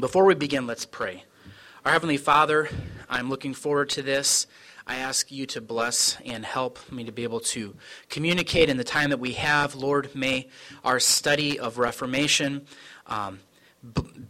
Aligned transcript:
Before 0.00 0.24
we 0.24 0.34
begin, 0.34 0.66
let's 0.66 0.84
pray. 0.84 1.22
Our 1.84 1.92
Heavenly 1.92 2.16
Father, 2.16 2.68
I'm 3.08 3.30
looking 3.30 3.54
forward 3.54 3.90
to 3.90 4.02
this. 4.02 4.48
I 4.88 4.96
ask 4.96 5.30
you 5.30 5.46
to 5.46 5.60
bless 5.60 6.18
and 6.24 6.44
help 6.44 6.80
me 6.90 7.04
to 7.04 7.12
be 7.12 7.22
able 7.22 7.38
to 7.40 7.76
communicate 8.08 8.68
in 8.68 8.76
the 8.76 8.82
time 8.82 9.10
that 9.10 9.20
we 9.20 9.34
have. 9.34 9.76
Lord, 9.76 10.12
may 10.12 10.48
our 10.84 10.98
study 10.98 11.60
of 11.60 11.78
Reformation 11.78 12.66
um, 13.06 13.38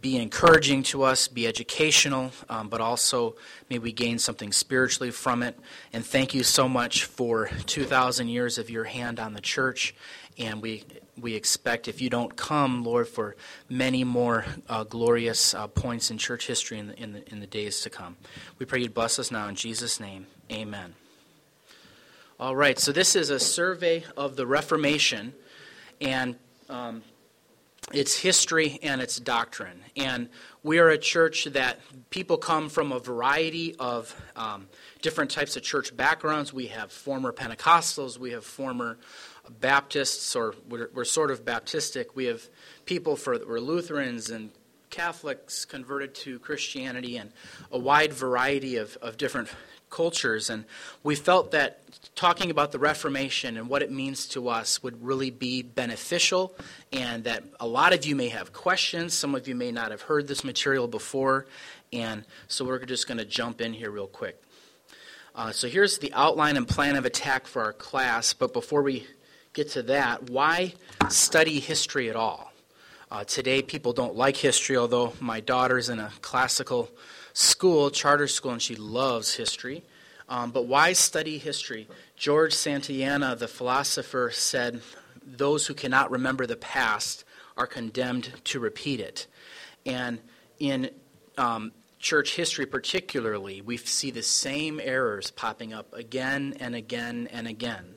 be 0.01 0.17
encouraging 0.17 0.83
to 0.83 1.01
us, 1.01 1.27
be 1.27 1.47
educational, 1.47 2.31
um, 2.47 2.69
but 2.69 2.79
also 2.79 3.35
may 3.67 3.79
we 3.79 3.91
gain 3.91 4.19
something 4.19 4.51
spiritually 4.51 5.09
from 5.09 5.41
it. 5.41 5.57
And 5.91 6.05
thank 6.05 6.35
you 6.35 6.43
so 6.43 6.69
much 6.69 7.05
for 7.05 7.49
2,000 7.65 8.27
years 8.27 8.59
of 8.59 8.69
your 8.69 8.83
hand 8.83 9.19
on 9.19 9.33
the 9.33 9.41
church. 9.41 9.95
And 10.37 10.61
we 10.61 10.83
we 11.19 11.33
expect, 11.35 11.87
if 11.87 12.01
you 12.01 12.09
don't 12.09 12.35
come, 12.35 12.83
Lord, 12.83 13.07
for 13.07 13.35
many 13.69 14.03
more 14.03 14.45
uh, 14.67 14.83
glorious 14.83 15.53
uh, 15.53 15.67
points 15.67 16.11
in 16.11 16.17
church 16.17 16.47
history 16.47 16.77
in 16.79 16.87
the, 16.87 17.01
in, 17.01 17.13
the, 17.13 17.31
in 17.31 17.39
the 17.39 17.47
days 17.47 17.81
to 17.81 17.89
come. 17.89 18.17
We 18.59 18.65
pray 18.65 18.79
you 18.81 18.89
bless 18.89 19.17
us 19.19 19.31
now 19.31 19.47
in 19.47 19.55
Jesus' 19.55 19.99
name. 19.99 20.27
Amen. 20.51 20.93
All 22.37 22.55
right, 22.55 22.77
so 22.77 22.91
this 22.91 23.15
is 23.15 23.29
a 23.29 23.39
survey 23.39 24.03
of 24.17 24.35
the 24.35 24.45
Reformation 24.45 25.33
and 26.01 26.35
um, 26.69 27.01
its 27.93 28.19
history 28.19 28.79
and 28.83 29.01
its 29.01 29.19
doctrine. 29.19 29.79
And 29.95 30.29
we 30.63 30.79
are 30.79 30.89
a 30.89 30.97
church 30.97 31.45
that 31.45 31.79
people 32.09 32.37
come 32.37 32.69
from 32.69 32.91
a 32.91 32.99
variety 32.99 33.75
of 33.79 34.13
um, 34.35 34.67
different 35.01 35.31
types 35.31 35.55
of 35.55 35.63
church 35.63 35.95
backgrounds. 35.95 36.51
We 36.51 36.67
have 36.67 36.91
former 36.91 37.31
Pentecostals, 37.31 38.17
we 38.17 38.31
have 38.31 38.43
former 38.43 38.97
Baptists, 39.49 40.35
or 40.35 40.55
we're, 40.69 40.89
we're 40.93 41.05
sort 41.05 41.31
of 41.31 41.45
Baptistic. 41.45 42.07
We 42.15 42.25
have 42.25 42.47
people 42.85 43.15
for 43.15 43.37
we're 43.45 43.59
Lutherans 43.59 44.29
and 44.29 44.51
Catholics 44.89 45.65
converted 45.65 46.15
to 46.15 46.39
Christianity, 46.39 47.17
and 47.17 47.31
a 47.71 47.77
wide 47.77 48.13
variety 48.13 48.77
of, 48.77 48.97
of 49.01 49.17
different 49.17 49.49
cultures. 49.89 50.49
And 50.49 50.65
we 51.03 51.15
felt 51.15 51.51
that 51.51 51.81
talking 52.15 52.49
about 52.49 52.71
the 52.71 52.79
Reformation 52.79 53.57
and 53.57 53.67
what 53.67 53.81
it 53.81 53.91
means 53.91 54.27
to 54.29 54.47
us 54.47 54.81
would 54.83 55.03
really 55.03 55.31
be 55.31 55.61
beneficial, 55.61 56.55
and 56.93 57.23
that 57.25 57.43
a 57.59 57.67
lot 57.67 57.93
of 57.93 58.05
you 58.05 58.15
may 58.15 58.29
have 58.29 58.53
questions. 58.53 59.13
Some 59.13 59.35
of 59.35 59.47
you 59.47 59.55
may 59.55 59.71
not 59.71 59.91
have 59.91 60.01
heard 60.01 60.27
this 60.27 60.43
material 60.43 60.87
before, 60.87 61.45
and 61.91 62.23
so 62.47 62.63
we're 62.63 62.83
just 62.85 63.07
going 63.07 63.17
to 63.17 63.25
jump 63.25 63.61
in 63.61 63.73
here 63.73 63.91
real 63.91 64.07
quick. 64.07 64.41
Uh, 65.35 65.51
so 65.51 65.67
here's 65.67 65.97
the 65.97 66.13
outline 66.13 66.55
and 66.55 66.65
plan 66.65 66.95
of 66.95 67.05
attack 67.05 67.45
for 67.45 67.61
our 67.61 67.73
class. 67.73 68.33
But 68.33 68.53
before 68.53 68.81
we 68.81 69.05
get 69.55 69.69
to 69.69 69.83
that, 69.83 70.29
why 70.29 70.73
study 71.09 71.59
history 71.59 72.09
at 72.09 72.15
all? 72.15 72.51
Uh, 73.09 73.23
today, 73.23 73.61
people 73.61 73.93
don't 73.93 74.15
like 74.15 74.35
history, 74.35 74.75
although 74.75 75.13
my 75.21 75.39
daughter's 75.39 75.89
in 75.89 75.97
a 75.97 76.11
classical 76.21 76.89
school, 77.33 77.89
charter 77.89 78.27
school, 78.27 78.51
and 78.51 78.61
she 78.61 78.75
loves 78.75 79.33
history. 79.33 79.83
Um, 80.27 80.51
but 80.51 80.65
why 80.65 80.91
study 80.91 81.37
history? 81.37 81.87
George 82.17 82.53
Santayana, 82.53 83.37
the 83.37 83.47
philosopher, 83.47 84.29
said, 84.33 84.81
Those 85.25 85.67
who 85.67 85.73
cannot 85.73 86.11
remember 86.11 86.45
the 86.45 86.57
past 86.57 87.23
are 87.55 87.67
condemned 87.67 88.33
to 88.45 88.59
repeat 88.59 88.99
it. 88.99 89.27
And 89.85 90.19
in 90.59 90.89
um, 91.37 91.71
church 91.99 92.35
history, 92.35 92.65
particularly, 92.65 93.61
we 93.61 93.77
see 93.77 94.11
the 94.11 94.23
same 94.23 94.81
errors 94.83 95.31
popping 95.31 95.73
up 95.73 95.93
again 95.93 96.55
and 96.59 96.75
again 96.75 97.29
and 97.31 97.47
again. 97.47 97.95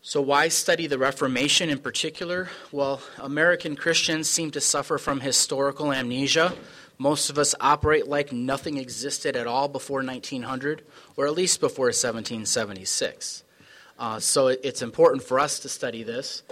So, 0.00 0.22
why 0.22 0.46
study 0.46 0.86
the 0.86 0.96
Reformation 0.96 1.70
in 1.70 1.78
particular? 1.80 2.50
Well, 2.70 3.02
American 3.18 3.74
Christians 3.74 4.30
seem 4.30 4.52
to 4.52 4.60
suffer 4.60 4.96
from 4.96 5.20
historical 5.20 5.92
amnesia. 5.92 6.54
Most 6.98 7.30
of 7.30 7.38
us 7.38 7.54
operate 7.60 8.06
like 8.06 8.32
nothing 8.32 8.76
existed 8.76 9.34
at 9.34 9.48
all 9.48 9.66
before 9.66 10.04
1900, 10.04 10.82
or 11.16 11.26
at 11.26 11.34
least 11.34 11.58
before 11.58 11.86
1776. 11.86 13.42
Uh, 13.98 14.20
so, 14.20 14.46
it's 14.46 14.82
important 14.82 15.24
for 15.24 15.40
us 15.40 15.58
to 15.60 15.68
study 15.68 16.04
this. 16.04 16.44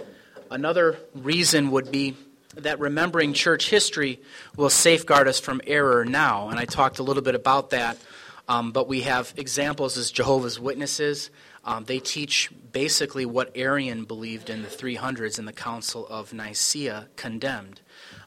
Another 0.51 0.99
reason 1.15 1.71
would 1.71 1.89
be 1.89 2.17
that 2.55 2.81
remembering 2.81 3.31
church 3.31 3.69
history 3.69 4.19
will 4.57 4.69
safeguard 4.69 5.27
us 5.29 5.39
from 5.39 5.61
error 5.65 6.03
now. 6.03 6.49
And 6.49 6.59
I 6.59 6.65
talked 6.65 6.99
a 6.99 7.03
little 7.03 7.23
bit 7.23 7.35
about 7.35 7.69
that. 7.69 7.97
Um, 8.49 8.71
but 8.71 8.87
we 8.87 9.01
have 9.01 9.33
examples 9.35 9.97
as 9.97 10.09
Jehovah's 10.11 10.59
Witnesses 10.59 11.29
um, 11.67 11.83
they 11.83 11.99
teach 11.99 12.49
basically 12.71 13.25
what 13.25 13.55
Arian 13.55 14.05
believed 14.05 14.49
in 14.49 14.61
the 14.61 14.69
300s 14.69 15.37
in 15.37 15.43
the 15.43 15.51
Council 15.51 16.07
of 16.07 16.31
Nicaea 16.31 17.09
condemned. 17.17 17.81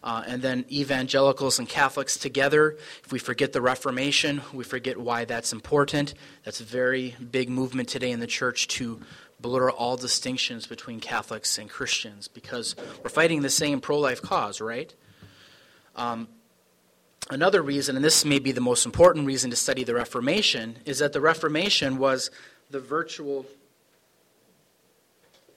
Uh, 0.04 0.22
and 0.26 0.42
then 0.42 0.66
evangelicals 0.70 1.58
and 1.58 1.66
Catholics 1.66 2.18
together, 2.18 2.76
if 3.02 3.10
we 3.10 3.18
forget 3.18 3.54
the 3.54 3.62
Reformation, 3.62 4.42
we 4.52 4.62
forget 4.62 4.98
why 4.98 5.24
that's 5.24 5.54
important. 5.54 6.12
That's 6.44 6.60
a 6.60 6.64
very 6.64 7.16
big 7.30 7.48
movement 7.48 7.88
today 7.88 8.10
in 8.10 8.20
the 8.20 8.26
church 8.26 8.68
to 8.68 9.00
blur 9.40 9.70
all 9.70 9.96
distinctions 9.96 10.66
between 10.66 11.00
Catholics 11.00 11.56
and 11.56 11.70
Christians 11.70 12.28
because 12.28 12.76
we're 13.02 13.08
fighting 13.08 13.40
the 13.40 13.48
same 13.48 13.80
pro 13.80 13.98
life 13.98 14.20
cause, 14.20 14.60
right? 14.60 14.94
Um, 15.96 16.28
another 17.30 17.62
reason, 17.62 17.96
and 17.96 18.04
this 18.04 18.22
may 18.22 18.38
be 18.38 18.52
the 18.52 18.60
most 18.60 18.84
important 18.84 19.26
reason 19.26 19.48
to 19.48 19.56
study 19.56 19.82
the 19.82 19.94
Reformation, 19.94 20.76
is 20.84 20.98
that 20.98 21.14
the 21.14 21.22
Reformation 21.22 21.96
was 21.96 22.30
the 22.70 22.81
virtual 22.81 23.47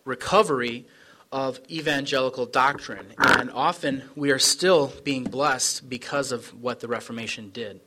recovery 0.06 0.86
of 1.32 1.60
evangelical 1.70 2.46
doctrine. 2.46 3.08
And 3.18 3.50
often 3.52 4.04
we 4.16 4.32
are 4.32 4.40
still 4.40 4.94
being 5.04 5.24
blessed 5.24 5.90
because 5.90 6.32
of 6.32 6.48
what 6.62 6.80
the 6.80 6.88
Reformation 6.88 7.50
did. 7.50 7.82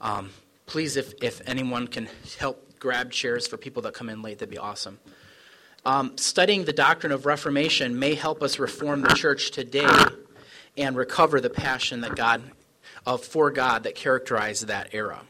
Um, 0.00 0.30
please, 0.66 0.96
if, 0.96 1.12
if 1.22 1.42
anyone 1.46 1.88
can 1.88 2.08
help 2.38 2.78
grab 2.78 3.10
chairs 3.10 3.46
for 3.46 3.56
people 3.56 3.82
that 3.82 3.92
come 3.92 4.08
in 4.08 4.22
late, 4.22 4.38
that'd 4.38 4.50
be 4.50 4.58
awesome. 4.58 4.98
Um, 5.84 6.16
studying 6.16 6.64
the 6.64 6.72
doctrine 6.72 7.12
of 7.12 7.26
Reformation 7.26 7.98
may 7.98 8.14
help 8.14 8.42
us 8.42 8.58
reform 8.58 9.02
the 9.02 9.14
church 9.14 9.50
today 9.50 9.88
and 10.76 10.96
recover 10.96 11.40
the 11.40 11.50
passion 11.50 12.02
that 12.02 12.16
God 12.16 12.42
of 13.06 13.24
for 13.24 13.50
God 13.50 13.84
that 13.84 13.94
characterized 13.94 14.66
that 14.66 14.90
era. 14.92 15.22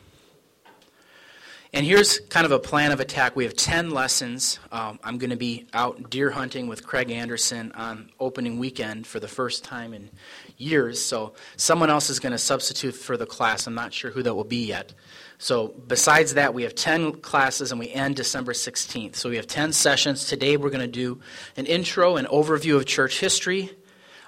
And 1.72 1.86
here's 1.86 2.18
kind 2.18 2.44
of 2.44 2.50
a 2.50 2.58
plan 2.58 2.90
of 2.90 2.98
attack. 2.98 3.36
We 3.36 3.44
have 3.44 3.54
10 3.54 3.90
lessons. 3.90 4.58
Um, 4.72 4.98
I'm 5.04 5.18
going 5.18 5.30
to 5.30 5.36
be 5.36 5.68
out 5.72 6.10
deer 6.10 6.30
hunting 6.30 6.66
with 6.66 6.84
Craig 6.84 7.12
Anderson 7.12 7.70
on 7.72 8.10
opening 8.18 8.58
weekend 8.58 9.06
for 9.06 9.20
the 9.20 9.28
first 9.28 9.62
time 9.62 9.94
in 9.94 10.10
years. 10.56 11.00
So 11.00 11.34
someone 11.56 11.88
else 11.88 12.10
is 12.10 12.18
going 12.18 12.32
to 12.32 12.38
substitute 12.38 12.96
for 12.96 13.16
the 13.16 13.24
class. 13.24 13.68
I'm 13.68 13.76
not 13.76 13.92
sure 13.92 14.10
who 14.10 14.24
that 14.24 14.34
will 14.34 14.42
be 14.42 14.66
yet. 14.66 14.94
So 15.38 15.68
besides 15.68 16.34
that, 16.34 16.54
we 16.54 16.64
have 16.64 16.74
10 16.74 17.20
classes 17.20 17.70
and 17.70 17.78
we 17.78 17.88
end 17.90 18.16
December 18.16 18.52
16th. 18.52 19.14
So 19.14 19.30
we 19.30 19.36
have 19.36 19.46
10 19.46 19.72
sessions. 19.72 20.26
Today 20.26 20.56
we're 20.56 20.70
going 20.70 20.80
to 20.80 20.88
do 20.88 21.20
an 21.56 21.66
intro 21.66 22.16
and 22.16 22.26
overview 22.28 22.74
of 22.76 22.84
church 22.84 23.20
history 23.20 23.70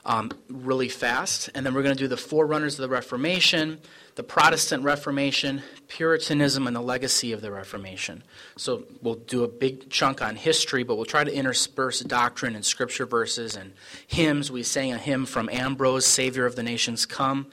um, 0.04 0.30
really 0.48 0.88
fast. 0.88 1.50
And 1.54 1.64
then 1.64 1.74
we're 1.74 1.82
going 1.82 1.96
to 1.96 2.02
do 2.02 2.08
the 2.08 2.16
forerunners 2.16 2.74
of 2.74 2.82
the 2.82 2.88
Reformation 2.88 3.78
the 4.14 4.22
Protestant 4.22 4.84
Reformation, 4.84 5.62
Puritanism, 5.88 6.66
and 6.66 6.76
the 6.76 6.82
legacy 6.82 7.32
of 7.32 7.40
the 7.40 7.50
Reformation. 7.50 8.22
So 8.56 8.84
we'll 9.00 9.14
do 9.14 9.42
a 9.42 9.48
big 9.48 9.88
chunk 9.88 10.20
on 10.20 10.36
history, 10.36 10.82
but 10.82 10.96
we'll 10.96 11.06
try 11.06 11.24
to 11.24 11.34
intersperse 11.34 12.00
doctrine 12.00 12.54
and 12.54 12.64
scripture 12.64 13.06
verses 13.06 13.56
and 13.56 13.72
hymns. 14.06 14.50
We 14.50 14.62
sang 14.64 14.92
a 14.92 14.98
hymn 14.98 15.24
from 15.24 15.48
Ambrose, 15.48 16.04
Savior 16.04 16.44
of 16.44 16.56
the 16.56 16.62
Nations 16.62 17.06
Come. 17.06 17.46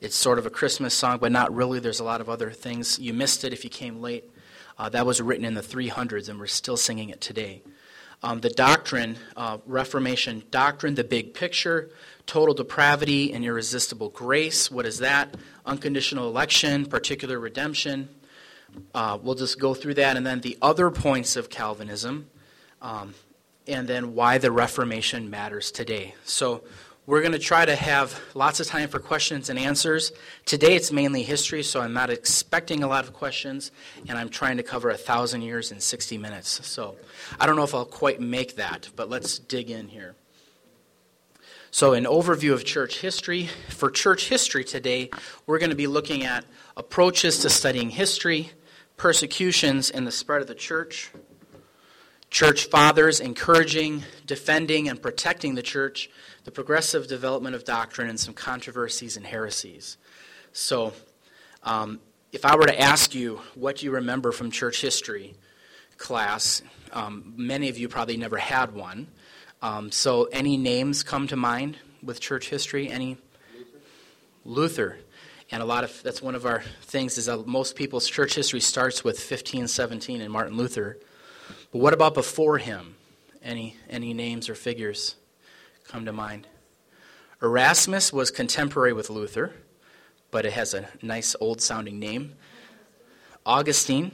It's 0.00 0.16
sort 0.16 0.38
of 0.38 0.46
a 0.46 0.50
Christmas 0.50 0.94
song, 0.94 1.18
but 1.18 1.32
not 1.32 1.54
really. 1.54 1.80
There's 1.80 2.00
a 2.00 2.04
lot 2.04 2.20
of 2.20 2.30
other 2.30 2.50
things. 2.50 2.98
You 2.98 3.12
missed 3.12 3.44
it 3.44 3.52
if 3.52 3.62
you 3.64 3.70
came 3.70 4.00
late. 4.00 4.24
Uh, 4.78 4.88
that 4.90 5.06
was 5.06 5.20
written 5.20 5.44
in 5.44 5.54
the 5.54 5.62
300s, 5.62 6.28
and 6.28 6.38
we're 6.38 6.46
still 6.46 6.76
singing 6.76 7.10
it 7.10 7.20
today. 7.20 7.62
Um, 8.22 8.40
the 8.40 8.50
doctrine, 8.50 9.16
uh, 9.36 9.58
Reformation 9.66 10.42
doctrine, 10.50 10.94
the 10.94 11.04
big 11.04 11.34
picture, 11.34 11.90
total 12.26 12.54
depravity 12.54 13.32
and 13.32 13.44
irresistible 13.44 14.08
grace. 14.08 14.70
What 14.70 14.86
is 14.86 14.98
that? 14.98 15.36
Unconditional 15.64 16.28
election, 16.28 16.86
particular 16.86 17.38
redemption. 17.38 18.08
Uh, 18.94 19.18
we'll 19.22 19.34
just 19.34 19.60
go 19.60 19.74
through 19.74 19.94
that, 19.94 20.16
and 20.16 20.26
then 20.26 20.40
the 20.40 20.58
other 20.60 20.90
points 20.90 21.36
of 21.36 21.48
Calvinism, 21.50 22.28
um, 22.82 23.14
and 23.66 23.86
then 23.88 24.14
why 24.14 24.38
the 24.38 24.50
Reformation 24.50 25.30
matters 25.30 25.70
today. 25.70 26.14
So 26.24 26.62
we're 27.06 27.20
going 27.20 27.32
to 27.32 27.38
try 27.38 27.64
to 27.64 27.76
have 27.76 28.20
lots 28.34 28.58
of 28.58 28.66
time 28.66 28.88
for 28.88 28.98
questions 28.98 29.48
and 29.48 29.58
answers. 29.58 30.12
Today 30.44 30.74
it's 30.74 30.90
mainly 30.90 31.22
history, 31.22 31.62
so 31.62 31.80
I'm 31.80 31.92
not 31.92 32.10
expecting 32.10 32.82
a 32.82 32.88
lot 32.88 33.04
of 33.04 33.12
questions, 33.12 33.70
and 34.08 34.18
I'm 34.18 34.28
trying 34.28 34.56
to 34.56 34.64
cover 34.64 34.90
a 34.90 34.96
thousand 34.96 35.42
years 35.42 35.70
in 35.70 35.80
60 35.80 36.18
minutes. 36.18 36.66
So 36.66 36.96
I 37.38 37.46
don't 37.46 37.54
know 37.54 37.62
if 37.62 37.74
I'll 37.74 37.84
quite 37.84 38.20
make 38.20 38.56
that, 38.56 38.90
but 38.96 39.08
let's 39.08 39.38
dig 39.38 39.70
in 39.70 39.88
here. 39.88 40.16
So, 41.72 41.92
an 41.92 42.04
overview 42.04 42.54
of 42.54 42.64
church 42.64 43.00
history. 43.00 43.50
For 43.68 43.90
church 43.90 44.30
history 44.30 44.64
today, 44.64 45.10
we're 45.46 45.58
going 45.58 45.70
to 45.70 45.76
be 45.76 45.88
looking 45.88 46.24
at 46.24 46.46
approaches 46.74 47.40
to 47.40 47.50
studying 47.50 47.90
history, 47.90 48.50
persecutions, 48.96 49.90
and 49.90 50.06
the 50.06 50.12
spread 50.12 50.40
of 50.40 50.48
the 50.48 50.54
church, 50.54 51.10
church 52.30 52.66
fathers 52.66 53.20
encouraging, 53.20 54.04
defending, 54.24 54.88
and 54.88 55.02
protecting 55.02 55.54
the 55.54 55.62
church, 55.62 56.08
the 56.46 56.52
progressive 56.52 57.08
development 57.08 57.56
of 57.56 57.64
doctrine, 57.64 58.08
and 58.08 58.18
some 58.20 58.32
controversies 58.32 59.16
and 59.16 59.26
heresies. 59.26 59.98
So, 60.52 60.92
um, 61.64 61.98
if 62.30 62.44
I 62.44 62.54
were 62.54 62.66
to 62.66 62.80
ask 62.80 63.16
you 63.16 63.40
what 63.56 63.82
you 63.82 63.90
remember 63.90 64.30
from 64.30 64.52
church 64.52 64.80
history 64.80 65.34
class, 65.98 66.62
um, 66.92 67.34
many 67.36 67.68
of 67.68 67.78
you 67.78 67.88
probably 67.88 68.16
never 68.16 68.36
had 68.36 68.72
one. 68.74 69.08
Um, 69.60 69.90
so, 69.90 70.24
any 70.26 70.56
names 70.56 71.02
come 71.02 71.26
to 71.26 71.36
mind 71.36 71.78
with 72.00 72.20
church 72.20 72.48
history? 72.48 72.88
Any? 72.88 73.18
Luther. 74.44 74.94
Luther. 74.94 74.98
And 75.50 75.64
a 75.64 75.66
lot 75.66 75.82
of 75.82 76.00
that's 76.04 76.22
one 76.22 76.36
of 76.36 76.46
our 76.46 76.62
things 76.82 77.18
is 77.18 77.26
that 77.26 77.44
most 77.48 77.74
people's 77.74 78.08
church 78.08 78.36
history 78.36 78.60
starts 78.60 79.02
with 79.02 79.16
1517 79.16 80.20
and 80.20 80.32
Martin 80.32 80.56
Luther. 80.56 80.96
But 81.72 81.80
what 81.80 81.92
about 81.92 82.14
before 82.14 82.58
him? 82.58 82.94
Any 83.42 83.76
any 83.90 84.14
names 84.14 84.48
or 84.48 84.54
figures 84.54 85.16
come 85.88 86.04
to 86.04 86.12
mind? 86.12 86.46
Erasmus 87.42 88.12
was 88.12 88.30
contemporary 88.30 88.92
with 88.92 89.10
Luther, 89.10 89.52
but 90.30 90.46
it 90.46 90.52
has 90.52 90.74
a 90.74 90.88
nice 91.02 91.36
old 91.40 91.60
sounding 91.60 91.98
name. 91.98 92.34
Augustine, 93.44 94.12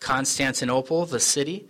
Constantinople, 0.00 1.04
the 1.06 1.20
city. 1.20 1.68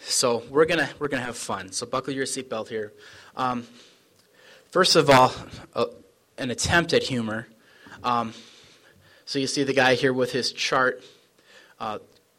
So 0.00 0.42
we're 0.48 0.64
gonna 0.64 0.88
we're 0.98 1.08
gonna 1.08 1.22
have 1.22 1.36
fun. 1.36 1.72
So 1.72 1.86
buckle 1.86 2.14
your 2.14 2.24
seatbelt 2.24 2.68
here. 2.68 2.92
Um, 3.36 3.66
first 4.70 4.96
of 4.96 5.10
all, 5.10 5.32
uh, 5.74 5.86
an 6.38 6.50
attempt 6.50 6.94
at 6.94 7.02
humor. 7.02 7.46
Um, 8.02 8.32
so 9.26 9.38
you 9.38 9.46
see 9.46 9.62
the 9.62 9.74
guy 9.74 9.94
here 9.94 10.12
with 10.12 10.32
his 10.32 10.52
chart, 10.52 11.04
uh, 11.78 11.98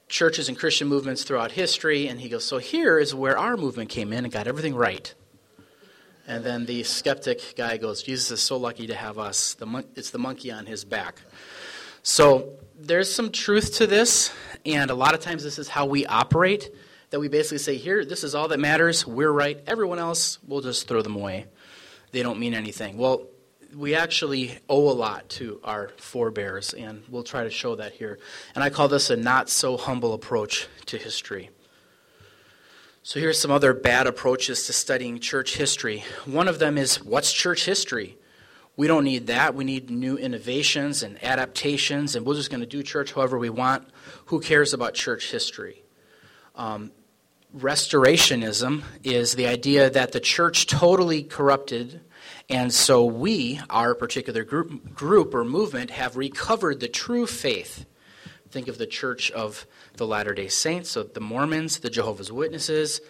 churches 0.10 0.50
and 0.50 0.58
Christian 0.58 0.88
movements 0.88 1.24
throughout 1.24 1.52
history, 1.52 2.08
and 2.08 2.20
he 2.20 2.28
goes, 2.28 2.44
"So 2.44 2.58
here 2.58 2.98
is 2.98 3.14
where 3.14 3.38
our 3.38 3.56
movement 3.56 3.92
came 3.92 4.12
in 4.12 4.26
and 4.26 4.34
got 4.34 4.48
everything 4.48 4.74
right." 4.74 5.14
And 6.28 6.44
then 6.44 6.66
the 6.66 6.84
skeptic 6.84 7.56
guy 7.56 7.78
goes, 7.78 8.04
"Jesus 8.04 8.32
is 8.32 8.42
so 8.42 8.58
lucky 8.58 8.88
to 8.88 8.96
have 8.96 9.18
us. 9.18 9.54
The 9.54 9.66
mon- 9.66 9.88
it's 9.96 10.12
the 10.12 10.20
monkey 10.20 10.52
on 10.52 10.66
his 10.66 10.86
back." 10.86 11.22
So 12.04 12.58
there's 12.80 13.14
some 13.14 13.32
truth 13.32 13.76
to 13.76 13.88
this, 13.88 14.32
and 14.66 14.90
a 14.90 14.96
lot 14.96 15.14
of 15.14 15.20
times 15.20 15.44
this 15.44 15.60
is 15.60 15.68
how 15.68 15.86
we 15.86 16.06
operate. 16.06 16.74
That 17.10 17.20
we 17.20 17.28
basically 17.28 17.58
say, 17.58 17.76
"Here, 17.76 18.06
this 18.06 18.24
is 18.24 18.34
all 18.34 18.48
that 18.48 18.60
matters. 18.60 19.06
We're 19.06 19.32
right. 19.32 19.62
Everyone 19.68 20.00
else, 20.00 20.40
we'll 20.48 20.62
just 20.62 20.88
throw 20.88 21.02
them 21.02 21.16
away. 21.16 21.48
They 22.12 22.24
don't 22.24 22.40
mean 22.40 22.54
anything." 22.54 22.98
Well, 22.98 23.28
we 23.76 23.96
actually 23.96 24.60
owe 24.70 24.90
a 24.90 24.94
lot 24.94 25.30
to 25.30 25.60
our 25.64 25.92
forebears, 25.98 26.74
and 26.74 27.04
we'll 27.10 27.24
try 27.24 27.44
to 27.44 27.50
show 27.50 27.76
that 27.76 27.94
here. 27.94 28.20
And 28.56 28.64
I 28.64 28.70
call 28.70 28.88
this 28.88 29.10
a 29.10 29.16
not 29.16 29.50
so 29.50 29.78
humble 29.78 30.14
approach 30.14 30.68
to 30.88 30.98
history. 30.98 31.50
So 33.04 33.20
here's 33.20 33.40
some 33.40 33.52
other 33.52 33.74
bad 33.74 34.08
approaches 34.08 34.68
to 34.68 34.74
studying 34.74 35.20
church 35.20 35.56
history. 35.56 36.04
One 36.26 36.48
of 36.48 36.60
them 36.60 36.78
is 36.78 37.04
what's 37.04 37.34
church 37.34 37.66
history? 37.66 38.18
We 38.78 38.88
don't 38.88 39.04
need 39.04 39.28
that. 39.28 39.56
We 39.56 39.64
need 39.64 39.90
new 39.90 40.18
innovations 40.18 41.04
and 41.04 41.22
adaptations, 41.24 42.16
and 42.16 42.26
we're 42.26 42.36
just 42.36 42.50
going 42.50 42.62
to 42.62 42.68
do 42.68 42.84
church 42.84 43.14
however 43.14 43.38
we 43.38 43.50
want. 43.50 43.88
Who 44.26 44.40
cares 44.40 44.74
about 44.74 44.94
church 44.94 45.32
history? 45.32 45.84
Um, 46.56 46.92
restorationism 47.58 48.84
is 49.04 49.34
the 49.34 49.48
idea 49.48 49.90
that 49.90 50.12
the 50.12 50.20
church 50.20 50.68
totally 50.68 51.24
corrupted 51.24 52.02
and 52.50 52.74
so 52.74 53.06
we, 53.06 53.62
our 53.70 53.96
particular 53.96 54.44
group, 54.44 54.94
group 54.94 55.34
or 55.34 55.46
movement, 55.46 55.90
have 55.92 56.18
recovered 56.18 56.82
the 56.82 56.90
true 56.90 57.26
faith. 57.26 57.86
Think 58.50 58.68
of 58.68 58.78
the 58.78 58.86
Church 58.86 59.32
of 59.32 59.66
the 59.98 60.08
Latter 60.08 60.34
day 60.34 60.48
Saints, 60.48 60.90
so 60.90 61.04
the 61.04 61.20
Mormons, 61.20 61.80
the 61.80 61.90
Jehovah's 61.90 62.32
Witnesses, 62.32 63.02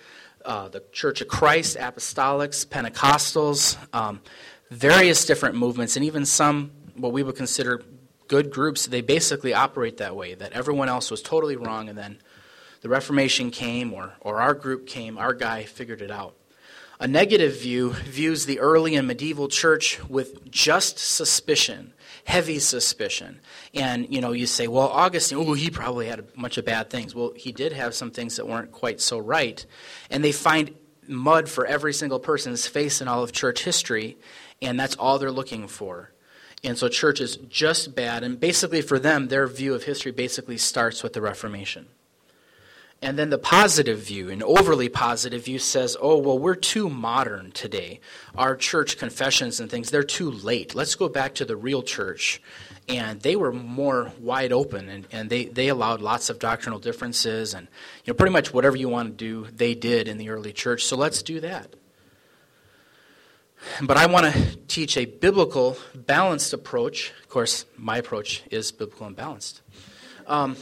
uh, 0.45 0.67
the 0.69 0.83
Church 0.91 1.21
of 1.21 1.27
Christ, 1.27 1.77
Apostolics, 1.77 2.65
Pentecostals, 2.65 3.77
um, 3.93 4.21
various 4.69 5.25
different 5.25 5.55
movements, 5.55 5.95
and 5.95 6.05
even 6.05 6.25
some 6.25 6.71
what 6.95 7.11
we 7.11 7.23
would 7.23 7.35
consider 7.35 7.83
good 8.27 8.51
groups. 8.51 8.85
They 8.87 9.01
basically 9.01 9.53
operate 9.53 9.97
that 9.97 10.15
way, 10.15 10.33
that 10.35 10.53
everyone 10.53 10.89
else 10.89 11.11
was 11.11 11.21
totally 11.21 11.55
wrong, 11.55 11.89
and 11.89 11.97
then 11.97 12.19
the 12.81 12.89
Reformation 12.89 13.51
came, 13.51 13.93
or, 13.93 14.13
or 14.21 14.41
our 14.41 14.53
group 14.53 14.87
came, 14.87 15.17
our 15.17 15.33
guy 15.33 15.63
figured 15.63 16.01
it 16.01 16.11
out. 16.11 16.35
A 17.01 17.07
negative 17.07 17.59
view 17.59 17.93
views 17.93 18.45
the 18.45 18.59
early 18.59 18.93
and 18.93 19.07
medieval 19.07 19.47
church 19.47 19.99
with 20.07 20.51
just 20.51 20.99
suspicion, 20.99 21.93
heavy 22.25 22.59
suspicion. 22.59 23.39
And, 23.73 24.13
you 24.13 24.21
know, 24.21 24.33
you 24.33 24.45
say, 24.45 24.67
well, 24.67 24.87
Augustine, 24.87 25.39
oh, 25.39 25.53
he 25.53 25.71
probably 25.71 26.05
had 26.05 26.19
a 26.19 26.21
bunch 26.21 26.59
of 26.59 26.65
bad 26.65 26.91
things. 26.91 27.15
Well, 27.15 27.33
he 27.35 27.51
did 27.51 27.73
have 27.73 27.95
some 27.95 28.11
things 28.11 28.35
that 28.35 28.47
weren't 28.47 28.71
quite 28.71 29.01
so 29.01 29.17
right. 29.17 29.65
And 30.11 30.23
they 30.23 30.31
find 30.31 30.75
mud 31.07 31.49
for 31.49 31.65
every 31.65 31.91
single 31.91 32.19
person's 32.19 32.67
face 32.67 33.01
in 33.01 33.07
all 33.07 33.23
of 33.23 33.31
church 33.31 33.63
history, 33.63 34.19
and 34.61 34.79
that's 34.79 34.95
all 34.97 35.17
they're 35.17 35.31
looking 35.31 35.67
for. 35.67 36.11
And 36.63 36.77
so 36.77 36.87
church 36.87 37.19
is 37.19 37.37
just 37.49 37.95
bad. 37.95 38.23
And 38.23 38.39
basically, 38.39 38.83
for 38.83 38.99
them, 38.99 39.29
their 39.29 39.47
view 39.47 39.73
of 39.73 39.85
history 39.85 40.11
basically 40.11 40.59
starts 40.59 41.01
with 41.01 41.13
the 41.13 41.21
Reformation. 41.21 41.87
And 43.03 43.17
then 43.17 43.31
the 43.31 43.39
positive 43.39 43.99
view, 43.99 44.29
an 44.29 44.43
overly 44.43 44.87
positive 44.87 45.45
view, 45.45 45.57
says, 45.57 45.97
oh, 45.99 46.17
well, 46.17 46.37
we're 46.37 46.53
too 46.53 46.87
modern 46.87 47.51
today. 47.51 47.99
Our 48.35 48.55
church 48.55 48.99
confessions 48.99 49.59
and 49.59 49.71
things, 49.71 49.89
they're 49.89 50.03
too 50.03 50.29
late. 50.29 50.75
Let's 50.75 50.93
go 50.93 51.09
back 51.09 51.33
to 51.35 51.45
the 51.45 51.55
real 51.55 51.81
church. 51.81 52.43
And 52.87 53.19
they 53.21 53.35
were 53.35 53.51
more 53.51 54.11
wide 54.19 54.51
open, 54.51 54.87
and, 54.87 55.07
and 55.11 55.31
they, 55.31 55.45
they 55.45 55.69
allowed 55.69 56.01
lots 56.01 56.29
of 56.29 56.37
doctrinal 56.37 56.77
differences. 56.77 57.55
And 57.55 57.67
you 58.05 58.13
know, 58.13 58.17
pretty 58.17 58.33
much 58.33 58.53
whatever 58.53 58.75
you 58.75 58.89
want 58.89 59.17
to 59.17 59.25
do, 59.25 59.47
they 59.51 59.73
did 59.73 60.07
in 60.07 60.19
the 60.19 60.29
early 60.29 60.53
church. 60.53 60.85
So 60.85 60.95
let's 60.95 61.23
do 61.23 61.39
that. 61.39 61.75
But 63.81 63.97
I 63.97 64.05
want 64.07 64.31
to 64.31 64.55
teach 64.67 64.95
a 64.97 65.05
biblical, 65.05 65.77
balanced 65.95 66.53
approach. 66.53 67.13
Of 67.23 67.29
course, 67.29 67.65
my 67.77 67.97
approach 67.97 68.43
is 68.51 68.71
biblical 68.71 69.07
and 69.07 69.15
balanced. 69.15 69.61
Um, 70.27 70.55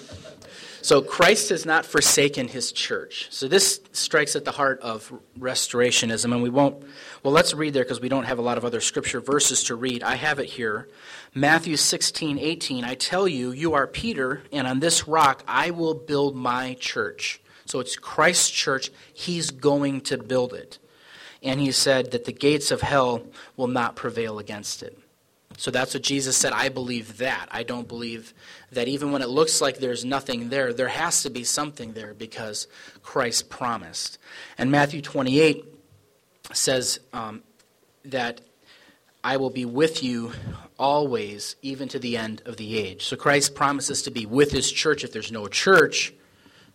so 0.82 1.02
Christ 1.02 1.50
has 1.50 1.66
not 1.66 1.86
forsaken 1.86 2.48
his 2.48 2.72
church. 2.72 3.28
So 3.32 3.48
this 3.48 3.82
strikes 3.92 4.36
at 4.36 4.46
the 4.46 4.52
heart 4.52 4.80
of 4.82 5.12
restorationism, 5.38 6.32
and 6.34 6.42
we 6.42 6.50
won't. 6.50 6.84
Well, 7.24 7.34
let's 7.34 7.54
read 7.54 7.74
there 7.74 7.84
because 7.84 8.02
we 8.02 8.10
don't 8.10 8.26
have 8.26 8.40
a 8.40 8.42
lot 8.42 8.58
of 8.58 8.66
other 8.66 8.82
scripture 8.82 9.20
verses 9.20 9.64
to 9.66 9.76
read. 9.76 10.04
I 10.04 10.16
have 10.16 10.40
it 10.40 10.46
here. 10.46 10.88
Matthew 11.34 11.78
16, 11.78 12.40
18. 12.40 12.84
I 12.84 12.96
tell 12.96 13.28
you, 13.28 13.52
you 13.52 13.74
are 13.74 13.88
Peter, 13.88 14.44
and 14.52 14.68
on 14.68 14.80
this 14.80 15.08
rock 15.08 15.44
I 15.48 15.72
will 15.72 15.94
build 15.94 16.36
my 16.36 16.76
church. 16.80 17.42
So 17.66 17.80
it's 17.80 17.96
Christ's 17.96 18.50
church. 18.50 18.90
He's 19.14 19.52
going 19.52 20.02
to 20.02 20.18
build 20.18 20.54
it. 20.54 20.80
And 21.44 21.60
he 21.60 21.72
said 21.72 22.12
that 22.12 22.26
the 22.26 22.32
gates 22.32 22.72
of 22.72 22.82
hell 22.82 23.24
will 23.56 23.68
not 23.68 23.96
prevail 23.96 24.40
against 24.40 24.82
it. 24.84 24.98
So 25.60 25.72
that's 25.72 25.94
what 25.94 26.04
Jesus 26.04 26.38
said. 26.38 26.54
I 26.54 26.70
believe 26.70 27.18
that. 27.18 27.50
I 27.52 27.64
don't 27.64 27.86
believe 27.86 28.34
that 28.72 28.88
even 28.88 29.12
when 29.12 29.22
it 29.22 29.28
looks 29.28 29.60
like 29.60 29.80
there's 29.80 30.06
nothing 30.06 30.48
there, 30.48 30.72
there 30.72 30.88
has 30.88 31.24
to 31.24 31.30
be 31.30 31.44
something 31.44 31.92
there 31.92 32.14
because 32.14 32.68
Christ 33.04 33.50
promised. 33.50 34.20
And 34.58 34.72
Matthew 34.72 35.02
28 35.02 35.66
says 36.54 37.02
um, 37.12 37.44
that 38.06 38.40
I 39.22 39.36
will 39.36 39.50
be 39.50 39.66
with 39.66 40.02
you 40.02 40.32
always, 40.78 41.58
even 41.62 41.90
to 41.90 42.00
the 42.00 42.16
end 42.16 42.42
of 42.46 42.56
the 42.56 42.78
age. 42.80 43.04
So 43.04 43.18
Christ 43.18 43.54
promises 43.54 44.04
to 44.04 44.12
be 44.12 44.26
with 44.26 44.54
his 44.54 44.72
church. 44.72 45.04
If 45.04 45.12
there's 45.12 45.30
no 45.30 45.50
church, 45.50 46.14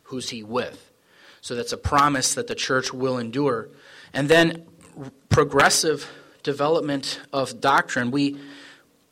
who's 0.03 0.29
he 0.29 0.43
with? 0.43 0.93
So 1.41 1.55
that's 1.55 1.73
a 1.73 1.79
promise 1.79 2.35
that 2.35 2.49
the 2.49 2.55
church 2.55 2.93
will 2.93 3.17
endure. 3.17 3.71
And 4.13 4.29
then 4.29 4.67
progressive 5.31 6.07
development 6.43 7.23
of 7.33 7.63
doctrine. 7.63 8.11
We 8.11 8.39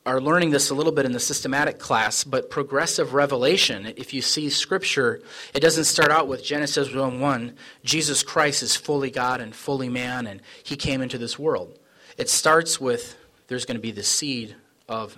are 0.04 0.20
learning 0.20 0.50
this 0.50 0.70
a 0.70 0.74
little 0.74 0.92
bit 0.92 1.06
in 1.06 1.12
the 1.12 1.20
systematic 1.20 1.78
class, 1.78 2.24
but 2.24 2.50
progressive 2.50 3.14
revelation, 3.14 3.92
if 3.96 4.12
you 4.12 4.20
see 4.20 4.50
Scripture, 4.50 5.22
it 5.54 5.60
doesn't 5.60 5.84
start 5.84 6.10
out 6.10 6.26
with 6.26 6.44
Genesis 6.44 6.92
1 6.92 7.20
1, 7.20 7.54
Jesus 7.84 8.22
Christ 8.22 8.62
is 8.62 8.74
fully 8.74 9.10
God 9.10 9.40
and 9.40 9.54
fully 9.54 9.88
man, 9.88 10.26
and 10.26 10.40
he 10.64 10.74
came 10.74 11.02
into 11.02 11.18
this 11.18 11.38
world. 11.38 11.78
It 12.18 12.28
starts 12.28 12.80
with 12.80 13.16
there's 13.46 13.64
going 13.64 13.76
to 13.76 13.82
be 13.82 13.92
the 13.92 14.02
seed 14.02 14.56
of, 14.88 15.16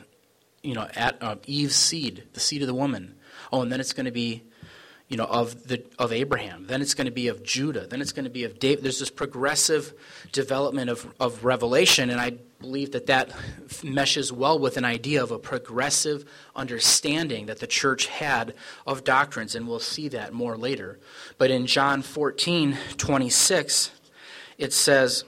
you 0.62 0.74
know, 0.74 0.88
at, 0.94 1.22
uh, 1.22 1.36
Eve's 1.46 1.76
seed, 1.76 2.24
the 2.32 2.40
seed 2.40 2.62
of 2.62 2.68
the 2.68 2.74
woman. 2.74 3.14
Oh, 3.52 3.62
and 3.62 3.72
then 3.72 3.80
it's 3.80 3.92
going 3.92 4.06
to 4.06 4.12
be 4.12 4.42
you 5.08 5.16
know, 5.16 5.24
of, 5.24 5.68
the, 5.68 5.84
of 5.98 6.12
Abraham. 6.12 6.66
Then 6.66 6.80
it's 6.80 6.94
going 6.94 7.06
to 7.06 7.12
be 7.12 7.28
of 7.28 7.42
Judah. 7.42 7.86
Then 7.86 8.00
it's 8.00 8.12
going 8.12 8.24
to 8.24 8.30
be 8.30 8.44
of 8.44 8.58
David. 8.58 8.82
There's 8.82 9.00
this 9.00 9.10
progressive 9.10 9.92
development 10.32 10.90
of, 10.90 11.06
of 11.20 11.44
revelation, 11.44 12.10
and 12.10 12.20
I 12.20 12.38
believe 12.60 12.92
that 12.92 13.06
that 13.06 13.30
meshes 13.84 14.32
well 14.32 14.58
with 14.58 14.78
an 14.78 14.84
idea 14.84 15.22
of 15.22 15.30
a 15.30 15.38
progressive 15.38 16.24
understanding 16.56 17.46
that 17.46 17.60
the 17.60 17.66
church 17.66 18.06
had 18.06 18.54
of 18.86 19.04
doctrines, 19.04 19.54
and 19.54 19.68
we'll 19.68 19.78
see 19.78 20.08
that 20.08 20.32
more 20.32 20.56
later. 20.56 20.98
But 21.36 21.50
in 21.50 21.66
John 21.66 22.00
14, 22.00 22.78
26, 22.96 23.90
it 24.56 24.72
says, 24.72 25.24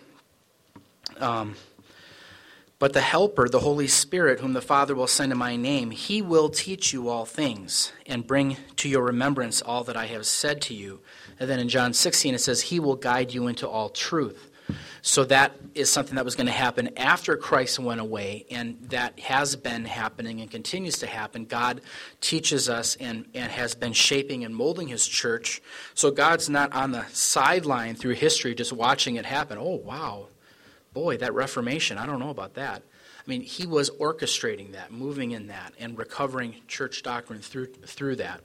um, 1.18 1.54
But 2.78 2.92
the 2.92 3.00
Helper, 3.00 3.48
the 3.48 3.60
Holy 3.60 3.86
Spirit, 3.86 4.40
whom 4.40 4.52
the 4.52 4.60
Father 4.60 4.94
will 4.94 5.06
send 5.06 5.32
in 5.32 5.38
my 5.38 5.56
name, 5.56 5.90
he 5.90 6.20
will 6.20 6.50
teach 6.50 6.92
you 6.92 7.08
all 7.08 7.24
things 7.24 7.92
and 8.06 8.26
bring 8.26 8.58
to 8.76 8.88
your 8.88 9.04
remembrance 9.04 9.62
all 9.62 9.82
that 9.84 9.96
I 9.96 10.06
have 10.06 10.26
said 10.26 10.60
to 10.62 10.74
you. 10.74 11.00
And 11.40 11.48
then 11.48 11.58
in 11.58 11.70
John 11.70 11.94
16, 11.94 12.34
it 12.34 12.40
says, 12.40 12.60
He 12.60 12.78
will 12.78 12.96
guide 12.96 13.32
you 13.32 13.46
into 13.46 13.66
all 13.66 13.88
truth. 13.88 14.50
So 15.00 15.24
that 15.26 15.52
is 15.74 15.88
something 15.88 16.16
that 16.16 16.24
was 16.24 16.34
going 16.34 16.48
to 16.48 16.52
happen 16.52 16.98
after 16.98 17.36
Christ 17.36 17.78
went 17.78 18.00
away, 18.00 18.44
and 18.50 18.76
that 18.90 19.20
has 19.20 19.54
been 19.56 19.84
happening 19.84 20.40
and 20.40 20.50
continues 20.50 20.98
to 20.98 21.06
happen. 21.06 21.44
God 21.44 21.80
teaches 22.20 22.68
us 22.68 22.96
and, 22.96 23.24
and 23.32 23.50
has 23.52 23.74
been 23.74 23.92
shaping 23.92 24.44
and 24.44 24.54
molding 24.54 24.88
his 24.88 25.06
church. 25.06 25.62
So 25.94 26.10
God's 26.10 26.50
not 26.50 26.74
on 26.74 26.90
the 26.90 27.06
sideline 27.12 27.94
through 27.94 28.14
history 28.14 28.54
just 28.54 28.72
watching 28.72 29.14
it 29.16 29.24
happen. 29.24 29.58
Oh, 29.58 29.76
wow. 29.76 30.26
Boy, 30.96 31.18
that 31.18 31.34
Reformation, 31.34 31.98
I 31.98 32.06
don't 32.06 32.18
know 32.18 32.30
about 32.30 32.54
that. 32.54 32.82
I 32.82 33.28
mean, 33.28 33.42
he 33.42 33.66
was 33.66 33.90
orchestrating 33.90 34.72
that, 34.72 34.90
moving 34.90 35.32
in 35.32 35.48
that, 35.48 35.74
and 35.78 35.98
recovering 35.98 36.54
church 36.68 37.02
doctrine 37.02 37.40
through, 37.40 37.66
through 37.66 38.16
that. 38.16 38.40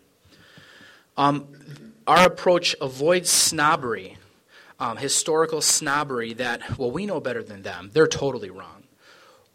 Um, 1.15 1.48
our 2.05 2.27
approach 2.27 2.75
avoids 2.81 3.29
snobbery 3.29 4.17
um, 4.81 4.98
historical 4.98 5.62
snobbery 5.62 6.34
that, 6.34 6.77
well, 6.77 6.91
we 6.91 7.05
know 7.05 7.22
better 7.22 7.43
than 7.43 7.62
them. 7.62 7.91
They're 7.93 8.08
totally 8.08 8.50
wrong. 8.50 8.84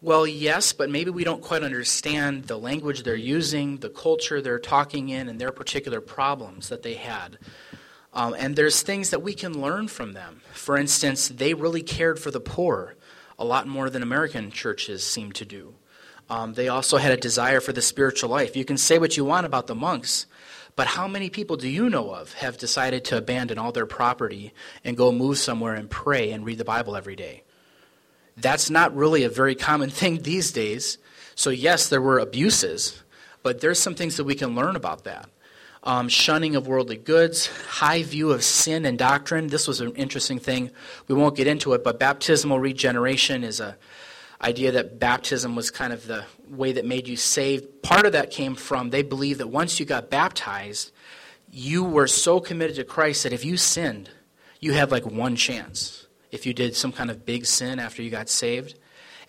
Well, 0.01 0.25
yes, 0.25 0.71
but 0.73 0.89
maybe 0.89 1.11
we 1.11 1.25
don't 1.25 1.41
quite 1.41 1.63
understand 1.63 2.45
the 2.45 2.57
language 2.57 3.03
they're 3.03 3.15
using, 3.15 3.77
the 3.77 3.89
culture 3.89 4.41
they're 4.41 4.57
talking 4.57 5.09
in, 5.09 5.27
and 5.27 5.39
their 5.39 5.51
particular 5.51 5.99
problems 5.99 6.69
that 6.69 6.81
they 6.81 6.93
had. 6.93 7.37
Um, 8.17 8.35
and 8.35 8.55
there's 8.55 8.81
things 8.81 9.11
that 9.11 9.21
we 9.21 9.35
can 9.35 9.61
learn 9.61 9.87
from 9.87 10.13
them. 10.13 10.41
For 10.51 10.75
instance, 10.75 11.27
they 11.27 11.53
really 11.53 11.83
cared 11.83 12.19
for 12.19 12.31
the 12.31 12.39
poor 12.39 12.95
a 13.37 13.45
lot 13.45 13.67
more 13.67 13.91
than 13.91 14.01
American 14.01 14.49
churches 14.49 15.05
seem 15.05 15.31
to 15.33 15.45
do. 15.45 15.75
Um, 16.27 16.55
they 16.55 16.67
also 16.67 16.97
had 16.97 17.11
a 17.11 17.17
desire 17.17 17.61
for 17.61 17.73
the 17.73 17.81
spiritual 17.81 18.31
life. 18.31 18.55
You 18.55 18.65
can 18.65 18.77
say 18.77 18.97
what 18.97 19.17
you 19.17 19.23
want 19.23 19.45
about 19.45 19.67
the 19.67 19.75
monks, 19.75 20.25
but 20.75 20.87
how 20.87 21.07
many 21.07 21.29
people 21.29 21.57
do 21.57 21.69
you 21.69 21.91
know 21.91 22.09
of 22.09 22.33
have 22.33 22.57
decided 22.57 23.05
to 23.05 23.17
abandon 23.17 23.59
all 23.59 23.71
their 23.71 23.85
property 23.85 24.51
and 24.83 24.97
go 24.97 25.11
move 25.11 25.37
somewhere 25.37 25.75
and 25.75 25.87
pray 25.87 26.31
and 26.31 26.43
read 26.43 26.57
the 26.57 26.65
Bible 26.65 26.95
every 26.95 27.15
day? 27.15 27.43
That's 28.35 28.71
not 28.71 28.95
really 28.95 29.25
a 29.25 29.29
very 29.29 29.53
common 29.53 29.89
thing 29.91 30.23
these 30.23 30.51
days. 30.51 30.97
So, 31.35 31.51
yes, 31.51 31.87
there 31.87 32.01
were 32.01 32.17
abuses, 32.17 33.03
but 33.43 33.61
there's 33.61 33.79
some 33.79 33.93
things 33.93 34.17
that 34.17 34.23
we 34.23 34.33
can 34.33 34.55
learn 34.55 34.75
about 34.75 35.03
that. 35.03 35.29
Um, 35.87 36.09
shunning 36.09 36.57
of 36.57 36.67
worldly 36.67 36.97
goods, 36.97 37.47
high 37.47 38.03
view 38.03 38.31
of 38.31 38.43
sin 38.43 38.85
and 38.85 38.99
doctrine. 38.99 39.47
This 39.47 39.69
was 39.69 39.79
an 39.79 39.95
interesting 39.95 40.37
thing. 40.37 40.71
We 41.07 41.15
won't 41.15 41.37
get 41.37 41.47
into 41.47 41.71
it, 41.71 41.81
but 41.81 41.97
baptismal 41.97 42.59
regeneration 42.59 43.45
is 43.45 43.61
a 43.61 43.77
idea 44.41 44.73
that 44.73 44.99
baptism 44.99 45.55
was 45.55 45.71
kind 45.71 45.93
of 45.93 46.05
the 46.05 46.25
way 46.49 46.73
that 46.73 46.85
made 46.85 47.07
you 47.07 47.15
saved. 47.15 47.81
Part 47.83 48.05
of 48.05 48.11
that 48.11 48.31
came 48.31 48.55
from 48.55 48.89
they 48.89 49.01
believed 49.01 49.39
that 49.39 49.47
once 49.47 49.79
you 49.79 49.85
got 49.85 50.09
baptized, 50.09 50.91
you 51.49 51.85
were 51.85 52.07
so 52.07 52.41
committed 52.41 52.75
to 52.75 52.83
Christ 52.83 53.23
that 53.23 53.31
if 53.31 53.45
you 53.45 53.55
sinned, 53.55 54.09
you 54.59 54.73
had 54.73 54.91
like 54.91 55.05
one 55.05 55.37
chance. 55.37 56.07
If 56.31 56.45
you 56.45 56.53
did 56.53 56.75
some 56.75 56.91
kind 56.91 57.09
of 57.09 57.25
big 57.25 57.45
sin 57.45 57.79
after 57.79 58.01
you 58.01 58.09
got 58.09 58.27
saved, 58.27 58.77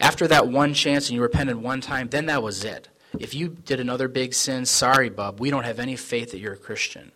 after 0.01 0.27
that 0.27 0.49
one 0.49 0.75
chance 0.75 1.09
and 1.09 1.15
you 1.15 1.23
repented 1.23 1.57
one 1.57 1.81
time, 1.81 2.09
then 2.09 2.27
that 2.27 2.43
was 2.43 2.65
it. 2.65 2.89
If 3.19 3.35
you 3.35 3.49
did 3.49 3.81
another 3.81 4.09
big 4.09 4.35
sin, 4.35 4.67
sorry, 4.67 5.09
bub, 5.09 5.41
we 5.41 5.51
don't 5.51 5.65
have 5.65 5.79
any 5.79 5.97
faith 5.97 6.33
that 6.33 6.39
you're 6.39 6.55
a 6.55 6.59
Christian. 6.59 7.13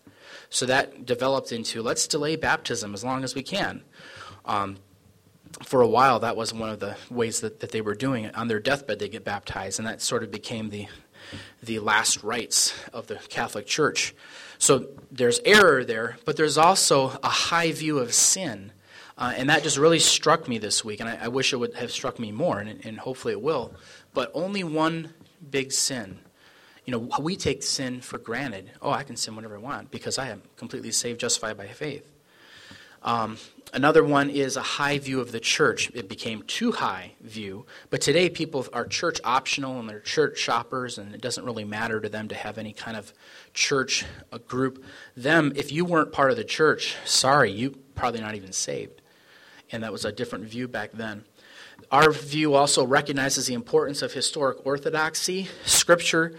So 0.49 0.67
that 0.67 1.07
developed 1.07 1.53
into 1.53 1.83
let's 1.83 2.07
delay 2.07 2.37
baptism 2.37 2.95
as 2.95 3.03
long 3.03 3.25
as 3.25 3.35
we 3.35 3.43
can. 3.43 3.83
Um, 4.45 4.77
for 5.65 5.83
a 5.83 5.89
while, 5.89 6.21
that 6.21 6.37
was 6.37 6.53
one 6.53 6.71
of 6.71 6.81
the 6.81 6.97
ways 7.11 7.41
that, 7.41 7.61
that 7.61 7.71
they 7.73 7.81
were 7.81 7.95
doing 7.95 8.25
it. 8.25 8.35
On 8.35 8.49
their 8.49 8.61
deathbed, 8.61 8.99
they 8.99 9.09
get 9.09 9.25
baptized, 9.25 9.79
and 9.79 9.87
that 9.87 10.01
sort 10.01 10.23
of 10.23 10.31
became 10.31 10.71
the, 10.71 10.89
the 11.63 11.79
last 11.79 12.23
rites 12.23 12.75
of 12.93 13.07
the 13.07 13.17
Catholic 13.29 13.67
Church. 13.67 14.15
So 14.59 14.89
there's 15.11 15.41
error 15.45 15.85
there, 15.85 16.17
but 16.25 16.37
there's 16.37 16.59
also 16.59 17.19
a 17.23 17.29
high 17.29 17.73
view 17.73 17.99
of 17.99 18.15
sin. 18.15 18.73
Uh, 19.19 19.35
and 19.37 19.51
that 19.51 19.63
just 19.63 19.77
really 19.77 19.99
struck 19.99 20.49
me 20.49 20.59
this 20.59 20.85
week, 20.85 21.01
and 21.01 21.09
I, 21.09 21.25
I 21.25 21.29
wish 21.29 21.53
it 21.53 21.57
would 21.57 21.75
have 21.75 21.93
struck 21.93 22.19
me 22.19 22.33
more, 22.33 22.59
and, 22.59 22.85
and 22.85 22.99
hopefully 22.99 23.33
it 23.33 23.43
will. 23.43 23.75
But 24.15 24.31
only 24.35 24.65
one 24.65 25.13
big 25.51 25.73
sin. 25.73 26.19
You 26.85 26.93
know, 26.93 27.09
we 27.21 27.37
take 27.37 27.63
sin 27.63 28.01
for 28.01 28.19
granted. 28.19 28.71
Oh, 28.81 28.91
I 28.91 29.05
can 29.05 29.17
sin 29.17 29.37
whenever 29.37 29.57
I 29.57 29.61
want 29.61 29.91
because 29.91 30.19
I 30.19 30.31
am 30.31 30.43
completely 30.57 30.91
saved, 30.91 31.21
justified 31.21 31.57
by 31.57 31.69
faith. 31.69 32.09
Um, 33.05 33.37
another 33.73 34.05
one 34.05 34.31
is 34.31 34.57
a 34.57 34.63
high 34.63 34.99
view 34.99 35.21
of 35.21 35.33
the 35.33 35.41
church. 35.41 35.91
It 35.95 36.09
became 36.09 36.43
too 36.43 36.73
high 36.73 37.13
view, 37.21 37.67
but 37.91 38.01
today 38.01 38.31
people 38.31 38.67
are 38.73 38.87
church 38.87 39.21
optional 39.25 39.81
and 39.81 39.89
they're 39.89 40.01
church 40.01 40.39
shoppers, 40.39 40.99
and 40.99 41.15
it 41.15 41.21
doesn't 41.21 41.45
really 41.45 41.65
matter 41.65 42.01
to 42.01 42.09
them 42.09 42.29
to 42.29 42.35
have 42.35 42.59
any 42.59 42.73
kind 42.73 42.97
of 42.97 43.13
church 43.55 44.05
group. 44.47 44.85
Them, 45.17 45.53
if 45.57 45.73
you 45.73 45.85
weren't 45.85 46.13
part 46.13 46.31
of 46.31 46.37
the 46.37 46.45
church, 46.45 46.97
sorry, 47.05 47.51
you 47.51 47.79
probably 47.95 48.21
not 48.21 48.35
even 48.35 48.53
saved, 48.53 49.03
and 49.73 49.83
that 49.83 49.93
was 49.93 50.05
a 50.05 50.13
different 50.13 50.45
view 50.45 50.69
back 50.69 50.93
then. 50.93 51.25
Our 51.91 52.13
view 52.13 52.55
also 52.55 52.85
recognizes 52.87 53.47
the 53.47 53.55
importance 53.55 54.03
of 54.03 54.13
historic 54.13 54.65
orthodoxy. 54.65 55.49
Scripture 55.65 56.35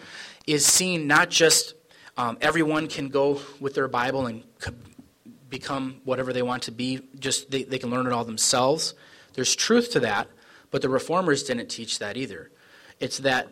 is 0.47 0.65
seen 0.65 1.07
not 1.07 1.29
just 1.29 1.75
um, 2.17 2.37
everyone 2.41 2.87
can 2.87 3.09
go 3.09 3.41
with 3.59 3.73
their 3.73 3.87
Bible 3.87 4.27
and 4.27 4.43
become 5.49 6.01
whatever 6.03 6.33
they 6.33 6.41
want 6.41 6.63
to 6.63 6.71
be, 6.71 7.01
just 7.19 7.51
they, 7.51 7.63
they 7.63 7.77
can 7.77 7.89
learn 7.89 8.07
it 8.07 8.13
all 8.13 8.25
themselves. 8.25 8.93
There's 9.33 9.55
truth 9.55 9.91
to 9.91 9.99
that, 10.01 10.27
but 10.71 10.81
the 10.81 10.89
reformers 10.89 11.43
didn't 11.43 11.67
teach 11.67 11.99
that 11.99 12.17
either. 12.17 12.51
It's 12.99 13.19
that 13.19 13.49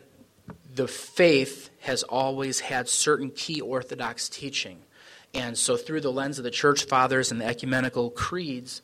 the 0.73 0.87
faith 0.87 1.69
has 1.81 2.03
always 2.03 2.59
had 2.59 2.87
certain 2.87 3.31
key 3.31 3.61
orthodox 3.61 4.29
teaching. 4.29 4.83
And 5.33 5.57
so, 5.57 5.77
through 5.77 6.01
the 6.01 6.11
lens 6.11 6.37
of 6.37 6.43
the 6.43 6.51
church 6.51 6.85
fathers 6.85 7.31
and 7.31 7.39
the 7.39 7.45
ecumenical 7.45 8.09
creeds, 8.09 8.81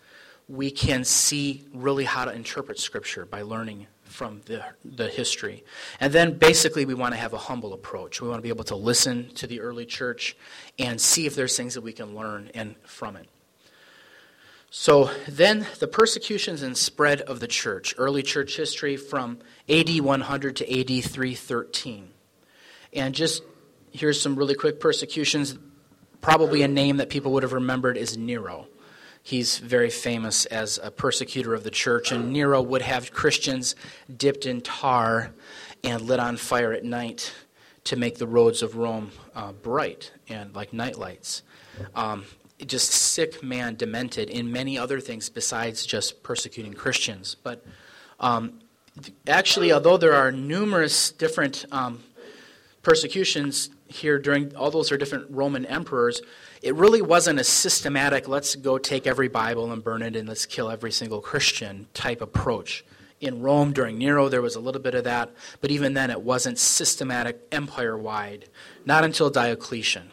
we 0.48 0.72
can 0.72 1.04
see 1.04 1.66
really 1.74 2.06
how 2.06 2.26
to 2.26 2.34
interpret 2.34 2.80
Scripture 2.80 3.26
by 3.26 3.42
learning 3.42 3.88
from 4.04 4.42
the, 4.46 4.64
the 4.86 5.10
history. 5.10 5.64
And 6.00 6.14
then 6.14 6.38
basically, 6.38 6.86
we 6.86 6.94
want 6.94 7.14
to 7.14 7.20
have 7.20 7.34
a 7.34 7.38
humble 7.38 7.74
approach. 7.74 8.22
We 8.22 8.30
want 8.30 8.40
to 8.40 8.44
be 8.44 8.50
able 8.50 8.64
to 8.66 8.76
listen 8.76 9.30
to 9.36 9.48
the 9.48 9.60
early 9.60 9.86
church 9.86 10.38
and 10.80 11.00
see 11.00 11.26
if 11.26 11.36
there's 11.36 11.58
things 11.58 11.74
that 11.74 11.82
we 11.82 11.94
can 11.94 12.16
learn 12.16 12.50
and 12.54 12.76
from 12.84 13.18
it. 13.18 13.28
So 14.70 15.12
then, 15.28 15.66
the 15.80 15.88
persecutions 15.88 16.62
and 16.62 16.78
spread 16.78 17.22
of 17.22 17.40
the 17.40 17.48
church, 17.48 17.94
early 17.98 18.24
church 18.24 18.58
history 18.58 18.98
from 18.98 19.40
AD 19.70 20.00
100 20.00 20.56
to 20.58 20.80
AD 20.80 21.04
313. 21.04 22.10
And 22.94 23.14
just 23.14 23.44
here's 23.92 24.22
some 24.22 24.36
really 24.36 24.56
quick 24.56 24.80
persecutions. 24.80 25.58
Probably 26.22 26.62
a 26.64 26.68
name 26.68 26.98
that 26.98 27.10
people 27.10 27.32
would 27.34 27.44
have 27.44 27.54
remembered 27.54 27.98
is 27.98 28.18
Nero. 28.18 28.68
He's 29.28 29.58
very 29.58 29.90
famous 29.90 30.46
as 30.46 30.80
a 30.82 30.90
persecutor 30.90 31.54
of 31.54 31.66
the 31.66 31.70
church, 31.70 32.14
and 32.14 32.32
Nero 32.32 32.62
would 32.62 32.82
have 32.82 33.12
Christians 33.12 33.76
dipped 34.16 34.46
in 34.46 34.62
tar 34.62 35.34
and 35.84 36.02
lit 36.04 36.22
on 36.22 36.38
fire 36.38 36.72
at 36.72 36.86
night 36.86 37.34
to 37.84 37.98
make 37.98 38.20
the 38.20 38.26
roads 38.26 38.62
of 38.62 38.78
Rome 38.78 39.12
uh, 39.36 39.52
bright 39.52 40.14
and 40.30 40.56
like 40.56 40.72
nightlights. 40.72 41.42
Um, 41.94 42.24
just 42.66 42.90
sick 42.90 43.44
man, 43.44 43.76
demented 43.76 44.30
in 44.30 44.50
many 44.50 44.78
other 44.78 45.02
things 45.02 45.28
besides 45.28 45.86
just 45.86 46.24
persecuting 46.24 46.72
Christians. 46.72 47.36
But 47.36 47.66
um, 48.22 48.62
actually, 49.28 49.74
although 49.74 49.98
there 49.98 50.16
are 50.16 50.32
numerous 50.32 51.12
different 51.12 51.66
um, 51.74 52.02
persecutions 52.82 53.72
here 53.88 54.20
during 54.20 54.56
all 54.56 54.72
those 54.72 54.90
are 54.90 54.98
different 54.98 55.26
Roman 55.30 55.66
emperors, 55.66 56.22
it 56.68 56.76
really 56.76 57.02
wasn't 57.02 57.40
a 57.40 57.46
systematic, 57.46 58.28
let's 58.28 58.58
go 58.58 58.78
take 58.78 59.08
every 59.08 59.30
Bible 59.30 59.72
and 59.72 59.82
burn 59.82 60.02
it 60.02 60.18
and 60.18 60.28
let's 60.28 60.46
kill 60.46 60.70
every 60.70 60.92
single 60.92 61.22
Christian 61.22 61.88
type 61.94 62.20
approach. 62.20 62.84
In 63.22 63.42
Rome 63.42 63.72
during 63.72 63.98
Nero, 63.98 64.28
there 64.28 64.42
was 64.42 64.58
a 64.58 64.60
little 64.60 64.82
bit 64.82 64.94
of 64.94 65.06
that, 65.06 65.32
but 65.62 65.72
even 65.72 65.94
then 65.94 66.12
it 66.12 66.22
wasn't 66.22 66.60
systematic 66.60 67.40
empire 67.54 67.98
wide, 67.98 68.50
not 68.86 69.06
until 69.06 69.30
Diocletian. 69.30 70.12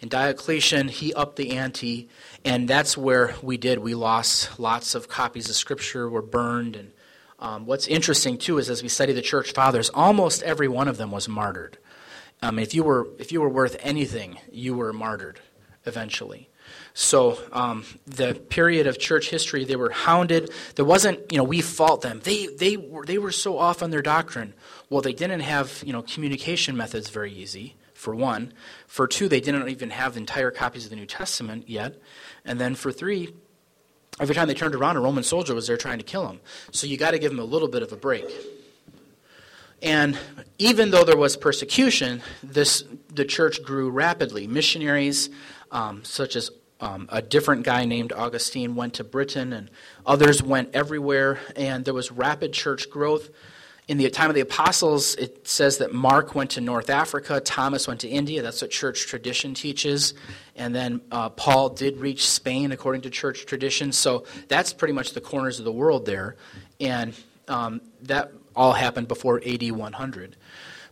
In 0.00 0.10
Diocletian, 0.10 0.88
he 0.88 1.14
upped 1.14 1.36
the 1.36 1.56
ante, 1.56 2.10
and 2.44 2.68
that's 2.68 2.98
where 2.98 3.34
we 3.42 3.56
did. 3.56 3.78
We 3.78 3.94
lost 3.94 4.60
lots 4.60 4.94
of 4.94 5.08
copies 5.08 5.48
of 5.48 5.56
Scripture, 5.56 6.06
were 6.10 6.20
burned. 6.20 6.76
And 6.76 6.92
um, 7.38 7.64
what's 7.64 7.86
interesting, 7.86 8.36
too, 8.36 8.58
is 8.58 8.68
as 8.68 8.82
we 8.82 8.90
study 8.90 9.14
the 9.14 9.22
church 9.22 9.52
fathers, 9.52 9.88
almost 9.94 10.42
every 10.42 10.68
one 10.68 10.86
of 10.86 10.98
them 10.98 11.10
was 11.10 11.30
martyred. 11.30 11.78
Um, 12.42 12.58
if, 12.58 12.74
you 12.74 12.84
were, 12.84 13.08
if 13.18 13.32
you 13.32 13.40
were 13.40 13.48
worth 13.48 13.78
anything, 13.80 14.38
you 14.52 14.74
were 14.74 14.92
martyred 14.92 15.40
eventually. 15.88 16.48
So 16.94 17.38
um, 17.52 17.84
the 18.06 18.34
period 18.34 18.86
of 18.86 18.98
church 18.98 19.30
history, 19.30 19.64
they 19.64 19.76
were 19.76 19.90
hounded. 19.90 20.50
There 20.74 20.84
wasn't, 20.84 21.20
you 21.32 21.38
know, 21.38 21.44
we 21.44 21.60
fault 21.60 22.02
them. 22.02 22.20
They 22.22 22.46
they 22.46 22.76
were 22.76 23.04
they 23.04 23.18
were 23.18 23.32
so 23.32 23.58
off 23.58 23.82
on 23.82 23.90
their 23.90 24.02
doctrine. 24.02 24.54
Well, 24.90 25.00
they 25.00 25.12
didn't 25.12 25.40
have, 25.40 25.82
you 25.86 25.92
know, 25.92 26.02
communication 26.02 26.76
methods 26.76 27.08
very 27.10 27.32
easy. 27.32 27.76
For 27.94 28.14
one, 28.14 28.52
for 28.86 29.08
two, 29.08 29.28
they 29.28 29.40
didn't 29.40 29.68
even 29.68 29.90
have 29.90 30.16
entire 30.16 30.52
copies 30.52 30.84
of 30.84 30.90
the 30.90 30.96
New 30.96 31.06
Testament 31.06 31.68
yet, 31.68 32.00
and 32.44 32.60
then 32.60 32.76
for 32.76 32.92
three, 32.92 33.34
every 34.20 34.36
time 34.36 34.46
they 34.46 34.54
turned 34.54 34.76
around, 34.76 34.96
a 34.96 35.00
Roman 35.00 35.24
soldier 35.24 35.54
was 35.54 35.66
there 35.66 35.76
trying 35.76 35.98
to 35.98 36.04
kill 36.04 36.24
them. 36.26 36.40
So 36.70 36.86
you 36.86 36.96
got 36.96 37.10
to 37.10 37.18
give 37.18 37.32
them 37.32 37.40
a 37.40 37.44
little 37.44 37.66
bit 37.66 37.82
of 37.82 37.92
a 37.92 37.96
break. 37.96 38.26
And 39.82 40.18
even 40.58 40.90
though 40.90 41.04
there 41.04 41.16
was 41.16 41.36
persecution, 41.36 42.22
this, 42.42 42.84
the 43.14 43.24
church 43.24 43.62
grew 43.62 43.90
rapidly. 43.90 44.46
Missionaries, 44.46 45.30
um, 45.70 46.04
such 46.04 46.36
as 46.36 46.50
um, 46.80 47.08
a 47.10 47.20
different 47.20 47.64
guy 47.64 47.84
named 47.84 48.12
Augustine, 48.12 48.74
went 48.76 48.94
to 48.94 49.04
Britain, 49.04 49.52
and 49.52 49.70
others 50.06 50.42
went 50.42 50.74
everywhere, 50.74 51.40
and 51.56 51.84
there 51.84 51.94
was 51.94 52.12
rapid 52.12 52.52
church 52.52 52.88
growth. 52.88 53.30
In 53.88 53.96
the 53.96 54.10
time 54.10 54.28
of 54.28 54.34
the 54.34 54.42
apostles, 54.42 55.14
it 55.14 55.48
says 55.48 55.78
that 55.78 55.94
Mark 55.94 56.34
went 56.34 56.50
to 56.50 56.60
North 56.60 56.90
Africa, 56.90 57.40
Thomas 57.40 57.88
went 57.88 58.00
to 58.00 58.08
India. 58.08 58.42
That's 58.42 58.60
what 58.60 58.70
church 58.70 59.06
tradition 59.06 59.54
teaches. 59.54 60.12
And 60.56 60.74
then 60.74 61.00
uh, 61.10 61.30
Paul 61.30 61.70
did 61.70 61.96
reach 61.96 62.28
Spain 62.28 62.70
according 62.70 63.00
to 63.02 63.10
church 63.10 63.46
tradition. 63.46 63.92
So 63.92 64.24
that's 64.48 64.74
pretty 64.74 64.92
much 64.92 65.14
the 65.14 65.22
corners 65.22 65.58
of 65.58 65.64
the 65.64 65.72
world 65.72 66.04
there. 66.04 66.36
And 66.78 67.14
um, 67.48 67.80
that 68.02 68.30
all 68.54 68.74
happened 68.74 69.08
before 69.08 69.40
AD 69.46 69.72
100. 69.72 70.36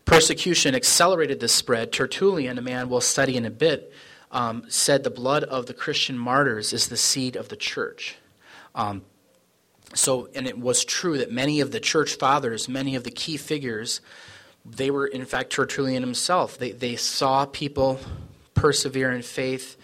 Persecution 0.06 0.75
accelerated 0.75 1.40
the 1.40 1.49
spread. 1.49 1.92
Tertullian, 1.92 2.56
a 2.56 2.62
man 2.62 2.88
we'll 2.88 3.00
study 3.02 3.37
in 3.37 3.45
a 3.45 3.50
bit, 3.50 3.92
um, 4.36 4.64
said 4.68 5.02
the 5.02 5.10
blood 5.10 5.44
of 5.44 5.64
the 5.64 5.72
Christian 5.72 6.18
martyrs 6.18 6.74
is 6.74 6.88
the 6.88 6.96
seed 6.98 7.36
of 7.36 7.48
the 7.48 7.56
church. 7.56 8.16
Um, 8.74 9.02
so, 9.94 10.28
and 10.34 10.46
it 10.46 10.58
was 10.58 10.84
true 10.84 11.16
that 11.16 11.32
many 11.32 11.60
of 11.60 11.70
the 11.70 11.80
church 11.80 12.16
fathers, 12.16 12.68
many 12.68 12.96
of 12.96 13.02
the 13.02 13.10
key 13.10 13.38
figures, 13.38 14.02
they 14.62 14.90
were 14.90 15.06
in 15.06 15.24
fact 15.24 15.50
Tertullian 15.50 16.02
himself. 16.02 16.58
They, 16.58 16.72
they 16.72 16.96
saw 16.96 17.46
people 17.46 17.98
persevere 18.52 19.10
in 19.10 19.22
faith 19.22 19.78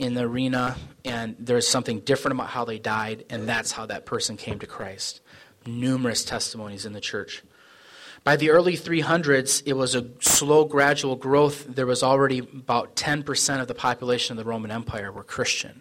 in 0.00 0.14
the 0.14 0.22
arena, 0.22 0.76
and 1.04 1.36
there's 1.38 1.68
something 1.68 2.00
different 2.00 2.34
about 2.36 2.48
how 2.48 2.64
they 2.64 2.80
died, 2.80 3.24
and 3.30 3.48
that's 3.48 3.70
how 3.70 3.86
that 3.86 4.04
person 4.04 4.36
came 4.36 4.58
to 4.58 4.66
Christ. 4.66 5.20
Numerous 5.64 6.24
testimonies 6.24 6.86
in 6.86 6.92
the 6.92 7.00
church. 7.00 7.44
By 8.24 8.36
the 8.36 8.50
early 8.50 8.76
300s, 8.76 9.64
it 9.66 9.72
was 9.72 9.96
a 9.96 10.06
slow, 10.20 10.64
gradual 10.64 11.16
growth. 11.16 11.66
There 11.66 11.86
was 11.86 12.04
already 12.04 12.38
about 12.38 12.94
10% 12.94 13.60
of 13.60 13.66
the 13.66 13.74
population 13.74 14.38
of 14.38 14.44
the 14.44 14.48
Roman 14.48 14.70
Empire 14.70 15.10
were 15.10 15.24
Christian. 15.24 15.80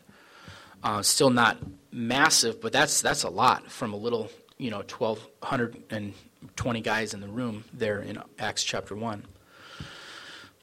Uh, 0.83 1.03
still 1.03 1.29
not 1.29 1.57
massive, 1.91 2.59
but 2.59 2.73
that's 2.73 3.01
that's 3.01 3.23
a 3.23 3.29
lot 3.29 3.71
from 3.71 3.93
a 3.93 3.97
little, 3.97 4.31
you 4.57 4.71
know, 4.71 4.77
1,220 4.77 6.81
guys 6.81 7.13
in 7.13 7.21
the 7.21 7.27
room 7.27 7.63
there 7.71 7.99
in 7.99 8.17
Acts 8.39 8.63
chapter 8.63 8.95
1. 8.95 9.23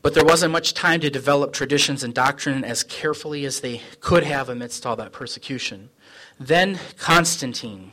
But 0.03 0.15
there 0.15 0.25
wasn't 0.25 0.53
much 0.53 0.75
time 0.75 0.99
to 1.01 1.11
develop 1.11 1.53
traditions 1.53 2.03
and 2.03 2.13
doctrine 2.13 2.65
as 2.65 2.83
carefully 2.83 3.45
as 3.45 3.61
they 3.61 3.83
could 4.01 4.25
have 4.25 4.49
amidst 4.49 4.85
all 4.85 4.97
that 4.97 5.13
persecution. 5.13 5.91
Then 6.41 6.81
Constantine. 6.97 7.93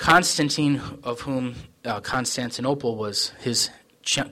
Constantine, 0.00 0.80
of 1.04 1.20
whom 1.20 1.54
uh, 1.84 2.00
Constantinople 2.00 2.96
was 2.96 3.32
his 3.38 3.68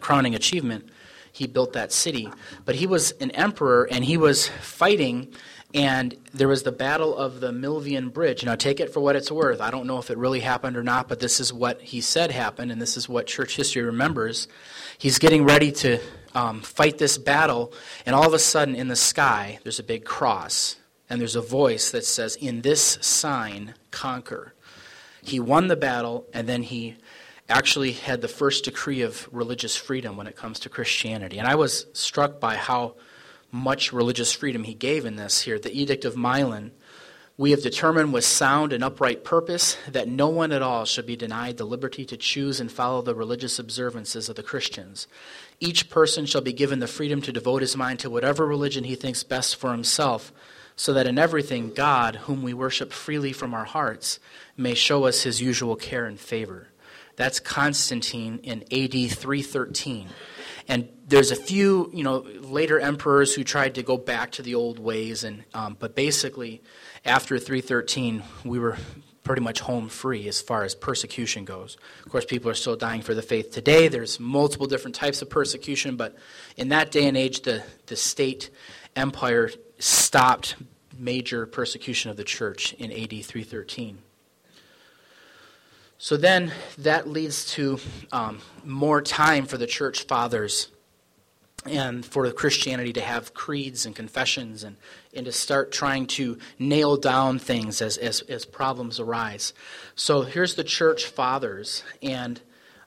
crowning 0.00 0.34
achievement, 0.34 0.88
he 1.30 1.46
built 1.46 1.74
that 1.74 1.92
city. 1.92 2.26
But 2.64 2.76
he 2.76 2.86
was 2.86 3.10
an 3.20 3.30
emperor 3.32 3.86
and 3.90 4.02
he 4.02 4.16
was 4.16 4.48
fighting 4.48 5.28
and 5.74 6.16
there 6.32 6.48
was 6.48 6.62
the 6.62 6.72
Battle 6.72 7.14
of 7.14 7.40
the 7.40 7.52
Milvian 7.52 8.10
Bridge. 8.10 8.42
Now, 8.46 8.54
take 8.54 8.80
it 8.80 8.94
for 8.94 9.00
what 9.00 9.14
it's 9.14 9.30
worth. 9.30 9.60
I 9.60 9.70
don't 9.70 9.86
know 9.86 9.98
if 9.98 10.10
it 10.10 10.16
really 10.16 10.40
happened 10.40 10.78
or 10.78 10.82
not, 10.82 11.06
but 11.06 11.20
this 11.20 11.38
is 11.38 11.52
what 11.52 11.82
he 11.82 12.00
said 12.00 12.30
happened, 12.30 12.72
and 12.72 12.80
this 12.80 12.96
is 12.96 13.06
what 13.06 13.26
church 13.26 13.54
history 13.54 13.82
remembers. 13.82 14.48
He's 14.96 15.18
getting 15.18 15.44
ready 15.44 15.70
to 15.72 15.98
um, 16.34 16.62
fight 16.62 16.96
this 16.96 17.18
battle, 17.18 17.74
and 18.06 18.16
all 18.16 18.26
of 18.26 18.32
a 18.32 18.38
sudden 18.38 18.74
in 18.74 18.88
the 18.88 18.96
sky, 18.96 19.58
there's 19.62 19.78
a 19.78 19.82
big 19.82 20.06
cross, 20.06 20.76
and 21.10 21.20
there's 21.20 21.36
a 21.36 21.42
voice 21.42 21.90
that 21.90 22.06
says, 22.06 22.36
In 22.36 22.62
this 22.62 22.96
sign, 23.02 23.74
conquer. 23.90 24.54
He 25.28 25.40
won 25.40 25.68
the 25.68 25.76
battle, 25.76 26.26
and 26.32 26.48
then 26.48 26.62
he 26.62 26.96
actually 27.48 27.92
had 27.92 28.20
the 28.20 28.28
first 28.28 28.64
decree 28.64 29.02
of 29.02 29.28
religious 29.32 29.76
freedom 29.76 30.16
when 30.16 30.26
it 30.26 30.36
comes 30.36 30.60
to 30.60 30.68
Christianity. 30.68 31.38
And 31.38 31.46
I 31.46 31.54
was 31.54 31.86
struck 31.92 32.40
by 32.40 32.56
how 32.56 32.94
much 33.50 33.92
religious 33.92 34.32
freedom 34.32 34.64
he 34.64 34.74
gave 34.74 35.06
in 35.06 35.16
this 35.16 35.42
here. 35.42 35.58
The 35.58 35.72
Edict 35.72 36.04
of 36.04 36.16
Milan. 36.16 36.72
We 37.38 37.52
have 37.52 37.62
determined 37.62 38.12
with 38.12 38.24
sound 38.24 38.72
and 38.72 38.82
upright 38.82 39.22
purpose 39.22 39.76
that 39.88 40.08
no 40.08 40.28
one 40.28 40.50
at 40.50 40.60
all 40.60 40.84
should 40.84 41.06
be 41.06 41.14
denied 41.14 41.56
the 41.56 41.64
liberty 41.64 42.04
to 42.06 42.16
choose 42.16 42.58
and 42.58 42.70
follow 42.70 43.00
the 43.00 43.14
religious 43.14 43.60
observances 43.60 44.28
of 44.28 44.34
the 44.34 44.42
Christians. 44.42 45.06
Each 45.60 45.88
person 45.88 46.26
shall 46.26 46.40
be 46.40 46.52
given 46.52 46.80
the 46.80 46.88
freedom 46.88 47.22
to 47.22 47.32
devote 47.32 47.62
his 47.62 47.76
mind 47.76 48.00
to 48.00 48.10
whatever 48.10 48.44
religion 48.44 48.82
he 48.82 48.96
thinks 48.96 49.22
best 49.22 49.54
for 49.54 49.70
himself, 49.70 50.32
so 50.78 50.92
that 50.92 51.08
in 51.08 51.18
everything 51.18 51.74
God, 51.74 52.14
whom 52.14 52.40
we 52.40 52.54
worship 52.54 52.92
freely 52.92 53.32
from 53.32 53.52
our 53.52 53.64
hearts, 53.64 54.20
may 54.56 54.74
show 54.74 55.06
us 55.06 55.24
his 55.24 55.42
usual 55.42 55.74
care 55.74 56.06
and 56.06 56.18
favor. 56.18 56.68
That's 57.16 57.40
Constantine 57.40 58.38
in 58.44 58.62
AD 58.62 59.10
313. 59.10 60.08
And 60.68 60.88
there's 61.04 61.32
a 61.32 61.36
few, 61.36 61.90
you 61.92 62.04
know, 62.04 62.18
later 62.18 62.78
emperors 62.78 63.34
who 63.34 63.42
tried 63.42 63.74
to 63.74 63.82
go 63.82 63.96
back 63.96 64.30
to 64.32 64.42
the 64.42 64.54
old 64.54 64.78
ways, 64.78 65.24
and 65.24 65.42
um, 65.52 65.76
but 65.80 65.96
basically, 65.96 66.62
after 67.04 67.40
313, 67.40 68.22
we 68.44 68.60
were 68.60 68.76
pretty 69.24 69.42
much 69.42 69.58
home 69.58 69.88
free 69.88 70.28
as 70.28 70.40
far 70.40 70.62
as 70.62 70.76
persecution 70.76 71.44
goes. 71.44 71.76
Of 72.06 72.12
course, 72.12 72.24
people 72.24 72.52
are 72.52 72.54
still 72.54 72.76
dying 72.76 73.02
for 73.02 73.14
the 73.14 73.22
faith 73.22 73.50
today. 73.50 73.88
There's 73.88 74.20
multiple 74.20 74.68
different 74.68 74.94
types 74.94 75.22
of 75.22 75.28
persecution, 75.28 75.96
but 75.96 76.16
in 76.56 76.68
that 76.68 76.92
day 76.92 77.08
and 77.08 77.16
age, 77.16 77.42
the, 77.42 77.64
the 77.86 77.96
state 77.96 78.50
empire 78.98 79.50
stopped 79.78 80.56
major 80.98 81.46
persecution 81.46 82.10
of 82.10 82.16
the 82.16 82.24
church 82.24 82.74
in 82.74 82.90
AD 82.90 83.24
313. 83.24 83.98
So 85.96 86.16
then 86.16 86.52
that 86.78 87.08
leads 87.08 87.52
to 87.54 87.78
um, 88.12 88.40
more 88.64 89.02
time 89.02 89.46
for 89.46 89.56
the 89.56 89.66
church 89.66 90.04
fathers 90.04 90.68
and 91.66 92.04
for 92.06 92.30
Christianity 92.30 92.92
to 92.92 93.00
have 93.00 93.34
creeds 93.34 93.84
and 93.84 93.94
confessions 93.94 94.62
and, 94.62 94.76
and 95.14 95.26
to 95.26 95.32
start 95.32 95.72
trying 95.72 96.06
to 96.06 96.38
nail 96.58 96.96
down 96.96 97.38
things 97.38 97.82
as, 97.82 97.96
as, 97.96 98.20
as 98.22 98.44
problems 98.44 99.00
arise. 99.00 99.52
So 99.96 100.22
here's 100.22 100.54
the 100.54 100.64
church 100.64 101.06
fathers, 101.06 101.82
and 102.00 102.40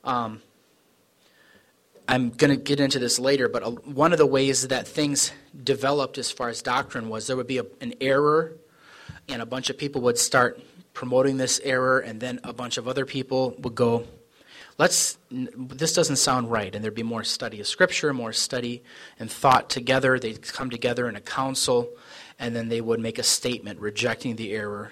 um, 0.04 0.42
I'm 2.08 2.30
going 2.30 2.52
to 2.52 2.58
get 2.58 2.80
into 2.80 3.00
this 3.00 3.20
later, 3.20 3.48
but 3.48 3.64
uh, 3.64 3.72
one 3.72 4.12
of 4.12 4.18
the 4.18 4.26
ways 4.26 4.68
that 4.68 4.88
things 4.88 5.32
developed 5.64 6.18
as 6.18 6.32
far 6.32 6.50
as 6.50 6.62
doctrine 6.62 7.10
was 7.10 7.28
there 7.28 7.38
would 7.38 7.48
be 7.48 7.60
a, 7.60 7.66
an 7.80 7.94
error, 8.02 8.58
and 9.30 9.42
a 9.42 9.46
bunch 9.46 9.70
of 9.70 9.78
people 9.78 10.02
would 10.02 10.18
start 10.18 10.62
promoting 10.94 11.38
this 11.38 11.60
error, 11.64 12.00
and 12.00 12.20
then 12.20 12.40
a 12.44 12.54
bunch 12.54 12.78
of 12.78 12.88
other 12.88 13.06
people 13.06 13.56
would 13.60 13.76
go, 13.76 14.06
let's 14.78 15.18
this 15.30 15.94
doesn't 15.94 16.16
sound 16.16 16.50
right 16.52 16.74
and 16.74 16.84
there'd 16.84 16.96
be 16.96 17.04
more 17.04 17.24
study 17.24 17.60
of 17.60 17.68
scripture 17.68 18.14
more 18.14 18.34
study 18.34 18.84
and 19.20 19.30
thought 19.30 19.70
together. 19.70 20.18
They'd 20.18 20.42
come 20.42 20.70
together 20.70 21.08
in 21.08 21.16
a 21.16 21.22
council 21.22 21.90
and 22.40 22.56
then 22.56 22.70
they 22.70 22.82
would 22.82 23.00
make 23.00 23.20
a 23.20 23.24
statement 23.24 23.80
rejecting 23.80 24.36
the 24.36 24.54
error. 24.54 24.92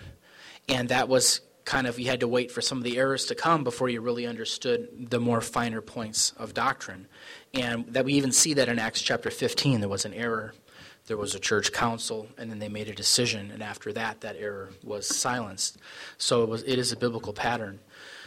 And 0.67 0.89
that 0.89 1.09
was 1.09 1.41
kind 1.69 1.85
of 1.85 1.99
you 1.99 2.07
had 2.07 2.19
to 2.19 2.27
wait 2.27 2.51
for 2.51 2.61
some 2.61 2.79
of 2.79 2.83
the 2.83 2.97
errors 2.97 3.25
to 3.25 3.35
come 3.35 3.63
before 3.63 3.89
you 3.89 4.01
really 4.01 4.25
understood 4.25 4.89
the 5.11 5.19
more 5.19 5.39
finer 5.39 5.81
points 5.81 6.33
of 6.37 6.51
doctrine 6.55 7.07
and 7.53 7.85
that 7.93 8.03
we 8.03 8.13
even 8.13 8.31
see 8.31 8.55
that 8.55 8.67
in 8.67 8.79
acts 8.79 9.03
chapter 9.03 9.29
15 9.29 9.79
there 9.79 9.87
was 9.87 10.03
an 10.03 10.13
error 10.15 10.51
there 11.09 11.17
was 11.17 11.33
a 11.33 11.39
church 11.39 11.73
council, 11.73 12.27
and 12.37 12.51
then 12.51 12.59
they 12.59 12.69
made 12.69 12.87
a 12.87 12.93
decision, 12.93 13.49
and 13.49 13.63
after 13.63 13.91
that, 13.93 14.21
that 14.21 14.35
error 14.37 14.69
was 14.83 15.07
silenced. 15.07 15.79
So 16.19 16.43
it, 16.43 16.49
was, 16.49 16.61
it 16.63 16.77
is 16.77 16.91
a 16.91 16.95
biblical 16.95 17.33
pattern. 17.33 17.79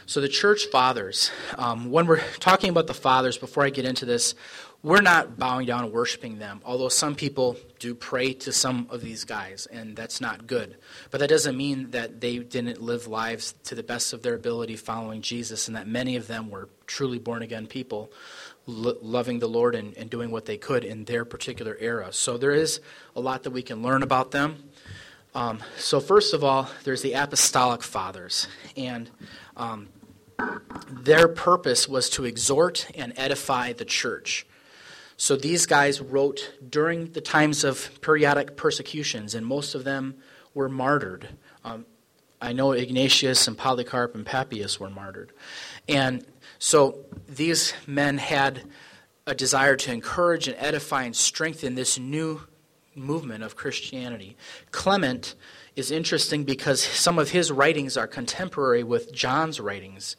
So 0.07 0.21
the 0.21 0.29
church 0.29 0.65
fathers, 0.67 1.31
um, 1.57 1.93
when 1.93 2.07
we're 2.07 2.25
talking 2.41 2.71
about 2.71 2.89
the 2.89 2.95
fathers, 2.95 3.39
before 3.39 3.65
I 3.65 3.71
get 3.71 3.85
into 3.85 4.05
this, 4.05 4.35
we're 4.83 5.01
not 5.01 5.39
bowing 5.39 5.67
down 5.67 5.85
and 5.85 5.93
worshiping 5.93 6.39
them, 6.39 6.61
although 6.65 6.89
some 6.89 7.15
people 7.15 7.57
do 7.79 7.95
pray 7.95 8.33
to 8.33 8.51
some 8.51 8.89
of 8.91 9.01
these 9.01 9.25
guys, 9.25 9.67
and 9.67 9.95
that's 9.95 10.21
not 10.21 10.47
good. 10.49 10.77
But 11.11 11.21
that 11.21 11.29
doesn't 11.29 11.57
mean 11.57 11.93
that 11.93 12.21
they 12.21 12.39
didn't 12.39 12.83
live 12.83 13.07
lives 13.07 13.55
to 13.65 13.77
the 13.77 13.85
best 13.85 14.13
of 14.13 14.23
their 14.23 14.35
ability 14.35 14.77
following 14.77 15.23
Jesus, 15.23 15.69
and 15.69 15.77
that 15.77 15.87
many 15.87 16.17
of 16.17 16.27
them 16.27 16.51
were 16.51 16.69
truly 16.87 17.21
born 17.21 17.43
again 17.43 17.69
people 17.69 18.11
lo- 18.67 18.99
loving 19.01 19.39
the 19.39 19.49
Lord 19.49 19.77
and, 19.77 19.97
and 19.97 20.11
doing 20.11 20.33
what 20.33 20.47
they 20.47 20.57
could 20.57 20.85
in 20.85 21.05
their 21.05 21.25
particular 21.25 21.77
era. 21.79 22.13
So 22.13 22.37
there 22.37 22.53
is 22.53 22.81
a 23.15 23.21
lot 23.21 23.45
that 23.45 23.51
we 23.51 23.63
can 23.63 23.83
learn 23.83 24.03
about 24.03 24.33
them. 24.33 24.65
Um, 25.35 25.61
so, 25.79 25.99
first 26.01 26.35
of 26.35 26.45
all, 26.45 26.69
there's 26.85 27.03
the 27.03 27.15
apostolic 27.15 27.83
fathers. 27.83 28.49
And 28.77 29.11
um, 29.57 29.89
their 30.91 31.29
purpose 31.29 31.89
was 31.89 32.11
to 32.11 32.25
exhort 32.25 32.91
and 32.95 33.13
edify 33.17 33.73
the 33.73 33.85
church. 33.85 34.45
So 35.23 35.37
these 35.37 35.67
guys 35.67 36.01
wrote 36.01 36.53
during 36.69 37.13
the 37.13 37.21
times 37.21 37.63
of 37.63 38.01
periodic 38.01 38.57
persecutions, 38.57 39.37
and 39.37 39.47
most 39.47 39.77
of 39.77 39.85
them 39.85 40.17
were 40.53 40.69
martyred. 40.69 41.29
Um, 41.65 41.87
I 42.41 42.53
know 42.53 42.73
Ignatius 42.73 43.47
and 43.47 43.57
Polycarp 43.57 44.17
and 44.17 44.27
Papias 44.27 44.81
were 44.81 44.91
martyred. 44.91 45.31
And 45.89 46.27
so 46.59 46.99
these 47.29 47.73
men 47.87 48.19
had 48.19 48.65
a 49.25 49.33
desire 49.33 49.77
to 49.77 49.93
encourage 49.93 50.49
and 50.49 50.57
edify 50.59 51.05
and 51.05 51.15
strengthen 51.15 51.77
this 51.77 52.01
new 52.01 52.41
movement 52.97 53.45
of 53.45 53.55
Christianity. 53.55 54.37
Clement 54.73 55.37
is 55.77 55.93
interesting 55.93 56.43
because 56.43 56.83
some 56.83 57.21
of 57.21 57.31
his 57.31 57.53
writings 57.53 57.97
are 57.97 58.09
contemporary 58.09 58.83
with 58.83 59.13
John's 59.13 59.61
writings. 59.61 60.17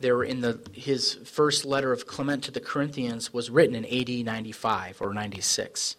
They 0.00 0.12
were 0.12 0.24
in 0.24 0.40
the 0.40 0.60
his 0.72 1.14
first 1.24 1.64
letter 1.64 1.92
of 1.92 2.06
Clement 2.06 2.44
to 2.44 2.50
the 2.50 2.60
Corinthians 2.60 3.32
was 3.32 3.50
written 3.50 3.74
in 3.74 3.84
AD 3.84 4.26
95 4.26 5.00
or 5.00 5.14
96. 5.14 5.96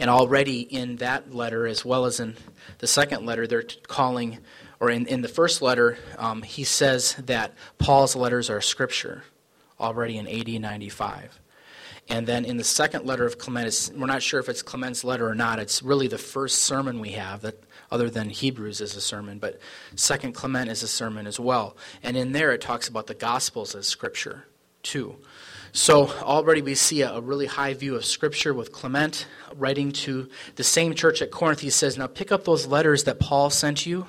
And 0.00 0.08
already 0.08 0.60
in 0.60 0.96
that 0.96 1.34
letter, 1.34 1.66
as 1.66 1.84
well 1.84 2.06
as 2.06 2.20
in 2.20 2.36
the 2.78 2.86
second 2.86 3.26
letter, 3.26 3.46
they're 3.46 3.64
calling, 3.86 4.38
or 4.80 4.90
in, 4.90 5.06
in 5.06 5.20
the 5.20 5.28
first 5.28 5.60
letter, 5.60 5.98
um, 6.16 6.40
he 6.40 6.64
says 6.64 7.14
that 7.26 7.52
Paul's 7.76 8.16
letters 8.16 8.48
are 8.48 8.62
scripture, 8.62 9.24
already 9.78 10.16
in 10.16 10.26
AD 10.26 10.48
95. 10.48 11.38
And 12.08 12.26
then 12.26 12.44
in 12.44 12.56
the 12.56 12.64
second 12.64 13.04
letter 13.04 13.26
of 13.26 13.38
Clement, 13.38 13.92
we're 13.94 14.06
not 14.06 14.22
sure 14.22 14.40
if 14.40 14.48
it's 14.48 14.62
Clement's 14.62 15.04
letter 15.04 15.28
or 15.28 15.34
not. 15.34 15.58
It's 15.58 15.82
really 15.82 16.08
the 16.08 16.18
first 16.18 16.60
sermon 16.60 16.98
we 16.98 17.10
have 17.10 17.42
that, 17.42 17.62
other 17.90 18.08
than 18.08 18.30
Hebrews 18.30 18.80
is 18.80 18.96
a 18.96 19.00
sermon, 19.00 19.38
but 19.38 19.58
Second 19.96 20.32
Clement 20.32 20.70
is 20.70 20.82
a 20.82 20.88
sermon 20.88 21.26
as 21.26 21.40
well. 21.40 21.76
And 22.02 22.16
in 22.16 22.32
there 22.32 22.52
it 22.52 22.60
talks 22.60 22.88
about 22.88 23.06
the 23.06 23.14
Gospels 23.14 23.74
as 23.74 23.86
scripture 23.86 24.46
too. 24.82 25.16
So 25.72 26.08
already 26.08 26.62
we 26.62 26.74
see 26.74 27.02
a, 27.02 27.12
a, 27.12 27.20
really 27.20 27.46
high 27.46 27.74
view 27.74 27.94
of 27.94 28.04
Scripture 28.04 28.52
with 28.52 28.72
Clement 28.72 29.26
writing 29.54 29.92
to 29.92 30.28
the 30.56 30.64
same 30.64 30.94
church 30.94 31.22
at 31.22 31.30
Corinth. 31.30 31.60
He 31.60 31.70
says, 31.70 31.96
Now 31.96 32.08
pick 32.08 32.32
up 32.32 32.44
those 32.44 32.66
letters 32.66 33.04
that 33.04 33.20
Paul 33.20 33.50
sent 33.50 33.86
you. 33.86 34.06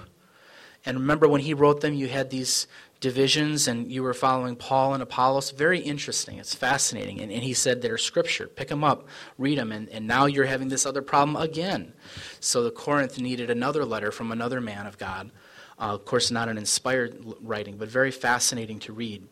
And 0.86 0.98
remember 0.98 1.28
when 1.28 1.42
he 1.42 1.54
wrote 1.54 1.82
them, 1.82 1.94
you 1.94 2.08
had 2.08 2.32
these 2.32 2.66
divisions 3.02 3.68
and 3.68 3.92
you 3.92 4.04
were 4.04 4.14
following 4.14 4.56
Paul 4.56 4.94
and 4.94 5.04
Apollos. 5.04 5.52
Very 5.52 5.80
interesting. 5.80 6.38
It's 6.38 6.56
fascinating. 6.56 7.20
And, 7.20 7.32
and 7.32 7.44
he 7.44 7.54
said 7.54 7.82
they're 7.82 7.98
Scripture. 7.98 8.48
Pick 8.48 8.70
them 8.70 8.84
up, 8.84 9.08
read 9.38 9.58
them. 9.58 9.72
And, 9.72 9.90
and 9.90 10.08
now 10.08 10.28
you're 10.28 10.46
having 10.46 10.70
this 10.70 10.86
other 10.86 11.02
problem 11.02 11.36
again. 11.36 11.94
So 12.40 12.64
the 12.64 12.72
Corinth 12.72 13.20
needed 13.20 13.50
another 13.50 13.84
letter 13.84 14.12
from 14.12 14.32
another 14.32 14.62
man 14.62 14.86
of 14.86 14.98
God. 14.98 15.32
Uh, 15.78 15.96
of 15.96 16.06
course, 16.06 16.30
not 16.30 16.48
an 16.48 16.60
inspired 16.60 17.26
writing, 17.42 17.78
but 17.78 17.90
very 17.90 18.12
fascinating 18.12 18.80
to 18.80 18.94
read. 18.94 19.28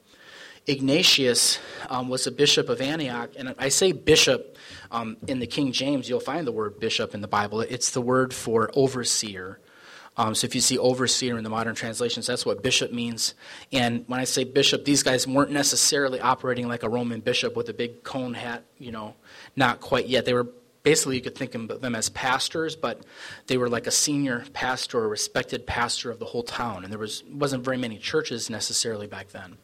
Ignatius 0.66 1.60
um, 1.90 2.10
was 2.10 2.28
a 2.28 2.32
bishop 2.32 2.70
of 2.70 2.82
Antioch, 2.82 3.32
and 3.38 3.56
I 3.58 3.70
say 3.70 3.92
bishop 3.92 4.58
um, 4.92 5.18
in 5.28 5.40
the 5.40 5.48
King 5.48 5.72
James, 5.72 6.10
you'll 6.10 6.20
find 6.20 6.46
the 6.46 6.52
word 6.52 6.80
bishop 6.80 7.14
in 7.14 7.22
the 7.22 7.28
Bible. 7.28 7.62
It's 7.62 7.92
the 7.92 8.02
word 8.02 8.34
for 8.34 8.70
overseer. 8.74 9.60
Um, 10.20 10.36
so 10.36 10.44
if 10.44 10.54
you 10.54 10.60
see 10.60 10.78
overseer 10.78 11.38
in 11.38 11.46
the 11.46 11.50
modern 11.50 11.76
translations, 11.76 12.28
that's 12.28 12.46
what 12.46 12.62
bishop 12.62 12.92
means. 12.92 13.36
And 13.72 14.04
when 14.08 14.20
I 14.20 14.26
say 14.26 14.44
bishop, 14.44 14.84
these 14.84 15.02
guys 15.02 15.26
weren't 15.26 15.52
necessarily 15.52 16.20
operating 16.20 16.68
like 16.68 16.84
a 16.84 16.90
Roman 16.90 17.22
bishop 17.22 17.56
with 17.56 17.70
a 17.70 17.74
big 17.74 18.04
cone 18.04 18.34
hat, 18.34 18.66
you 18.78 18.92
know, 18.92 19.16
not 19.56 19.80
quite 19.80 20.08
yet. 20.10 20.26
They 20.26 20.34
were 20.34 20.48
basically, 20.84 21.16
you 21.16 21.22
could 21.22 21.36
think 21.36 21.56
of 21.56 21.80
them 21.80 21.96
as 21.96 22.10
pastors, 22.10 22.76
but 22.76 23.02
they 23.48 23.58
were 23.58 23.70
like 23.70 23.88
a 23.88 23.92
senior 23.92 24.44
pastor, 24.52 25.06
a 25.06 25.08
respected 25.08 25.66
pastor 25.66 26.12
of 26.12 26.20
the 26.20 26.26
whole 26.26 26.44
town. 26.44 26.84
And 26.84 26.92
there 26.92 27.00
was, 27.00 27.24
wasn't 27.32 27.64
very 27.64 27.78
many 27.78 27.98
churches 27.98 28.50
necessarily 28.50 29.08
back 29.08 29.30
then. 29.30 29.56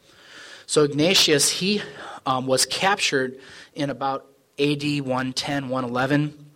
So 0.64 0.84
Ignatius, 0.84 1.50
he 1.50 1.82
um, 2.24 2.46
was 2.46 2.64
captured 2.64 3.38
in 3.74 3.90
about 3.90 4.24
AD 4.58 4.82
110, 4.82 5.68
111, 5.68 6.46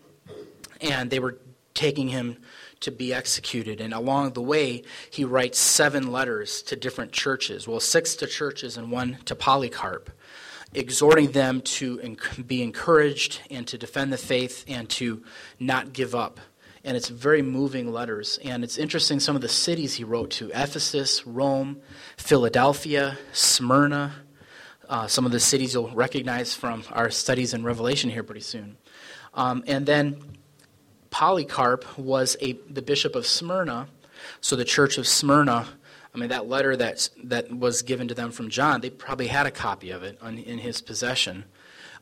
and 0.80 1.10
they 1.10 1.18
were 1.18 1.36
taking 1.74 2.08
him 2.08 2.38
to 2.80 2.90
be 2.90 3.12
executed. 3.12 3.80
And 3.80 3.92
along 3.92 4.32
the 4.32 4.42
way, 4.42 4.82
he 5.10 5.24
writes 5.24 5.58
seven 5.58 6.10
letters 6.10 6.62
to 6.62 6.76
different 6.76 7.12
churches 7.12 7.68
well, 7.68 7.80
six 7.80 8.14
to 8.16 8.26
churches 8.26 8.76
and 8.76 8.90
one 8.90 9.18
to 9.26 9.34
Polycarp, 9.34 10.10
exhorting 10.74 11.32
them 11.32 11.60
to 11.62 12.16
be 12.46 12.62
encouraged 12.62 13.40
and 13.50 13.66
to 13.68 13.78
defend 13.78 14.12
the 14.12 14.18
faith 14.18 14.64
and 14.68 14.88
to 14.90 15.22
not 15.58 15.92
give 15.92 16.14
up 16.14 16.40
and 16.84 16.96
it's 16.96 17.08
very 17.08 17.42
moving 17.42 17.92
letters. 17.92 18.38
And 18.42 18.64
it's 18.64 18.78
interesting 18.78 19.20
some 19.20 19.36
of 19.36 19.42
the 19.42 19.48
cities 19.48 19.94
he 19.94 20.04
wrote 20.04 20.30
to 20.32 20.48
Ephesus, 20.48 21.26
Rome, 21.26 21.80
Philadelphia, 22.16 23.18
Smyrna, 23.32 24.14
uh, 24.88 25.06
some 25.06 25.26
of 25.26 25.32
the 25.32 25.40
cities 25.40 25.74
you'll 25.74 25.90
recognize 25.90 26.54
from 26.54 26.82
our 26.90 27.10
studies 27.10 27.54
in 27.54 27.62
Revelation 27.62 28.10
here 28.10 28.22
pretty 28.22 28.40
soon. 28.40 28.76
Um, 29.34 29.62
and 29.66 29.86
then 29.86 30.20
Polycarp 31.10 31.98
was 31.98 32.36
a, 32.40 32.52
the 32.68 32.82
bishop 32.82 33.14
of 33.14 33.26
Smyrna, 33.26 33.88
so 34.40 34.56
the 34.56 34.64
church 34.64 34.98
of 34.98 35.06
Smyrna. 35.06 35.66
I 36.14 36.18
mean, 36.18 36.30
that 36.30 36.48
letter 36.48 36.76
that, 36.76 37.08
that 37.24 37.52
was 37.52 37.82
given 37.82 38.08
to 38.08 38.14
them 38.14 38.32
from 38.32 38.48
John, 38.48 38.80
they 38.80 38.90
probably 38.90 39.28
had 39.28 39.46
a 39.46 39.50
copy 39.50 39.90
of 39.90 40.02
it 40.02 40.18
on, 40.20 40.38
in 40.38 40.58
his 40.58 40.80
possession. 40.80 41.44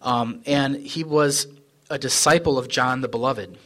Um, 0.01 0.43
and 0.47 0.77
he 0.77 1.05
was 1.05 1.47
a 1.91 1.99
disciple 1.99 2.59
of 2.59 2.69
John 2.69 3.01
the 3.01 3.09
Beloved. 3.09 3.59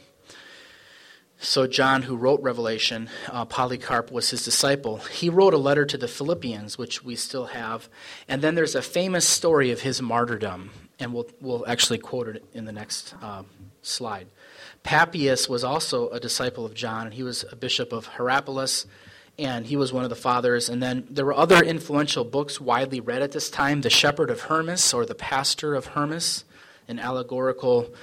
So, 1.37 1.67
John, 1.67 2.03
who 2.03 2.15
wrote 2.15 2.41
Revelation, 2.41 3.09
uh, 3.29 3.43
Polycarp 3.43 4.11
was 4.11 4.29
his 4.29 4.45
disciple. 4.45 4.97
He 4.97 5.29
wrote 5.29 5.53
a 5.53 5.57
letter 5.57 5.85
to 5.85 5.97
the 5.97 6.07
Philippians, 6.07 6.77
which 6.77 7.03
we 7.03 7.17
still 7.17 7.47
have. 7.47 7.89
And 8.29 8.41
then 8.41 8.55
there's 8.55 8.75
a 8.75 8.81
famous 8.81 9.27
story 9.27 9.69
of 9.69 9.81
his 9.81 10.01
martyrdom, 10.01 10.69
and 10.99 11.13
we'll, 11.13 11.27
we'll 11.41 11.67
actually 11.67 11.97
quote 11.97 12.29
it 12.29 12.45
in 12.53 12.63
the 12.63 12.71
next 12.71 13.13
uh, 13.21 13.43
slide. 13.81 14.27
Papias 14.83 15.47
was 15.47 15.63
also 15.63 16.09
a 16.09 16.19
disciple 16.19 16.65
of 16.65 16.73
John, 16.73 17.05
and 17.05 17.13
he 17.13 17.23
was 17.23 17.45
a 17.51 17.55
bishop 17.55 17.93
of 17.93 18.05
Hierapolis, 18.05 18.85
and 19.39 19.65
he 19.65 19.77
was 19.77 19.93
one 19.93 20.03
of 20.03 20.09
the 20.09 20.15
fathers. 20.15 20.69
And 20.69 20.83
then 20.83 21.07
there 21.09 21.25
were 21.25 21.33
other 21.33 21.63
influential 21.63 22.23
books 22.25 22.59
widely 22.59 22.99
read 22.99 23.21
at 23.21 23.31
this 23.31 23.49
time 23.49 23.81
The 23.81 23.89
Shepherd 23.89 24.29
of 24.29 24.41
Hermas, 24.41 24.93
or 24.93 25.05
The 25.05 25.15
Pastor 25.15 25.73
of 25.73 25.87
Hermas, 25.87 26.43
an 26.87 26.99
allegorical 26.99 27.93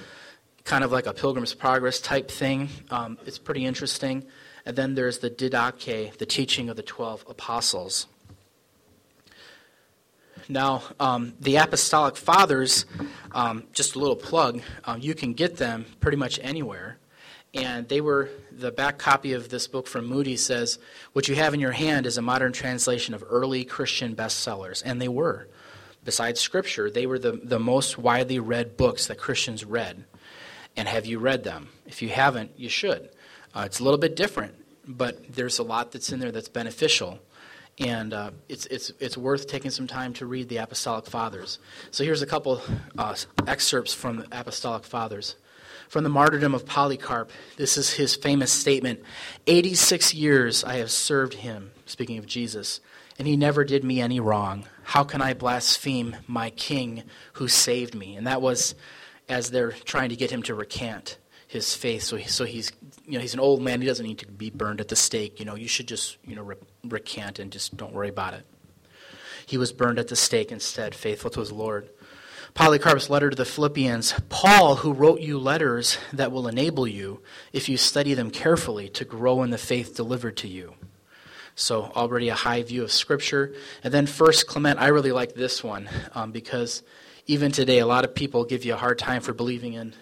kind 0.63 0.83
of 0.83 0.91
like 0.91 1.05
a 1.05 1.13
Pilgrim's 1.13 1.53
Progress 1.53 1.99
type 1.99 2.29
thing. 2.29 2.69
Um, 2.89 3.17
it's 3.25 3.39
pretty 3.39 3.65
interesting. 3.65 4.25
And 4.65 4.75
then 4.75 4.95
there's 4.95 5.19
the 5.19 5.29
Didache, 5.29 6.17
the 6.17 6.25
teaching 6.25 6.69
of 6.69 6.75
the 6.75 6.83
12 6.83 7.25
apostles. 7.29 8.07
Now, 10.49 10.83
um, 10.99 11.33
the 11.39 11.57
Apostolic 11.57 12.17
Fathers, 12.17 12.85
um, 13.31 13.63
just 13.73 13.95
a 13.95 13.99
little 13.99 14.15
plug, 14.15 14.61
um, 14.85 14.99
you 14.99 15.15
can 15.15 15.33
get 15.33 15.57
them 15.57 15.85
pretty 15.99 16.17
much 16.17 16.39
anywhere. 16.41 16.97
And 17.53 17.87
they 17.89 17.99
were, 17.99 18.29
the 18.51 18.71
back 18.71 18.97
copy 18.97 19.33
of 19.33 19.49
this 19.49 19.67
book 19.67 19.87
from 19.87 20.05
Moody 20.05 20.37
says, 20.37 20.79
What 21.13 21.27
you 21.27 21.35
have 21.35 21.53
in 21.53 21.59
your 21.59 21.73
hand 21.73 22.05
is 22.05 22.17
a 22.17 22.21
modern 22.21 22.53
translation 22.53 23.13
of 23.13 23.23
early 23.29 23.65
Christian 23.65 24.15
bestsellers. 24.15 24.81
And 24.85 25.01
they 25.01 25.09
were. 25.09 25.47
Besides 26.03 26.39
Scripture, 26.39 26.89
they 26.89 27.05
were 27.05 27.19
the, 27.19 27.33
the 27.43 27.59
most 27.59 27.97
widely 27.97 28.39
read 28.39 28.77
books 28.77 29.07
that 29.07 29.17
Christians 29.17 29.65
read. 29.65 30.05
And 30.77 30.87
have 30.87 31.05
you 31.05 31.19
read 31.19 31.43
them? 31.43 31.69
If 31.85 32.01
you 32.01 32.09
haven't, 32.09 32.51
you 32.57 32.69
should. 32.69 33.09
Uh, 33.53 33.63
it's 33.65 33.79
a 33.79 33.83
little 33.83 33.99
bit 33.99 34.15
different, 34.15 34.55
but 34.87 35.33
there's 35.33 35.59
a 35.59 35.63
lot 35.63 35.91
that's 35.91 36.11
in 36.11 36.19
there 36.19 36.31
that's 36.31 36.47
beneficial. 36.47 37.19
And 37.79 38.13
uh, 38.13 38.31
it's, 38.47 38.65
it's, 38.67 38.91
it's 38.99 39.17
worth 39.17 39.47
taking 39.47 39.71
some 39.71 39.87
time 39.87 40.13
to 40.13 40.25
read 40.25 40.49
the 40.49 40.57
Apostolic 40.57 41.07
Fathers. 41.07 41.59
So 41.89 42.03
here's 42.03 42.21
a 42.21 42.27
couple 42.27 42.61
uh, 42.97 43.15
excerpts 43.47 43.93
from 43.93 44.17
the 44.17 44.27
Apostolic 44.31 44.83
Fathers. 44.83 45.35
From 45.87 46.03
the 46.03 46.09
martyrdom 46.09 46.53
of 46.53 46.65
Polycarp, 46.65 47.31
this 47.57 47.77
is 47.77 47.91
his 47.91 48.15
famous 48.15 48.51
statement 48.51 49.01
86 49.47 50.13
years 50.13 50.63
I 50.63 50.75
have 50.75 50.91
served 50.91 51.33
him, 51.33 51.71
speaking 51.85 52.17
of 52.17 52.25
Jesus, 52.25 52.79
and 53.19 53.27
he 53.27 53.35
never 53.35 53.65
did 53.65 53.83
me 53.83 53.99
any 53.99 54.19
wrong. 54.19 54.65
How 54.83 55.03
can 55.03 55.21
I 55.21 55.33
blaspheme 55.33 56.15
my 56.27 56.49
king 56.49 57.03
who 57.33 57.47
saved 57.47 57.93
me? 57.93 58.15
And 58.15 58.25
that 58.25 58.41
was 58.41 58.73
as 59.27 59.51
they're 59.51 59.71
trying 59.71 60.09
to 60.09 60.15
get 60.15 60.31
him 60.31 60.43
to 60.43 60.55
recant 60.55 61.17
his 61.51 61.75
faith. 61.75 62.01
So, 62.03 62.15
he, 62.15 62.29
so 62.29 62.45
he's, 62.45 62.71
you 63.05 63.15
know, 63.15 63.19
he's 63.19 63.33
an 63.33 63.41
old 63.41 63.61
man. 63.61 63.81
He 63.81 63.87
doesn't 63.87 64.05
need 64.05 64.19
to 64.19 64.25
be 64.25 64.49
burned 64.49 64.79
at 64.79 64.87
the 64.87 64.95
stake. 64.95 65.37
You 65.37 65.45
know, 65.45 65.55
you 65.55 65.67
should 65.67 65.85
just, 65.85 66.17
you 66.25 66.33
know, 66.33 66.43
re- 66.43 66.55
recant 66.85 67.39
and 67.39 67.51
just 67.51 67.75
don't 67.75 67.91
worry 67.91 68.07
about 68.07 68.33
it. 68.33 68.45
He 69.45 69.57
was 69.57 69.73
burned 69.73 69.99
at 69.99 70.07
the 70.07 70.15
stake 70.15 70.49
instead, 70.49 70.95
faithful 70.95 71.29
to 71.31 71.41
his 71.41 71.51
Lord. 71.51 71.89
Polycarp's 72.53 73.09
letter 73.09 73.29
to 73.29 73.35
the 73.35 73.43
Philippians 73.43 74.13
Paul, 74.29 74.77
who 74.77 74.93
wrote 74.93 75.19
you 75.19 75.37
letters 75.37 75.97
that 76.13 76.31
will 76.31 76.47
enable 76.47 76.87
you, 76.87 77.21
if 77.51 77.67
you 77.67 77.75
study 77.75 78.13
them 78.13 78.31
carefully, 78.31 78.87
to 78.87 79.03
grow 79.03 79.43
in 79.43 79.49
the 79.49 79.57
faith 79.57 79.93
delivered 79.93 80.37
to 80.37 80.47
you. 80.47 80.75
So, 81.53 81.91
already 81.97 82.29
a 82.29 82.33
high 82.33 82.63
view 82.63 82.83
of 82.83 82.93
Scripture. 82.93 83.53
And 83.83 83.93
then, 83.93 84.07
First 84.07 84.47
Clement, 84.47 84.79
I 84.79 84.87
really 84.87 85.11
like 85.11 85.35
this 85.35 85.61
one 85.61 85.89
um, 86.15 86.31
because 86.31 86.81
even 87.27 87.51
today, 87.51 87.79
a 87.79 87.85
lot 87.85 88.05
of 88.05 88.15
people 88.15 88.45
give 88.45 88.63
you 88.63 88.73
a 88.73 88.77
hard 88.77 88.97
time 88.97 89.21
for 89.21 89.33
believing 89.33 89.73
in 89.73 89.93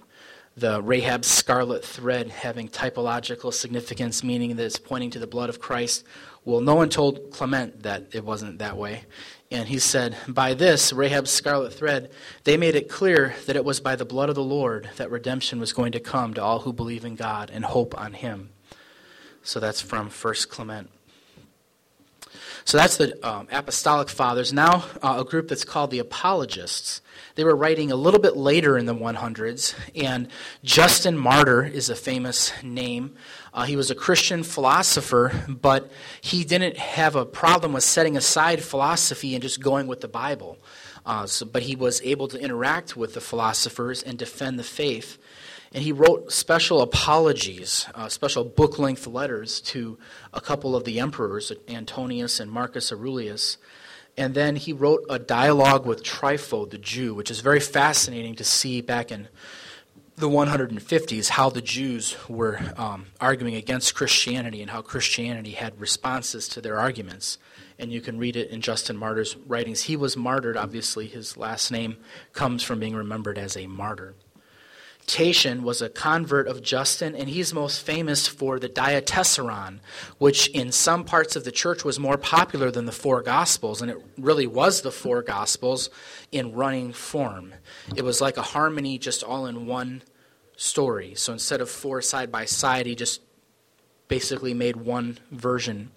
the 0.58 0.82
Rahab's 0.82 1.28
scarlet 1.28 1.86
thread 1.86 2.30
having 2.30 2.68
typological 2.68 3.54
significance, 3.54 4.24
meaning 4.24 4.56
that 4.56 4.66
it's 4.66 4.80
pointing 4.80 5.10
to 5.12 5.20
the 5.20 5.28
blood 5.28 5.50
of 5.50 5.60
Christ. 5.60 6.06
Well, 6.46 6.62
no 6.62 6.76
one 6.76 6.90
told 6.90 7.32
Clement 7.32 7.84
that 7.84 8.08
it 8.14 8.26
wasn't 8.26 8.60
that 8.60 8.78
way. 8.78 9.06
And 9.52 9.68
he 9.68 9.80
said, 9.80 10.16
By 10.28 10.54
this, 10.54 10.94
Rahab's 10.94 11.32
scarlet 11.32 11.74
thread, 11.74 12.12
they 12.44 12.58
made 12.58 12.76
it 12.76 12.90
clear 12.90 13.36
that 13.46 13.56
it 13.56 13.66
was 13.66 13.80
by 13.80 13.96
the 13.96 14.06
blood 14.06 14.30
of 14.30 14.36
the 14.36 14.44
Lord 14.44 14.90
that 14.98 15.10
redemption 15.10 15.60
was 15.60 15.74
going 15.74 15.92
to 15.94 16.00
come 16.00 16.34
to 16.36 16.44
all 16.44 16.60
who 16.60 16.74
believe 16.74 17.06
in 17.06 17.16
God 17.16 17.50
and 17.52 17.66
hope 17.66 18.00
on 18.00 18.14
Him. 18.14 18.50
So 19.42 19.60
that's 19.60 19.82
from 19.82 20.10
1 20.10 20.34
Clement. 20.50 20.90
So 22.66 22.78
that's 22.78 22.98
the 22.98 23.28
um, 23.28 23.48
Apostolic 23.52 24.10
Fathers. 24.10 24.54
Now, 24.54 24.86
uh, 25.02 25.18
a 25.20 25.26
group 25.26 25.48
that's 25.48 25.64
called 25.64 25.92
the 25.92 26.00
Apologists. 26.00 27.02
They 27.36 27.44
were 27.44 27.56
writing 27.56 27.92
a 27.92 27.96
little 27.96 28.20
bit 28.20 28.36
later 28.36 28.78
in 28.78 28.86
the 28.86 28.96
100s, 28.96 29.74
and 29.96 30.28
Justin 30.64 31.18
Martyr 31.18 31.64
is 31.64 31.90
a 31.90 31.96
famous 31.96 32.52
name. 32.64 33.16
Uh, 33.54 33.64
he 33.64 33.76
was 33.76 33.90
a 33.90 33.96
Christian 33.96 34.44
philosopher, 34.44 35.32
but 35.48 35.92
he 36.22 36.44
didn't 36.44 36.78
have 36.78 37.16
a 37.16 37.26
problem 37.26 37.74
with 37.74 37.84
setting 37.84 38.18
aside 38.18 38.62
philosophy 38.62 39.34
and 39.36 39.42
just 39.42 39.62
going 39.62 39.88
with 39.88 40.02
the 40.02 40.08
Bible. 40.08 40.58
Uh, 41.06 41.26
so, 41.26 41.46
but 41.46 41.64
he 41.64 41.76
was 41.76 42.02
able 42.04 42.28
to 42.28 42.40
interact 42.40 42.96
with 42.96 43.14
the 43.14 43.22
philosophers 43.22 44.04
and 44.04 44.18
defend 44.18 44.60
the 44.60 44.64
faith. 44.64 45.18
And 45.72 45.84
he 45.84 45.92
wrote 45.92 46.32
special 46.32 46.82
apologies, 46.82 47.88
uh, 47.94 48.10
special 48.10 48.44
book 48.44 48.80
length 48.80 49.06
letters 49.06 49.62
to 49.62 50.00
a 50.34 50.42
couple 50.42 50.76
of 50.76 50.84
the 50.84 51.00
emperors, 51.00 51.52
Antonius 51.68 52.40
and 52.40 52.52
Marcus 52.52 52.92
Aurelius. 52.92 53.58
And 54.18 54.34
then 54.34 54.56
he 54.56 54.74
wrote 54.74 55.06
a 55.10 55.20
dialogue 55.20 55.86
with 55.86 56.04
Trypho, 56.04 56.70
the 56.70 56.80
Jew, 56.80 57.14
which 57.14 57.30
is 57.30 57.42
very 57.42 57.60
fascinating 57.60 58.36
to 58.36 58.44
see 58.44 58.82
back 58.82 59.12
in 59.12 59.28
the 60.18 60.28
150s 60.28 61.30
how 61.30 61.50
the 61.50 61.62
Jews 61.62 62.18
were 62.28 62.60
um, 62.76 63.06
arguing 63.22 63.56
against 63.56 63.96
Christianity 63.96 64.62
and 64.62 64.72
how 64.72 64.82
Christianity 64.82 65.52
had 65.52 65.80
responses 65.80 66.48
to 66.50 66.62
their 66.62 66.78
arguments. 66.78 67.38
And 67.78 67.94
you 67.94 68.02
can 68.02 68.18
read 68.18 68.36
it 68.36 68.50
in 68.50 68.60
Justin 68.60 68.98
Martyr's 68.98 69.38
writings. 69.38 69.84
He 69.84 69.96
was 69.96 70.18
martyred, 70.18 70.58
obviously, 70.58 71.08
his 71.08 71.38
last 71.38 71.72
name 71.72 71.96
comes 72.34 72.64
from 72.64 72.80
being 72.80 72.96
remembered 72.96 73.38
as 73.38 73.56
a 73.56 73.68
martyr. 73.68 74.16
Tatian 75.10 75.64
was 75.64 75.82
a 75.82 75.90
convert 75.90 76.48
of 76.48 76.62
Justin, 76.62 77.16
and 77.16 77.28
he's 77.28 77.52
most 77.52 77.84
famous 77.84 78.28
for 78.28 78.60
the 78.60 78.70
Diatessaron, 78.70 79.80
which 80.20 80.50
in 80.50 80.72
some 80.72 81.04
parts 81.04 81.36
of 81.36 81.44
the 81.44 81.52
church 81.52 81.84
was 81.84 82.00
more 82.00 82.18
popular 82.18 82.70
than 82.70 82.86
the 82.86 82.92
four 82.92 83.24
Gospels, 83.24 83.82
and 83.82 83.90
it 83.90 83.98
really 84.20 84.46
was 84.46 84.82
the 84.82 84.92
four 84.92 85.24
Gospels 85.24 85.90
in 86.32 86.54
running 86.54 86.94
form. 86.94 87.56
It 87.96 88.04
was 88.04 88.22
like 88.22 88.38
a 88.38 88.44
harmony 88.44 89.00
just 89.00 89.24
all 89.24 89.48
in 89.48 89.66
one 89.66 90.04
story. 90.56 91.16
So 91.16 91.34
instead 91.34 91.60
of 91.60 91.72
four 91.72 92.04
side 92.04 92.32
by 92.32 92.46
side, 92.46 92.86
he 92.86 92.94
just 92.94 93.22
basically 94.10 94.54
made 94.54 94.76
one 94.76 95.18
version. 95.32 95.90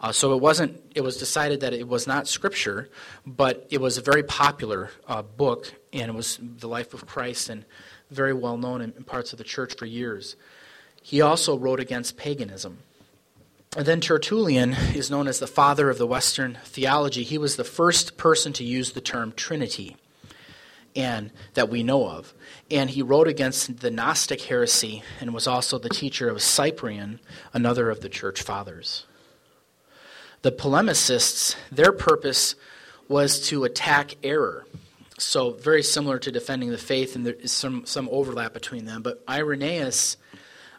Uh, 0.00 0.12
so 0.12 0.34
it 0.34 0.40
wasn't. 0.40 0.80
It 0.94 1.00
was 1.00 1.16
decided 1.16 1.60
that 1.60 1.72
it 1.72 1.88
was 1.88 2.06
not 2.06 2.28
scripture, 2.28 2.90
but 3.26 3.66
it 3.70 3.80
was 3.80 3.98
a 3.98 4.02
very 4.02 4.22
popular 4.22 4.90
uh, 5.08 5.22
book, 5.22 5.72
and 5.92 6.08
it 6.08 6.14
was 6.14 6.38
the 6.40 6.68
life 6.68 6.94
of 6.94 7.06
Christ 7.06 7.48
and 7.48 7.64
very 8.12 8.32
well 8.32 8.56
known 8.56 8.80
in, 8.80 8.92
parts 8.92 9.32
of 9.32 9.38
the 9.38 9.44
church 9.44 9.74
for 9.76 9.86
years. 9.86 10.36
He 11.02 11.20
also 11.20 11.56
wrote 11.58 11.80
against 11.80 12.16
paganism. 12.16 12.78
And 13.76 13.86
then 13.86 14.00
Tertullian 14.00 14.74
is 14.94 15.10
known 15.10 15.26
as 15.26 15.38
the 15.38 15.46
father 15.46 15.88
of 15.88 15.98
the 15.98 16.06
Western 16.06 16.58
theology. 16.64 17.22
He 17.22 17.38
was 17.38 17.56
the 17.56 17.64
first 17.64 18.16
person 18.16 18.52
to 18.54 18.64
use 18.64 18.92
the 18.92 19.00
term 19.00 19.32
Trinity 19.32 19.96
and 20.94 21.30
that 21.54 21.70
we 21.70 21.82
know 21.82 22.08
of. 22.08 22.34
And 22.70 22.90
he 22.90 23.02
wrote 23.02 23.28
against 23.28 23.80
the 23.80 23.90
Gnostic 23.90 24.42
heresy 24.42 25.02
and 25.20 25.32
was 25.32 25.46
also 25.46 25.78
the 25.78 25.88
teacher 25.88 26.28
of 26.28 26.42
Cyprian, 26.42 27.20
another 27.52 27.90
of 27.90 28.00
the 28.00 28.08
church 28.08 28.42
fathers. 28.42 29.06
The 30.42 30.52
polemicists, 30.52 31.56
their 31.70 31.92
purpose 31.92 32.54
was 33.08 33.40
to 33.48 33.64
attack 33.64 34.16
error. 34.22 34.66
So, 35.18 35.52
very 35.52 35.82
similar 35.82 36.18
to 36.20 36.32
defending 36.32 36.70
the 36.70 36.78
faith, 36.78 37.16
and 37.16 37.26
there 37.26 37.34
is 37.34 37.52
some, 37.52 37.84
some 37.84 38.08
overlap 38.10 38.54
between 38.54 38.86
them. 38.86 39.02
But 39.02 39.22
Irenaeus, 39.28 40.16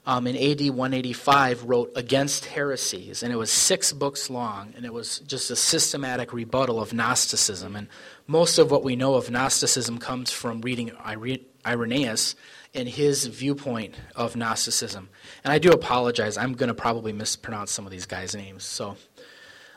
um, 0.05 0.27
in 0.27 0.35
AD 0.35 0.69
185, 0.69 1.63
wrote 1.65 1.91
Against 1.95 2.45
Heresies, 2.45 3.23
and 3.23 3.31
it 3.31 3.35
was 3.35 3.51
six 3.51 3.93
books 3.93 4.29
long, 4.29 4.73
and 4.75 4.85
it 4.85 4.93
was 4.93 5.19
just 5.19 5.51
a 5.51 5.55
systematic 5.55 6.33
rebuttal 6.33 6.81
of 6.81 6.93
Gnosticism. 6.93 7.75
And 7.75 7.87
most 8.27 8.57
of 8.57 8.71
what 8.71 8.83
we 8.83 8.95
know 8.95 9.15
of 9.15 9.29
Gnosticism 9.29 9.99
comes 9.99 10.31
from 10.31 10.61
reading 10.61 10.91
Irenaeus 11.65 12.35
and 12.73 12.89
his 12.89 13.27
viewpoint 13.27 13.95
of 14.15 14.35
Gnosticism. 14.35 15.09
And 15.43 15.53
I 15.53 15.59
do 15.59 15.69
apologize, 15.69 16.37
I'm 16.37 16.53
going 16.53 16.69
to 16.69 16.73
probably 16.73 17.13
mispronounce 17.13 17.71
some 17.71 17.85
of 17.85 17.91
these 17.91 18.07
guys' 18.07 18.35
names. 18.35 18.63
So, 18.63 18.97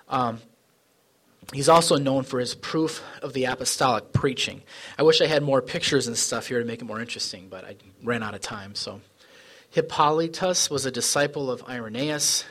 um, 0.09 0.41
He's 1.53 1.69
also 1.69 1.97
known 1.97 2.25
for 2.25 2.41
his 2.41 2.55
proof 2.55 3.03
of 3.23 3.33
the 3.33 3.45
apostolic 3.45 4.13
preaching. 4.13 4.63
I 4.99 5.05
wish 5.05 5.21
I 5.21 5.27
had 5.27 5.43
more 5.43 5.63
pictures 5.63 6.09
and 6.09 6.19
stuff 6.19 6.49
here 6.49 6.59
to 6.59 6.65
make 6.65 6.83
it 6.83 6.87
more 6.87 7.01
interesting, 7.01 7.49
but 7.49 7.65
I 7.65 7.77
ran 8.03 8.23
out 8.23 8.35
of 8.35 8.41
time. 8.41 8.75
So, 8.75 9.01
Hippolytus 9.71 10.71
was 10.71 10.87
a 10.87 10.91
disciple 10.91 11.51
of 11.51 11.63
Irenaeus. 11.69 12.45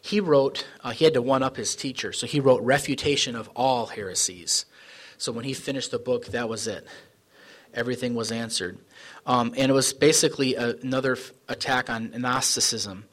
He 0.00 0.20
wrote, 0.20 0.66
uh, 0.82 0.90
he 0.90 1.04
had 1.04 1.14
to 1.14 1.22
one 1.22 1.42
up 1.42 1.56
his 1.56 1.76
teacher, 1.76 2.12
so 2.12 2.26
he 2.26 2.40
wrote 2.40 2.62
Refutation 2.62 3.36
of 3.36 3.50
All 3.54 3.86
Heresies. 3.86 4.64
So, 5.18 5.30
when 5.30 5.44
he 5.44 5.52
finished 5.52 5.90
the 5.90 5.98
book, 5.98 6.26
that 6.26 6.48
was 6.48 6.66
it. 6.66 6.86
Everything 7.74 8.14
was 8.14 8.32
answered. 8.32 8.78
Um, 9.26 9.52
and 9.58 9.70
it 9.70 9.74
was 9.74 9.92
basically 9.92 10.54
a, 10.54 10.76
another 10.76 11.18
attack 11.48 11.90
on 11.90 12.12
Gnosticism. 12.18 13.04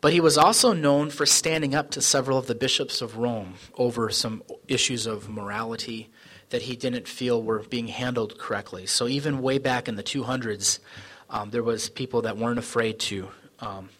But 0.00 0.12
he 0.12 0.20
was 0.20 0.38
also 0.38 0.72
known 0.72 1.10
for 1.10 1.26
standing 1.26 1.74
up 1.74 1.90
to 1.90 2.00
several 2.00 2.38
of 2.38 2.46
the 2.46 2.54
bishops 2.54 3.02
of 3.02 3.18
Rome 3.18 3.54
over 3.76 4.08
some 4.10 4.42
issues 4.66 5.06
of 5.06 5.28
morality 5.28 6.08
that 6.48 6.62
he 6.62 6.74
didn't 6.74 7.06
feel 7.06 7.42
were 7.42 7.60
being 7.60 7.88
handled 7.88 8.38
correctly. 8.38 8.86
So 8.86 9.06
even 9.06 9.42
way 9.42 9.58
back 9.58 9.88
in 9.88 9.96
the 9.96 10.02
200s, 10.02 10.78
um, 11.28 11.50
there 11.50 11.62
was 11.62 11.90
people 11.90 12.22
that 12.22 12.36
weren't 12.36 12.58
afraid 12.58 12.98
to 13.00 13.28
um, 13.60 13.90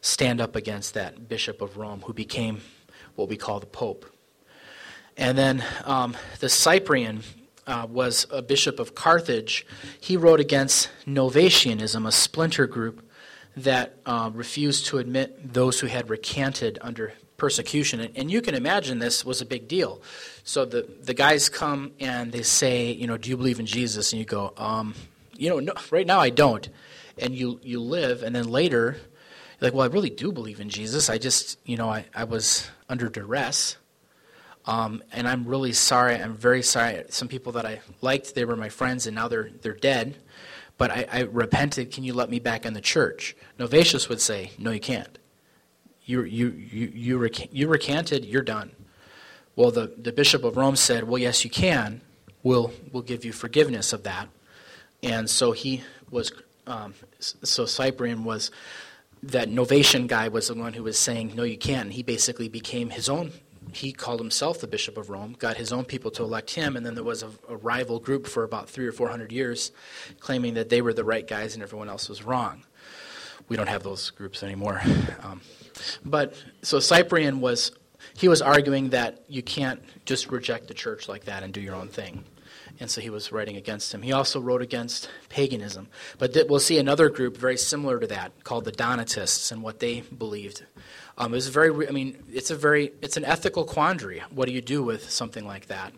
stand 0.00 0.40
up 0.40 0.56
against 0.56 0.94
that 0.94 1.28
bishop 1.28 1.60
of 1.60 1.76
Rome, 1.76 2.00
who 2.00 2.12
became 2.12 2.60
what 3.14 3.28
we 3.28 3.36
call 3.36 3.60
the 3.60 3.66
Pope. 3.66 4.06
And 5.16 5.36
then 5.36 5.62
um, 5.84 6.16
the 6.40 6.48
Cyprian 6.48 7.22
uh, 7.66 7.86
was 7.88 8.26
a 8.30 8.42
bishop 8.42 8.80
of 8.80 8.94
Carthage. 8.94 9.66
He 10.00 10.16
wrote 10.16 10.40
against 10.40 10.90
Novatianism, 11.06 12.08
a 12.08 12.12
splinter 12.12 12.66
group 12.66 13.06
that 13.56 13.96
uh, 14.06 14.30
refused 14.32 14.86
to 14.86 14.98
admit 14.98 15.52
those 15.52 15.80
who 15.80 15.86
had 15.86 16.08
recanted 16.08 16.78
under 16.80 17.12
persecution. 17.36 18.00
And, 18.00 18.16
and, 18.16 18.30
you 18.30 18.40
can 18.40 18.54
imagine 18.54 18.98
this 18.98 19.24
was 19.24 19.40
a 19.40 19.44
big 19.44 19.66
deal. 19.66 20.00
So 20.44 20.64
the, 20.64 20.86
the 21.02 21.12
guys 21.12 21.48
come 21.48 21.92
and 21.98 22.30
they 22.30 22.42
say, 22.42 22.92
you 22.92 23.06
know, 23.06 23.16
do 23.16 23.28
you 23.28 23.36
believe 23.36 23.58
in 23.58 23.66
Jesus? 23.66 24.12
And 24.12 24.20
you 24.20 24.24
go, 24.24 24.54
um, 24.56 24.94
you 25.36 25.50
know, 25.50 25.58
no, 25.58 25.72
right 25.90 26.06
now 26.06 26.20
I 26.20 26.30
don't. 26.30 26.68
And 27.18 27.34
you, 27.34 27.58
you 27.62 27.80
live, 27.80 28.22
and 28.22 28.34
then 28.34 28.48
later, 28.48 28.96
like, 29.60 29.74
well, 29.74 29.82
I 29.82 29.92
really 29.92 30.08
do 30.08 30.32
believe 30.32 30.60
in 30.60 30.68
Jesus. 30.68 31.10
I 31.10 31.18
just, 31.18 31.58
you 31.66 31.76
know, 31.76 31.90
I, 31.90 32.06
I 32.14 32.24
was 32.24 32.70
under 32.88 33.08
duress. 33.08 33.76
Um, 34.64 35.02
and 35.12 35.26
I'm 35.26 35.44
really 35.44 35.72
sorry. 35.72 36.14
I'm 36.14 36.34
very 36.34 36.62
sorry. 36.62 37.02
Some 37.08 37.28
people 37.28 37.52
that 37.52 37.66
I 37.66 37.80
liked, 38.00 38.34
they 38.34 38.44
were 38.44 38.56
my 38.56 38.68
friends, 38.68 39.06
and 39.06 39.16
now 39.16 39.28
they're, 39.28 39.50
they're 39.60 39.74
dead 39.74 40.16
but 40.78 40.90
I, 40.90 41.06
I, 41.12 41.20
repented. 41.20 41.90
Can 41.90 42.04
you 42.04 42.14
let 42.14 42.30
me 42.30 42.38
back 42.38 42.66
in 42.66 42.74
the 42.74 42.80
church? 42.80 43.36
Novatius 43.58 44.08
would 44.08 44.20
say, 44.20 44.52
No, 44.58 44.70
you 44.70 44.80
can't. 44.80 45.18
You, 46.04 46.22
you, 46.22 46.48
you, 46.48 46.92
you, 46.94 47.18
rec- 47.18 47.52
you 47.52 47.68
recanted, 47.68 48.24
you're 48.24 48.42
done. 48.42 48.72
Well, 49.54 49.70
the, 49.70 49.92
the 49.96 50.12
Bishop 50.12 50.44
of 50.44 50.56
Rome 50.56 50.76
said, 50.76 51.04
Well, 51.04 51.18
yes, 51.18 51.44
you 51.44 51.50
can. 51.50 52.00
We'll, 52.42 52.72
we'll 52.90 53.02
give 53.02 53.24
you 53.24 53.32
forgiveness 53.32 53.92
of 53.92 54.02
that. 54.02 54.28
And 55.02 55.30
so 55.30 55.52
he 55.52 55.82
was, 56.10 56.32
um, 56.66 56.94
so 57.20 57.66
Cyprian 57.66 58.24
was, 58.24 58.50
that 59.22 59.48
Novatian 59.48 60.08
guy 60.08 60.26
was 60.28 60.48
the 60.48 60.54
one 60.54 60.72
who 60.72 60.82
was 60.82 60.98
saying, 60.98 61.34
No, 61.34 61.44
you 61.44 61.56
can't. 61.56 61.92
he 61.92 62.02
basically 62.02 62.48
became 62.48 62.90
his 62.90 63.08
own 63.08 63.32
he 63.72 63.92
called 63.92 64.20
himself 64.20 64.60
the 64.60 64.66
Bishop 64.66 64.96
of 64.96 65.08
Rome, 65.08 65.34
got 65.38 65.56
his 65.56 65.72
own 65.72 65.84
people 65.84 66.10
to 66.12 66.22
elect 66.22 66.50
him, 66.50 66.76
and 66.76 66.84
then 66.84 66.94
there 66.94 67.04
was 67.04 67.22
a, 67.22 67.30
a, 67.48 67.56
rival 67.56 67.98
group 67.98 68.26
for 68.26 68.44
about 68.44 68.68
three 68.68 68.86
or 68.86 68.92
four 68.92 69.08
hundred 69.08 69.32
years 69.32 69.72
claiming 70.20 70.54
that 70.54 70.68
they 70.68 70.82
were 70.82 70.92
the 70.92 71.04
right 71.04 71.26
guys 71.26 71.54
and 71.54 71.62
everyone 71.62 71.88
else 71.88 72.08
was 72.08 72.22
wrong. 72.22 72.64
We 73.48 73.56
don't 73.56 73.68
have 73.68 73.82
those 73.82 74.10
groups 74.10 74.42
anymore. 74.42 74.80
Um, 75.22 75.40
but 76.04 76.34
so 76.62 76.80
Cyprian 76.80 77.40
was, 77.40 77.72
he 78.16 78.28
was 78.28 78.42
arguing 78.42 78.90
that 78.90 79.22
you 79.28 79.42
can't 79.42 79.80
just 80.04 80.30
reject 80.30 80.68
the 80.68 80.74
church 80.74 81.08
like 81.08 81.26
that 81.26 81.42
and 81.42 81.52
do 81.52 81.60
your 81.60 81.74
own 81.74 81.88
thing. 81.88 82.24
And 82.80 82.90
so 82.90 83.00
he 83.00 83.10
was 83.10 83.30
writing 83.30 83.56
against 83.56 83.94
him. 83.94 84.02
He 84.02 84.12
also 84.12 84.40
wrote 84.40 84.62
against 84.62 85.08
paganism. 85.28 85.88
But 86.18 86.34
th- 86.34 86.46
we'll 86.48 86.60
see 86.60 86.78
another 86.78 87.08
group 87.08 87.36
very 87.36 87.56
similar 87.56 88.00
to 88.00 88.06
that 88.08 88.44
called 88.44 88.64
the 88.64 88.72
Donatists 88.72 89.52
and 89.52 89.62
what 89.62 89.78
they 89.78 90.00
believed 90.00 90.64
um, 91.22 91.32
it 91.32 91.36
was 91.36 91.46
very. 91.46 91.86
I 91.86 91.92
mean, 91.92 92.20
it's 92.32 92.50
a 92.50 92.56
very. 92.56 92.92
It's 93.00 93.16
an 93.16 93.24
ethical 93.24 93.64
quandary. 93.64 94.22
What 94.30 94.48
do 94.48 94.52
you 94.52 94.60
do 94.60 94.82
with 94.82 95.08
something 95.08 95.46
like 95.46 95.66
that? 95.66 95.92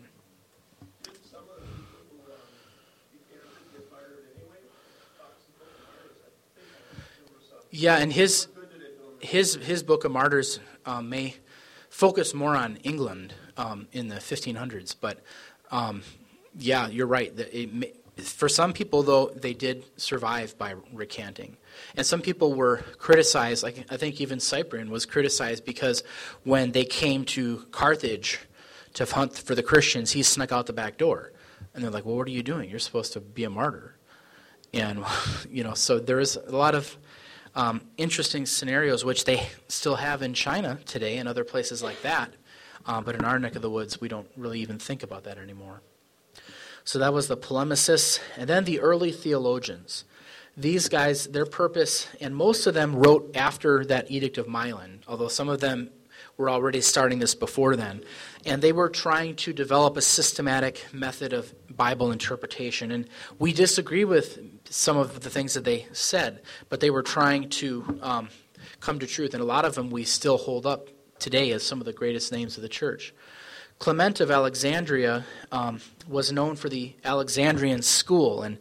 Yeah, 7.71 7.97
and 7.97 8.13
his 8.13 8.47
his 9.19 9.55
his 9.55 9.81
book 9.81 10.03
of 10.03 10.11
martyrs 10.11 10.59
um, 10.85 11.09
may 11.09 11.37
focus 11.89 12.35
more 12.35 12.55
on 12.55 12.77
England 12.83 13.33
um, 13.57 13.87
in 13.93 14.09
the 14.09 14.17
1500s, 14.17 14.95
but 14.99 15.21
um, 15.71 16.03
yeah, 16.55 16.87
you're 16.87 17.07
right. 17.07 17.35
May, 17.73 17.93
for 18.17 18.47
some 18.47 18.73
people, 18.73 19.01
though, 19.01 19.31
they 19.35 19.53
did 19.53 19.85
survive 19.97 20.55
by 20.59 20.75
recanting. 20.93 21.57
And 21.95 22.05
some 22.05 22.21
people 22.21 22.53
were 22.53 22.77
criticized, 22.97 23.63
like 23.63 23.85
I 23.89 23.97
think 23.97 24.21
even 24.21 24.39
Cyprian 24.39 24.89
was 24.89 25.05
criticized 25.05 25.65
because 25.65 26.03
when 26.43 26.71
they 26.71 26.85
came 26.85 27.25
to 27.25 27.65
Carthage, 27.71 28.39
to 28.95 29.05
hunt 29.05 29.37
for 29.37 29.55
the 29.55 29.63
Christians, 29.63 30.11
he 30.11 30.23
snuck 30.23 30.51
out 30.51 30.65
the 30.65 30.73
back 30.73 30.97
door. 30.97 31.31
And 31.73 31.83
they're 31.83 31.91
like, 31.91 32.05
well, 32.05 32.15
what 32.15 32.27
are 32.27 32.31
you 32.31 32.43
doing? 32.43 32.69
You're 32.69 32.79
supposed 32.79 33.13
to 33.13 33.19
be 33.19 33.43
a 33.43 33.49
martyr. 33.49 33.95
And, 34.73 35.05
you 35.49 35.63
know, 35.63 35.73
so 35.73 35.99
there 35.99 36.19
is 36.19 36.37
a 36.37 36.55
lot 36.55 36.75
of 36.75 36.97
um, 37.55 37.81
interesting 37.97 38.45
scenarios, 38.45 39.05
which 39.05 39.25
they 39.25 39.47
still 39.67 39.95
have 39.95 40.21
in 40.21 40.33
China 40.33 40.79
today 40.85 41.17
and 41.17 41.29
other 41.29 41.43
places 41.43 41.83
like 41.83 42.01
that. 42.01 42.33
Uh, 42.85 43.01
but 43.01 43.15
in 43.15 43.25
our 43.25 43.39
neck 43.39 43.55
of 43.55 43.61
the 43.61 43.69
woods, 43.69 43.99
we 43.99 44.07
don't 44.07 44.27
really 44.37 44.59
even 44.59 44.79
think 44.79 45.03
about 45.03 45.23
that 45.23 45.37
anymore. 45.37 45.81
So 46.83 46.99
that 46.99 47.13
was 47.13 47.27
the 47.27 47.37
polemicists. 47.37 48.19
And 48.37 48.47
then 48.47 48.63
the 48.63 48.79
early 48.79 49.11
theologians. 49.11 50.05
These 50.57 50.87
guys, 50.87 51.27
their 51.27 51.45
purpose, 51.45 52.07
and 52.21 52.35
most 52.35 52.65
of 52.65 52.73
them 52.73 52.95
wrote 52.95 53.35
after 53.35 53.83
that 53.85 54.09
Edict 54.09 54.37
of 54.37 54.47
Milan, 54.47 55.01
although 55.07 55.27
some 55.27 55.49
of 55.49 55.59
them 55.59 55.89
were 56.37 56.49
already 56.49 56.81
starting 56.81 57.19
this 57.19 57.35
before 57.35 57.75
then. 57.75 58.01
And 58.45 58.61
they 58.61 58.71
were 58.71 58.89
trying 58.89 59.35
to 59.37 59.53
develop 59.53 59.97
a 59.97 60.01
systematic 60.01 60.85
method 60.93 61.33
of 61.33 61.53
Bible 61.75 62.11
interpretation. 62.11 62.91
And 62.91 63.07
we 63.37 63.53
disagree 63.53 64.05
with 64.05 64.39
some 64.69 64.97
of 64.97 65.21
the 65.21 65.29
things 65.29 65.53
that 65.53 65.65
they 65.65 65.87
said, 65.91 66.41
but 66.69 66.79
they 66.79 66.89
were 66.89 67.03
trying 67.03 67.49
to 67.49 67.99
um, 68.01 68.29
come 68.79 68.99
to 68.99 69.07
truth. 69.07 69.33
And 69.33 69.43
a 69.43 69.45
lot 69.45 69.65
of 69.65 69.75
them 69.75 69.89
we 69.89 70.03
still 70.03 70.37
hold 70.37 70.65
up 70.65 70.89
today 71.19 71.51
as 71.51 71.63
some 71.63 71.79
of 71.79 71.85
the 71.85 71.93
greatest 71.93 72.31
names 72.31 72.57
of 72.57 72.63
the 72.63 72.69
church. 72.69 73.13
Clement 73.77 74.21
of 74.21 74.31
Alexandria 74.31 75.25
um, 75.51 75.81
was 76.07 76.31
known 76.31 76.55
for 76.55 76.69
the 76.69 76.95
Alexandrian 77.03 77.81
school, 77.81 78.41
and 78.41 78.57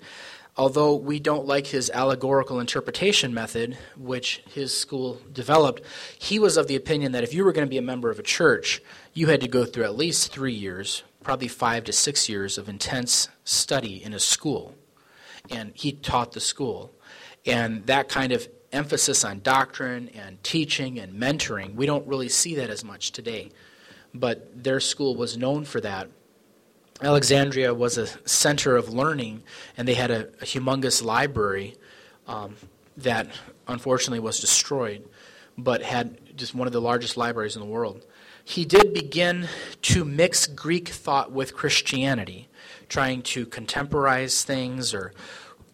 although 0.56 0.94
we 0.94 1.18
don't 1.18 1.46
like 1.46 1.66
his 1.66 1.90
allegorical 1.90 2.60
interpretation 2.60 3.34
method, 3.34 3.76
which 3.96 4.42
his 4.52 4.76
school 4.76 5.20
developed, 5.32 5.82
he 6.18 6.38
was 6.38 6.56
of 6.56 6.68
the 6.68 6.76
opinion 6.76 7.12
that 7.12 7.24
if 7.24 7.34
you 7.34 7.44
were 7.44 7.52
going 7.52 7.66
to 7.66 7.70
be 7.70 7.78
a 7.78 7.82
member 7.82 8.10
of 8.10 8.18
a 8.18 8.22
church, 8.22 8.82
you 9.12 9.26
had 9.26 9.40
to 9.40 9.48
go 9.48 9.64
through 9.64 9.84
at 9.84 9.96
least 9.96 10.32
three 10.32 10.52
years, 10.52 11.02
probably 11.22 11.48
five 11.48 11.84
to 11.84 11.92
six 11.92 12.28
years 12.28 12.58
of 12.58 12.68
intense 12.68 13.28
study 13.44 14.02
in 14.02 14.14
a 14.14 14.20
school. 14.20 14.74
And 15.50 15.72
he 15.74 15.92
taught 15.92 16.32
the 16.32 16.40
school. 16.40 16.92
And 17.44 17.84
that 17.86 18.08
kind 18.08 18.32
of 18.32 18.48
emphasis 18.72 19.24
on 19.24 19.40
doctrine 19.40 20.08
and 20.10 20.42
teaching 20.42 20.98
and 20.98 21.20
mentoring, 21.20 21.74
we 21.74 21.86
don't 21.86 22.06
really 22.06 22.28
see 22.28 22.54
that 22.56 22.70
as 22.70 22.84
much 22.84 23.12
today. 23.12 23.50
But 24.14 24.62
their 24.62 24.80
school 24.80 25.16
was 25.16 25.36
known 25.36 25.64
for 25.64 25.80
that. 25.80 26.08
Alexandria 27.02 27.74
was 27.74 27.98
a 27.98 28.06
center 28.28 28.76
of 28.76 28.88
learning, 28.88 29.42
and 29.76 29.86
they 29.88 29.94
had 29.94 30.10
a, 30.10 30.28
a 30.40 30.44
humongous 30.44 31.02
library 31.04 31.74
um, 32.26 32.56
that 32.96 33.28
unfortunately 33.66 34.20
was 34.20 34.38
destroyed, 34.40 35.04
but 35.58 35.82
had 35.82 36.36
just 36.36 36.54
one 36.54 36.66
of 36.66 36.72
the 36.72 36.80
largest 36.80 37.16
libraries 37.16 37.56
in 37.56 37.60
the 37.60 37.68
world. 37.68 38.04
He 38.44 38.64
did 38.64 38.92
begin 38.92 39.48
to 39.82 40.04
mix 40.04 40.46
Greek 40.46 40.88
thought 40.88 41.32
with 41.32 41.54
Christianity, 41.54 42.48
trying 42.88 43.22
to 43.22 43.46
contemporize 43.46 44.44
things 44.44 44.94
or 44.94 45.12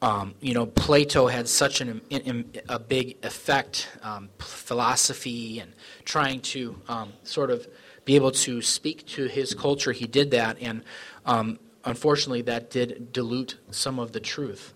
um, 0.02 0.34
you 0.40 0.54
know, 0.54 0.64
Plato 0.64 1.26
had 1.26 1.46
such 1.46 1.82
an, 1.82 2.00
a 2.68 2.78
big 2.78 3.18
effect, 3.22 3.88
um, 4.02 4.30
philosophy, 4.38 5.60
and 5.60 5.74
trying 6.04 6.40
to 6.40 6.80
um, 6.88 7.12
sort 7.22 7.50
of 7.50 7.68
be 8.06 8.16
able 8.16 8.30
to 8.30 8.62
speak 8.62 9.06
to 9.08 9.26
his 9.26 9.54
culture. 9.54 9.92
He 9.92 10.06
did 10.06 10.30
that, 10.30 10.56
and 10.60 10.82
um, 11.24 11.58
unfortunately, 11.84 12.42
that 12.42 12.70
did 12.70 13.12
dilute 13.12 13.58
some 13.70 13.98
of 13.98 14.12
the 14.12 14.20
truth. 14.20 14.74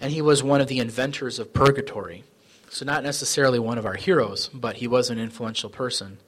And 0.00 0.12
he 0.12 0.22
was 0.22 0.42
one 0.42 0.60
of 0.60 0.68
the 0.68 0.80
inventors 0.80 1.38
of 1.38 1.52
purgatory. 1.52 2.24
So, 2.68 2.84
not 2.84 3.04
necessarily 3.04 3.58
one 3.58 3.78
of 3.78 3.86
our 3.86 3.94
heroes, 3.94 4.48
but 4.52 4.76
he 4.76 4.88
was 4.88 5.08
an 5.08 5.18
influential 5.18 5.70
person. 5.70 6.18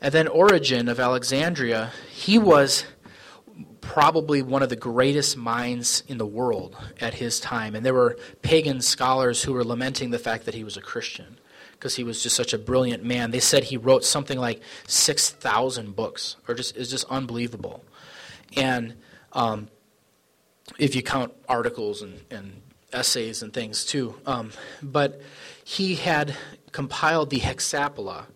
And 0.00 0.12
then 0.12 0.28
Origen 0.28 0.88
of 0.88 1.00
Alexandria, 1.00 1.92
he 2.10 2.38
was 2.38 2.84
probably 3.80 4.42
one 4.42 4.62
of 4.62 4.68
the 4.68 4.76
greatest 4.76 5.36
minds 5.36 6.02
in 6.06 6.18
the 6.18 6.26
world 6.26 6.76
at 7.00 7.14
his 7.14 7.40
time. 7.40 7.74
And 7.74 7.84
there 7.84 7.94
were 7.94 8.18
pagan 8.42 8.80
scholars 8.80 9.42
who 9.42 9.52
were 9.52 9.64
lamenting 9.64 10.10
the 10.10 10.18
fact 10.18 10.44
that 10.44 10.54
he 10.54 10.64
was 10.64 10.76
a 10.76 10.82
Christian 10.82 11.38
because 11.72 11.96
he 11.96 12.04
was 12.04 12.22
just 12.22 12.36
such 12.36 12.52
a 12.52 12.58
brilliant 12.58 13.04
man. 13.04 13.30
They 13.30 13.40
said 13.40 13.64
he 13.64 13.76
wrote 13.76 14.04
something 14.04 14.38
like 14.38 14.60
6,000 14.86 15.96
books, 15.96 16.36
or 16.46 16.54
just 16.54 16.76
is 16.76 16.90
just 16.90 17.06
unbelievable. 17.08 17.82
And 18.56 18.96
um, 19.32 19.68
if 20.78 20.94
you 20.94 21.02
count 21.02 21.32
articles 21.48 22.02
and, 22.02 22.20
and, 22.30 22.62
essays 22.92 23.42
and 23.42 23.52
things 23.52 23.84
too. 23.84 24.14
Um, 24.26 24.50
but 24.82 25.20
he 25.64 25.94
had 25.94 26.36
compiled 26.72 27.30
the 27.30 27.40
Hexapla, 27.40 28.26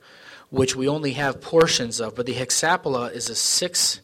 which 0.51 0.77
we 0.77 0.89
only 0.89 1.13
have 1.13 1.41
portions 1.41 2.01
of, 2.01 2.15
but 2.15 2.27
the 2.27 2.35
Hexapla 2.35 3.13
is 3.13 3.29
a 3.29 3.35
six 3.35 4.01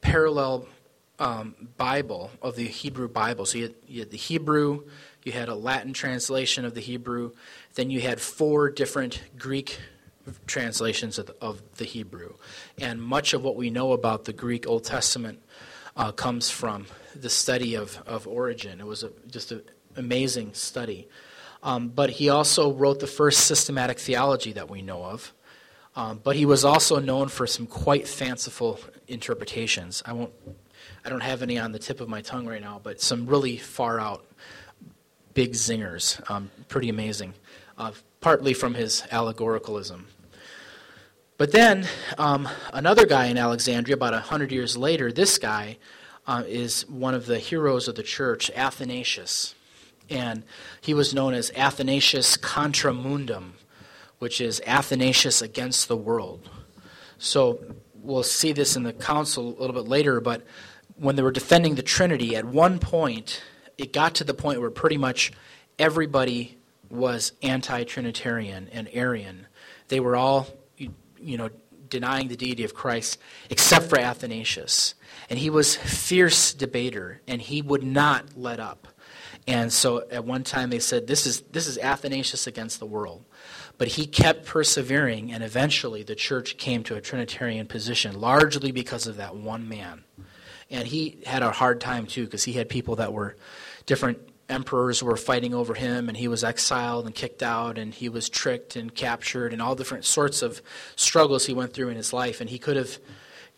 parallel 0.00 0.66
um, 1.18 1.54
Bible 1.76 2.30
of 2.40 2.56
the 2.56 2.66
Hebrew 2.66 3.08
Bible. 3.08 3.46
So 3.46 3.58
you 3.58 3.64
had, 3.64 3.74
you 3.86 4.00
had, 4.00 4.10
the 4.10 4.16
Hebrew, 4.16 4.84
you 5.22 5.32
had 5.32 5.48
a 5.48 5.54
Latin 5.54 5.92
translation 5.92 6.64
of 6.64 6.74
the 6.74 6.80
Hebrew, 6.80 7.32
then 7.74 7.90
you 7.90 8.00
had 8.00 8.20
four 8.20 8.70
different 8.70 9.22
Greek 9.38 9.78
translations 10.46 11.18
of 11.18 11.26
the, 11.26 11.36
of 11.40 11.62
the 11.76 11.84
Hebrew. 11.84 12.34
And 12.78 13.02
much 13.02 13.34
of 13.34 13.42
what 13.42 13.56
we 13.56 13.70
know 13.70 13.92
about 13.92 14.24
the 14.24 14.32
Greek 14.32 14.66
Old 14.66 14.84
Testament 14.84 15.40
uh, 15.96 16.12
comes 16.12 16.50
from 16.50 16.86
the 17.14 17.30
study 17.30 17.74
of, 17.74 18.02
of 18.06 18.26
Origen. 18.26 18.80
It 18.80 18.86
was 18.86 19.02
a, 19.02 19.10
just 19.28 19.52
an 19.52 19.62
amazing 19.96 20.54
study. 20.54 21.08
Um, 21.62 21.88
but 21.88 22.10
he 22.10 22.28
also 22.28 22.72
wrote 22.72 23.00
the 23.00 23.06
first 23.06 23.46
systematic 23.46 23.98
theology 23.98 24.52
that 24.52 24.70
we 24.70 24.82
know 24.82 25.04
of. 25.04 25.32
Um, 25.94 26.20
but 26.22 26.36
he 26.36 26.46
was 26.46 26.64
also 26.64 26.98
known 26.98 27.28
for 27.28 27.46
some 27.46 27.66
quite 27.66 28.08
fanciful 28.08 28.80
interpretations. 29.08 30.02
I 30.06 30.14
won't 30.14 30.32
I 31.04 31.08
don't 31.08 31.20
have 31.20 31.42
any 31.42 31.58
on 31.58 31.72
the 31.72 31.78
tip 31.78 32.00
of 32.00 32.08
my 32.08 32.20
tongue 32.20 32.46
right 32.46 32.60
now, 32.60 32.80
but 32.82 33.00
some 33.00 33.26
really 33.26 33.56
far 33.56 33.98
out 33.98 34.24
big 35.34 35.52
zingers. 35.52 36.20
Um, 36.30 36.50
pretty 36.68 36.88
amazing. 36.88 37.34
Uh, 37.82 37.90
partly 38.20 38.54
from 38.54 38.74
his 38.74 39.02
allegoricalism. 39.10 40.06
But 41.36 41.50
then 41.50 41.88
um, 42.16 42.48
another 42.72 43.06
guy 43.06 43.26
in 43.26 43.36
Alexandria, 43.36 43.96
about 43.96 44.12
100 44.12 44.52
years 44.52 44.76
later, 44.76 45.10
this 45.10 45.36
guy 45.36 45.78
uh, 46.24 46.44
is 46.46 46.88
one 46.88 47.12
of 47.12 47.26
the 47.26 47.40
heroes 47.40 47.88
of 47.88 47.96
the 47.96 48.04
church, 48.04 48.52
Athanasius. 48.54 49.56
And 50.08 50.44
he 50.80 50.94
was 50.94 51.12
known 51.12 51.34
as 51.34 51.50
Athanasius 51.56 52.36
Contra 52.36 52.92
Mundum, 52.92 53.54
which 54.20 54.40
is 54.40 54.62
Athanasius 54.64 55.42
against 55.42 55.88
the 55.88 55.96
world. 55.96 56.48
So 57.18 57.58
we'll 57.94 58.22
see 58.22 58.52
this 58.52 58.76
in 58.76 58.84
the 58.84 58.92
council 58.92 59.48
a 59.48 59.58
little 59.60 59.74
bit 59.74 59.88
later, 59.88 60.20
but 60.20 60.46
when 60.94 61.16
they 61.16 61.22
were 61.22 61.32
defending 61.32 61.74
the 61.74 61.82
Trinity, 61.82 62.36
at 62.36 62.44
one 62.44 62.78
point, 62.78 63.42
it 63.76 63.92
got 63.92 64.14
to 64.14 64.22
the 64.22 64.34
point 64.34 64.60
where 64.60 64.70
pretty 64.70 64.98
much 64.98 65.32
everybody 65.80 66.58
was 66.92 67.32
anti 67.42 67.84
Trinitarian 67.84 68.68
and 68.70 68.88
Arian. 68.92 69.46
They 69.88 69.98
were 69.98 70.14
all, 70.14 70.46
you 70.76 71.38
know, 71.38 71.48
denying 71.88 72.28
the 72.28 72.36
deity 72.36 72.64
of 72.64 72.74
Christ, 72.74 73.18
except 73.50 73.86
for 73.86 73.98
Athanasius. 73.98 74.94
And 75.28 75.38
he 75.38 75.50
was 75.50 75.74
fierce 75.74 76.52
debater, 76.52 77.20
and 77.26 77.40
he 77.40 77.62
would 77.62 77.82
not 77.82 78.36
let 78.36 78.60
up. 78.60 78.88
And 79.46 79.72
so 79.72 80.06
at 80.10 80.24
one 80.24 80.44
time 80.44 80.70
they 80.70 80.78
said, 80.78 81.06
this 81.06 81.26
is, 81.26 81.40
this 81.52 81.66
is 81.66 81.78
Athanasius 81.78 82.46
against 82.46 82.78
the 82.78 82.86
world. 82.86 83.24
But 83.76 83.88
he 83.88 84.06
kept 84.06 84.46
persevering, 84.46 85.32
and 85.32 85.42
eventually 85.42 86.02
the 86.02 86.14
church 86.14 86.56
came 86.58 86.82
to 86.84 86.94
a 86.94 87.00
Trinitarian 87.00 87.66
position, 87.66 88.20
largely 88.20 88.70
because 88.70 89.06
of 89.06 89.16
that 89.16 89.34
one 89.34 89.68
man. 89.68 90.04
And 90.70 90.86
he 90.86 91.18
had 91.26 91.42
a 91.42 91.50
hard 91.50 91.80
time 91.80 92.06
too 92.06 92.24
because 92.24 92.44
he 92.44 92.52
had 92.52 92.68
people 92.68 92.96
that 92.96 93.12
were 93.12 93.36
different 93.84 94.18
emperors 94.52 95.02
were 95.02 95.16
fighting 95.16 95.54
over 95.54 95.74
him 95.74 96.08
and 96.08 96.16
he 96.16 96.28
was 96.28 96.44
exiled 96.44 97.06
and 97.06 97.14
kicked 97.14 97.42
out 97.42 97.78
and 97.78 97.92
he 97.94 98.08
was 98.08 98.28
tricked 98.28 98.76
and 98.76 98.94
captured 98.94 99.52
and 99.52 99.60
all 99.60 99.74
different 99.74 100.04
sorts 100.04 100.42
of 100.42 100.62
struggles 100.94 101.46
he 101.46 101.54
went 101.54 101.72
through 101.72 101.88
in 101.88 101.96
his 101.96 102.12
life 102.12 102.40
and 102.40 102.50
he 102.50 102.58
could 102.58 102.76
have 102.76 102.98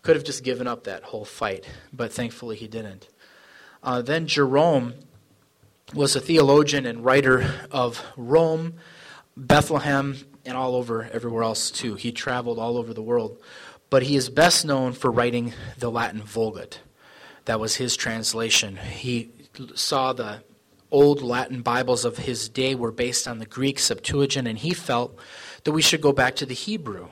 could 0.03 0.17
have 0.17 0.25
just 0.25 0.45
given 0.45 0.67
up 0.67 0.85
that 0.85 1.03
whole 1.03 1.25
fight 1.25 1.67
but 1.93 2.13
thankfully 2.13 2.57
he 2.57 2.69
didn't. 2.69 3.09
Uh, 3.83 4.01
then 4.01 4.27
jerome 4.27 4.95
was 5.93 6.17
a 6.17 6.21
theologian 6.21 6.87
and 6.87 7.05
writer 7.05 7.45
of 7.71 8.03
rome 8.17 8.75
bethlehem 9.37 10.17
and 10.47 10.57
all 10.57 10.75
over 10.75 11.09
everywhere 11.13 11.43
else 11.43 11.71
too. 11.71 11.95
He 11.95 12.13
traveled 12.13 12.59
all 12.59 12.79
over 12.79 12.95
the 12.95 13.03
world 13.03 13.39
but 13.91 14.05
he 14.05 14.17
is 14.17 14.31
best 14.31 14.65
known 14.65 14.93
for 14.93 15.11
writing 15.11 15.53
the 15.79 15.91
latin 15.91 16.23
vulgate. 16.23 16.81
That 17.45 17.61
was 17.61 17.77
his 17.77 17.97
translation. 17.97 18.77
He 18.77 19.31
saw 19.75 20.13
the 20.13 20.43
old 20.95 21.23
Latin 21.23 21.61
Bibles 21.61 22.05
of 22.05 22.19
his 22.19 22.49
day 22.49 22.77
were 22.77 22.93
based 22.93 23.27
on 23.27 23.41
the 23.41 23.47
Greek 23.47 23.81
Septuagint, 23.81 24.47
and 24.47 24.57
he 24.57 24.73
felt 24.73 25.19
that 25.65 25.73
we 25.73 25.83
should 25.83 26.01
go 26.01 26.13
back 26.13 26.37
to 26.37 26.47
the 26.47 26.55
Hebrew. 26.55 27.09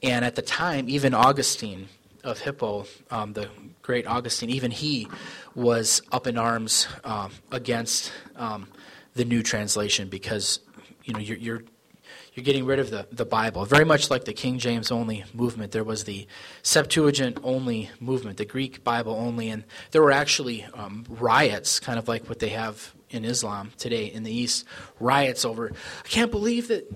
And 0.00 0.24
at 0.24 0.36
the 0.36 0.42
time, 0.42 0.88
even 0.88 1.12
Augustine 1.12 1.88
of 2.22 2.38
Hippo, 2.38 2.86
um, 3.10 3.32
the 3.32 3.48
great 3.82 4.06
Augustine, 4.06 4.48
even 4.48 4.70
he 4.70 5.08
was 5.56 6.02
up 6.12 6.28
in 6.28 6.38
arms 6.38 6.86
um, 7.02 7.32
against 7.50 8.12
um, 8.36 8.68
the 9.14 9.24
new 9.24 9.42
translation 9.42 10.08
because 10.08 10.60
you 11.02 11.14
know 11.14 11.18
you're, 11.18 11.38
you're 11.38 11.62
you're 12.34 12.44
getting 12.44 12.66
rid 12.66 12.80
of 12.80 12.90
the, 12.90 13.06
the 13.12 13.24
Bible. 13.24 13.64
Very 13.64 13.84
much 13.84 14.10
like 14.10 14.24
the 14.24 14.32
King 14.32 14.58
James 14.58 14.90
only 14.90 15.24
movement, 15.32 15.72
there 15.72 15.84
was 15.84 16.04
the 16.04 16.26
Septuagint 16.62 17.38
only 17.42 17.90
movement, 18.00 18.38
the 18.38 18.44
Greek 18.44 18.82
Bible 18.82 19.14
only, 19.14 19.48
and 19.48 19.64
there 19.92 20.02
were 20.02 20.12
actually 20.12 20.66
um, 20.74 21.04
riots, 21.08 21.78
kind 21.78 21.98
of 21.98 22.08
like 22.08 22.28
what 22.28 22.40
they 22.40 22.50
have 22.50 22.92
in 23.10 23.24
Islam 23.24 23.70
today 23.78 24.06
in 24.06 24.24
the 24.24 24.32
East, 24.32 24.64
riots 24.98 25.44
over, 25.44 25.70
I 26.04 26.08
can't 26.08 26.32
believe 26.32 26.68
that 26.68 26.90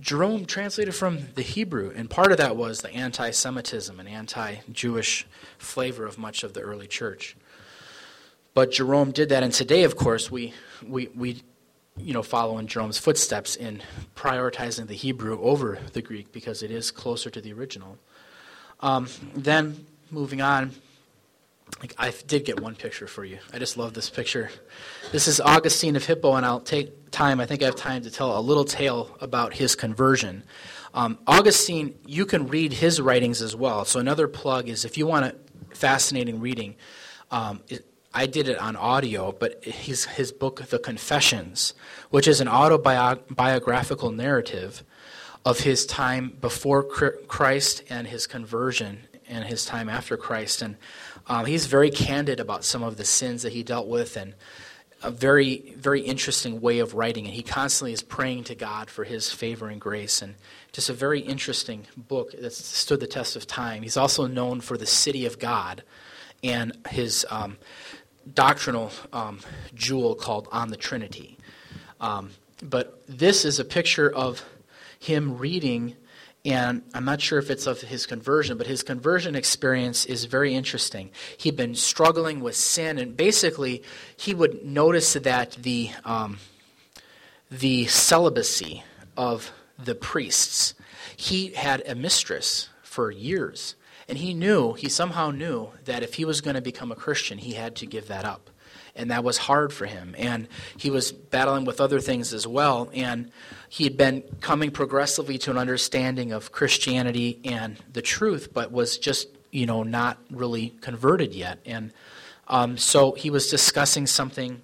Jerome 0.00 0.44
translated 0.44 0.94
from 0.94 1.28
the 1.36 1.42
Hebrew, 1.42 1.92
and 1.94 2.10
part 2.10 2.32
of 2.32 2.38
that 2.38 2.56
was 2.56 2.80
the 2.80 2.92
anti 2.92 3.30
Semitism 3.30 3.98
and 3.98 4.08
anti 4.08 4.56
Jewish 4.70 5.26
flavor 5.58 6.04
of 6.04 6.18
much 6.18 6.42
of 6.42 6.54
the 6.54 6.60
early 6.60 6.88
church. 6.88 7.36
But 8.52 8.72
Jerome 8.72 9.12
did 9.12 9.30
that, 9.30 9.42
and 9.42 9.52
today, 9.52 9.84
of 9.84 9.96
course, 9.96 10.30
we, 10.30 10.52
we, 10.86 11.06
we 11.14 11.42
you 11.96 12.12
know, 12.12 12.22
following 12.22 12.66
Jerome's 12.66 12.98
footsteps 12.98 13.56
in 13.56 13.82
prioritizing 14.16 14.86
the 14.86 14.94
Hebrew 14.94 15.40
over 15.40 15.78
the 15.92 16.02
Greek 16.02 16.32
because 16.32 16.62
it 16.62 16.70
is 16.70 16.90
closer 16.90 17.30
to 17.30 17.40
the 17.40 17.52
original. 17.52 17.98
Um, 18.80 19.08
then, 19.34 19.86
moving 20.10 20.40
on, 20.40 20.72
I 21.98 22.12
did 22.26 22.44
get 22.44 22.60
one 22.60 22.74
picture 22.74 23.06
for 23.06 23.24
you. 23.24 23.38
I 23.52 23.58
just 23.58 23.76
love 23.76 23.94
this 23.94 24.10
picture. 24.10 24.50
This 25.10 25.26
is 25.26 25.40
Augustine 25.40 25.96
of 25.96 26.04
Hippo, 26.04 26.34
and 26.34 26.44
I'll 26.44 26.60
take 26.60 27.10
time. 27.10 27.40
I 27.40 27.46
think 27.46 27.62
I 27.62 27.66
have 27.66 27.76
time 27.76 28.02
to 28.02 28.10
tell 28.10 28.38
a 28.38 28.40
little 28.40 28.64
tale 28.64 29.16
about 29.20 29.54
his 29.54 29.74
conversion. 29.74 30.44
Um, 30.94 31.18
Augustine, 31.26 31.98
you 32.06 32.26
can 32.26 32.48
read 32.48 32.72
his 32.74 33.00
writings 33.00 33.42
as 33.42 33.56
well. 33.56 33.84
So 33.84 34.00
another 34.00 34.28
plug 34.28 34.68
is 34.68 34.84
if 34.84 34.98
you 34.98 35.06
want 35.06 35.26
a 35.26 35.74
fascinating 35.74 36.40
reading, 36.40 36.76
um, 37.30 37.62
it, 37.68 37.86
I 38.14 38.26
did 38.26 38.48
it 38.48 38.58
on 38.58 38.76
audio, 38.76 39.32
but 39.32 39.64
his, 39.64 40.04
his 40.04 40.32
book, 40.32 40.66
The 40.66 40.78
Confessions, 40.78 41.74
which 42.10 42.28
is 42.28 42.40
an 42.40 42.48
autobiographical 42.48 44.10
narrative 44.10 44.84
of 45.44 45.60
his 45.60 45.86
time 45.86 46.36
before 46.40 46.82
Christ 46.84 47.82
and 47.88 48.06
his 48.06 48.26
conversion 48.26 49.00
and 49.28 49.44
his 49.44 49.64
time 49.64 49.88
after 49.88 50.16
Christ. 50.16 50.62
And 50.62 50.76
um, 51.26 51.46
he's 51.46 51.66
very 51.66 51.90
candid 51.90 52.38
about 52.38 52.64
some 52.64 52.82
of 52.82 52.96
the 52.96 53.04
sins 53.04 53.42
that 53.42 53.52
he 53.52 53.62
dealt 53.62 53.88
with 53.88 54.16
and 54.16 54.34
a 55.02 55.10
very, 55.10 55.74
very 55.76 56.02
interesting 56.02 56.60
way 56.60 56.78
of 56.78 56.94
writing. 56.94 57.24
And 57.24 57.34
he 57.34 57.42
constantly 57.42 57.92
is 57.92 58.02
praying 58.02 58.44
to 58.44 58.54
God 58.54 58.88
for 58.88 59.04
his 59.04 59.32
favor 59.32 59.68
and 59.68 59.80
grace. 59.80 60.22
And 60.22 60.34
just 60.70 60.90
a 60.90 60.94
very 60.94 61.20
interesting 61.20 61.86
book 61.96 62.32
that 62.38 62.52
stood 62.52 63.00
the 63.00 63.06
test 63.06 63.34
of 63.34 63.46
time. 63.46 63.82
He's 63.82 63.96
also 63.96 64.26
known 64.26 64.60
for 64.60 64.76
the 64.76 64.86
City 64.86 65.26
of 65.26 65.38
God 65.38 65.82
and 66.44 66.76
his 66.88 67.26
um, 67.30 67.56
doctrinal 68.32 68.90
um, 69.12 69.40
jewel 69.74 70.14
called 70.14 70.48
On 70.52 70.68
the 70.68 70.76
Trinity. 70.76 71.38
Um, 72.00 72.30
but 72.62 73.02
this 73.08 73.44
is 73.44 73.58
a 73.58 73.64
picture 73.64 74.10
of 74.10 74.44
him 74.98 75.38
reading 75.38 75.96
and 76.44 76.82
I'm 76.92 77.04
not 77.04 77.20
sure 77.20 77.38
if 77.38 77.50
it's 77.50 77.68
of 77.68 77.82
his 77.82 78.04
conversion, 78.04 78.58
but 78.58 78.66
his 78.66 78.82
conversion 78.82 79.36
experience 79.36 80.04
is 80.06 80.24
very 80.24 80.54
interesting. 80.54 81.10
He'd 81.36 81.56
been 81.56 81.76
struggling 81.76 82.40
with 82.40 82.56
sin, 82.56 82.98
and 82.98 83.16
basically, 83.16 83.82
he 84.16 84.34
would 84.34 84.64
notice 84.64 85.12
that 85.12 85.52
the, 85.52 85.90
um, 86.04 86.38
the 87.48 87.86
celibacy 87.86 88.82
of 89.16 89.52
the 89.78 89.94
priests. 89.94 90.74
He 91.16 91.52
had 91.52 91.82
a 91.86 91.94
mistress 91.94 92.70
for 92.82 93.10
years, 93.12 93.76
and 94.12 94.18
he 94.18 94.34
knew, 94.34 94.74
he 94.74 94.90
somehow 94.90 95.30
knew, 95.30 95.70
that 95.86 96.02
if 96.02 96.12
he 96.12 96.26
was 96.26 96.42
going 96.42 96.54
to 96.54 96.60
become 96.60 96.92
a 96.92 96.94
Christian, 96.94 97.38
he 97.38 97.54
had 97.54 97.74
to 97.76 97.86
give 97.86 98.08
that 98.08 98.26
up. 98.26 98.50
And 98.94 99.10
that 99.10 99.24
was 99.24 99.38
hard 99.38 99.72
for 99.72 99.86
him. 99.86 100.14
And 100.18 100.48
he 100.76 100.90
was 100.90 101.12
battling 101.12 101.64
with 101.64 101.80
other 101.80 101.98
things 101.98 102.34
as 102.34 102.46
well. 102.46 102.90
And 102.92 103.30
he 103.70 103.84
had 103.84 103.96
been 103.96 104.22
coming 104.42 104.70
progressively 104.70 105.38
to 105.38 105.50
an 105.50 105.56
understanding 105.56 106.30
of 106.30 106.52
Christianity 106.52 107.40
and 107.42 107.78
the 107.90 108.02
truth, 108.02 108.52
but 108.52 108.70
was 108.70 108.98
just, 108.98 109.28
you 109.50 109.64
know, 109.64 109.82
not 109.82 110.18
really 110.30 110.74
converted 110.82 111.32
yet. 111.32 111.60
And 111.64 111.90
um, 112.48 112.76
so 112.76 113.12
he 113.12 113.30
was 113.30 113.48
discussing 113.48 114.06
something 114.06 114.60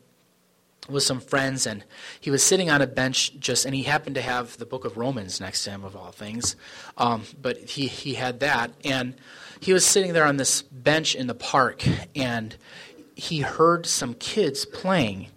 with 0.89 1.03
some 1.03 1.21
friends, 1.21 1.67
and 1.67 1.85
he 2.21 2.31
was 2.31 2.43
sitting 2.43 2.71
on 2.71 2.81
a 2.81 2.87
bench 2.87 3.39
just, 3.39 3.65
and 3.65 3.75
he 3.75 3.83
happened 3.83 4.15
to 4.15 4.23
have 4.23 4.57
the 4.57 4.67
book 4.67 4.85
of 4.85 4.97
Romans 4.97 5.41
next 5.41 5.65
to 5.65 5.71
him, 5.71 5.85
of 5.85 5.95
all 5.95 6.13
things. 6.13 6.57
Um, 6.97 7.25
but 7.41 7.59
he, 7.59 7.87
he 7.87 8.15
had 8.15 8.41
that, 8.41 8.73
and 8.85 9.15
he 9.61 9.73
was 9.73 9.85
sitting 9.85 10.13
there 10.13 10.25
on 10.25 10.37
this 10.37 10.63
bench 10.63 11.15
in 11.15 11.27
the 11.27 11.35
park, 11.35 11.85
and 12.17 12.57
he 13.15 13.41
heard 13.41 13.87
some 13.87 14.15
kids 14.15 14.65
playing. 14.65 15.29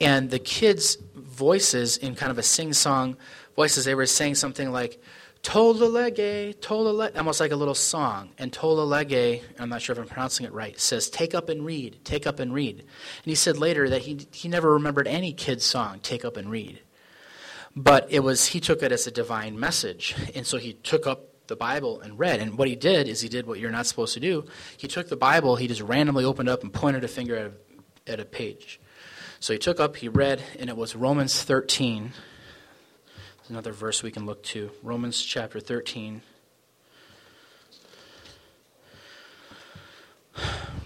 And 0.00 0.30
the 0.30 0.38
kids 0.38 0.96
voices 1.14 1.96
in 1.96 2.14
kind 2.14 2.30
of 2.30 2.38
a 2.38 2.42
sing-song 2.42 3.16
voices. 3.56 3.84
They 3.84 3.94
were 3.94 4.06
saying 4.06 4.34
something 4.34 4.70
like, 4.70 5.00
Tolle 5.42 5.88
lege, 5.88 6.60
tolle 6.60 6.92
lege, 6.92 7.16
almost 7.16 7.40
like 7.40 7.50
a 7.50 7.56
little 7.56 7.74
song. 7.74 8.30
And 8.36 8.52
tolle 8.52 8.86
lege, 8.86 9.42
I'm 9.58 9.70
not 9.70 9.80
sure 9.80 9.94
if 9.94 9.98
I'm 9.98 10.06
pronouncing 10.06 10.44
it 10.44 10.52
right, 10.52 10.78
says, 10.78 11.08
take 11.08 11.34
up 11.34 11.48
and 11.48 11.64
read, 11.64 12.04
take 12.04 12.26
up 12.26 12.40
and 12.40 12.52
read. 12.52 12.80
And 12.80 13.24
he 13.24 13.34
said 13.34 13.56
later 13.56 13.88
that 13.88 14.02
he, 14.02 14.26
he 14.32 14.48
never 14.48 14.72
remembered 14.72 15.08
any 15.08 15.32
kid's 15.32 15.64
song, 15.64 16.00
take 16.00 16.24
up 16.24 16.36
and 16.36 16.50
read. 16.50 16.80
But 17.74 18.06
it 18.10 18.20
was, 18.20 18.46
he 18.46 18.60
took 18.60 18.82
it 18.82 18.92
as 18.92 19.06
a 19.06 19.10
divine 19.10 19.58
message. 19.58 20.14
And 20.34 20.46
so 20.46 20.58
he 20.58 20.74
took 20.74 21.06
up 21.06 21.30
the 21.46 21.56
Bible 21.56 22.00
and 22.00 22.18
read. 22.18 22.40
And 22.40 22.58
what 22.58 22.68
he 22.68 22.76
did 22.76 23.08
is 23.08 23.20
he 23.20 23.28
did 23.28 23.46
what 23.46 23.58
you're 23.58 23.70
not 23.70 23.86
supposed 23.86 24.14
to 24.14 24.20
do. 24.20 24.44
He 24.76 24.88
took 24.88 25.08
the 25.08 25.16
Bible, 25.16 25.56
he 25.56 25.68
just 25.68 25.80
randomly 25.80 26.24
opened 26.24 26.48
up 26.48 26.62
and 26.62 26.72
pointed 26.72 27.02
a 27.02 27.08
finger 27.08 27.36
at 27.36 27.46
a, 27.46 28.12
at 28.12 28.20
a 28.20 28.24
page. 28.24 28.80
So 29.40 29.54
he 29.54 29.58
took 29.58 29.80
up, 29.80 29.96
he 29.96 30.08
read, 30.08 30.42
and 30.58 30.68
it 30.68 30.76
was 30.76 30.94
Romans 30.94 31.42
13. 31.42 32.12
Another 33.50 33.72
verse 33.72 34.04
we 34.04 34.12
can 34.12 34.26
look 34.26 34.44
to. 34.44 34.70
Romans 34.80 35.20
chapter 35.20 35.58
13. 35.58 36.22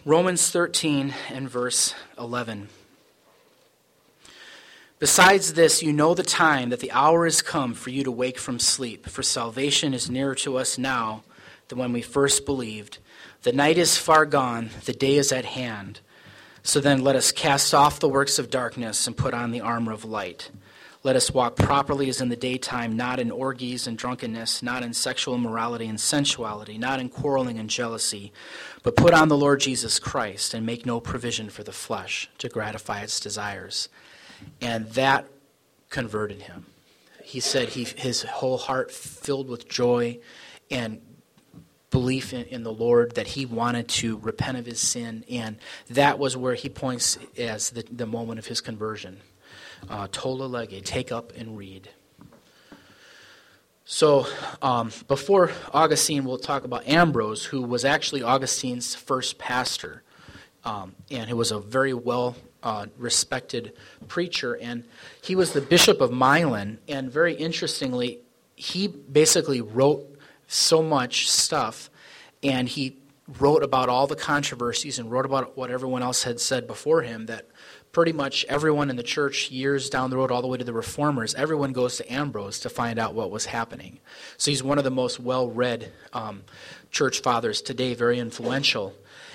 Romans 0.06 0.48
13 0.48 1.12
and 1.28 1.50
verse 1.50 1.94
11. 2.18 2.70
Besides 4.98 5.52
this, 5.52 5.82
you 5.82 5.92
know 5.92 6.14
the 6.14 6.22
time 6.22 6.70
that 6.70 6.80
the 6.80 6.90
hour 6.92 7.26
is 7.26 7.42
come 7.42 7.74
for 7.74 7.90
you 7.90 8.02
to 8.02 8.10
wake 8.10 8.38
from 8.38 8.58
sleep, 8.58 9.10
for 9.10 9.22
salvation 9.22 9.92
is 9.92 10.08
nearer 10.08 10.34
to 10.36 10.56
us 10.56 10.78
now 10.78 11.22
than 11.68 11.78
when 11.78 11.92
we 11.92 12.00
first 12.00 12.46
believed. 12.46 12.96
The 13.42 13.52
night 13.52 13.76
is 13.76 13.98
far 13.98 14.24
gone, 14.24 14.70
the 14.86 14.94
day 14.94 15.16
is 15.16 15.32
at 15.32 15.44
hand. 15.44 16.00
So 16.62 16.80
then 16.80 17.04
let 17.04 17.14
us 17.14 17.30
cast 17.30 17.74
off 17.74 18.00
the 18.00 18.08
works 18.08 18.38
of 18.38 18.48
darkness 18.48 19.06
and 19.06 19.14
put 19.14 19.34
on 19.34 19.50
the 19.50 19.60
armor 19.60 19.92
of 19.92 20.06
light. 20.06 20.50
Let 21.04 21.16
us 21.16 21.30
walk 21.30 21.56
properly 21.56 22.08
as 22.08 22.22
in 22.22 22.30
the 22.30 22.36
daytime, 22.36 22.96
not 22.96 23.20
in 23.20 23.30
orgies 23.30 23.86
and 23.86 23.98
drunkenness, 23.98 24.62
not 24.62 24.82
in 24.82 24.94
sexual 24.94 25.34
immorality 25.34 25.86
and 25.86 26.00
sensuality, 26.00 26.78
not 26.78 26.98
in 26.98 27.10
quarreling 27.10 27.58
and 27.58 27.68
jealousy, 27.68 28.32
but 28.82 28.96
put 28.96 29.12
on 29.12 29.28
the 29.28 29.36
Lord 29.36 29.60
Jesus 29.60 29.98
Christ 29.98 30.54
and 30.54 30.64
make 30.64 30.86
no 30.86 31.00
provision 31.00 31.50
for 31.50 31.62
the 31.62 31.72
flesh 31.72 32.30
to 32.38 32.48
gratify 32.48 33.02
its 33.02 33.20
desires. 33.20 33.90
And 34.62 34.88
that 34.92 35.28
converted 35.90 36.40
him. 36.40 36.64
He 37.22 37.38
said 37.38 37.68
he, 37.68 37.84
his 37.84 38.22
whole 38.22 38.56
heart 38.56 38.90
filled 38.90 39.50
with 39.50 39.68
joy 39.68 40.20
and 40.70 41.02
belief 41.90 42.32
in, 42.32 42.46
in, 42.46 42.62
the 42.62 42.72
Lord, 42.72 43.14
that 43.16 43.26
he 43.26 43.44
wanted 43.44 43.88
to 43.88 44.16
repent 44.16 44.56
of 44.56 44.64
his 44.64 44.80
sin, 44.80 45.22
and 45.30 45.58
that 45.90 46.18
was 46.18 46.34
where 46.34 46.54
he 46.54 46.70
points 46.70 47.18
as 47.36 47.70
the, 47.70 47.84
the 47.92 48.06
moment 48.06 48.38
of 48.38 48.46
his 48.46 48.62
conversion. 48.62 49.20
Uh, 49.88 50.08
tolle 50.10 50.48
lege, 50.48 50.82
take 50.82 51.12
up 51.12 51.32
and 51.36 51.58
read. 51.58 51.88
So, 53.84 54.26
um, 54.62 54.90
before 55.08 55.50
Augustine, 55.72 56.24
we'll 56.24 56.38
talk 56.38 56.64
about 56.64 56.88
Ambrose, 56.88 57.44
who 57.44 57.60
was 57.62 57.84
actually 57.84 58.22
Augustine's 58.22 58.94
first 58.94 59.36
pastor, 59.36 60.02
um, 60.64 60.94
and 61.10 61.28
who 61.28 61.36
was 61.36 61.50
a 61.50 61.58
very 61.58 61.92
well 61.92 62.34
uh, 62.62 62.86
respected 62.96 63.74
preacher. 64.08 64.54
And 64.54 64.84
he 65.22 65.36
was 65.36 65.52
the 65.52 65.60
Bishop 65.60 66.00
of 66.00 66.10
Milan, 66.10 66.78
and 66.88 67.10
very 67.10 67.34
interestingly, 67.34 68.20
he 68.56 68.88
basically 68.88 69.60
wrote 69.60 70.18
so 70.46 70.82
much 70.82 71.30
stuff, 71.30 71.90
and 72.42 72.66
he 72.66 72.96
wrote 73.38 73.62
about 73.62 73.90
all 73.90 74.06
the 74.06 74.16
controversies 74.16 74.98
and 74.98 75.10
wrote 75.10 75.26
about 75.26 75.56
what 75.56 75.70
everyone 75.70 76.02
else 76.02 76.22
had 76.22 76.40
said 76.40 76.66
before 76.66 77.02
him 77.02 77.26
that 77.26 77.46
pretty 77.94 78.12
much 78.12 78.44
everyone 78.46 78.90
in 78.90 78.96
the 78.96 79.02
church 79.02 79.50
years 79.50 79.88
down 79.88 80.10
the 80.10 80.16
road 80.16 80.30
all 80.30 80.42
the 80.42 80.48
way 80.48 80.58
to 80.58 80.64
the 80.64 80.72
reformers 80.72 81.34
everyone 81.34 81.72
goes 81.72 81.96
to 81.96 82.12
ambrose 82.12 82.58
to 82.60 82.68
find 82.68 82.98
out 82.98 83.14
what 83.14 83.30
was 83.30 83.46
happening 83.46 83.98
so 84.36 84.50
he's 84.50 84.62
one 84.62 84.76
of 84.76 84.84
the 84.84 84.90
most 84.90 85.18
well-read 85.18 85.90
um, 86.12 86.42
church 86.90 87.20
fathers 87.20 87.62
today 87.62 87.94
very 87.94 88.18
influential 88.18 88.94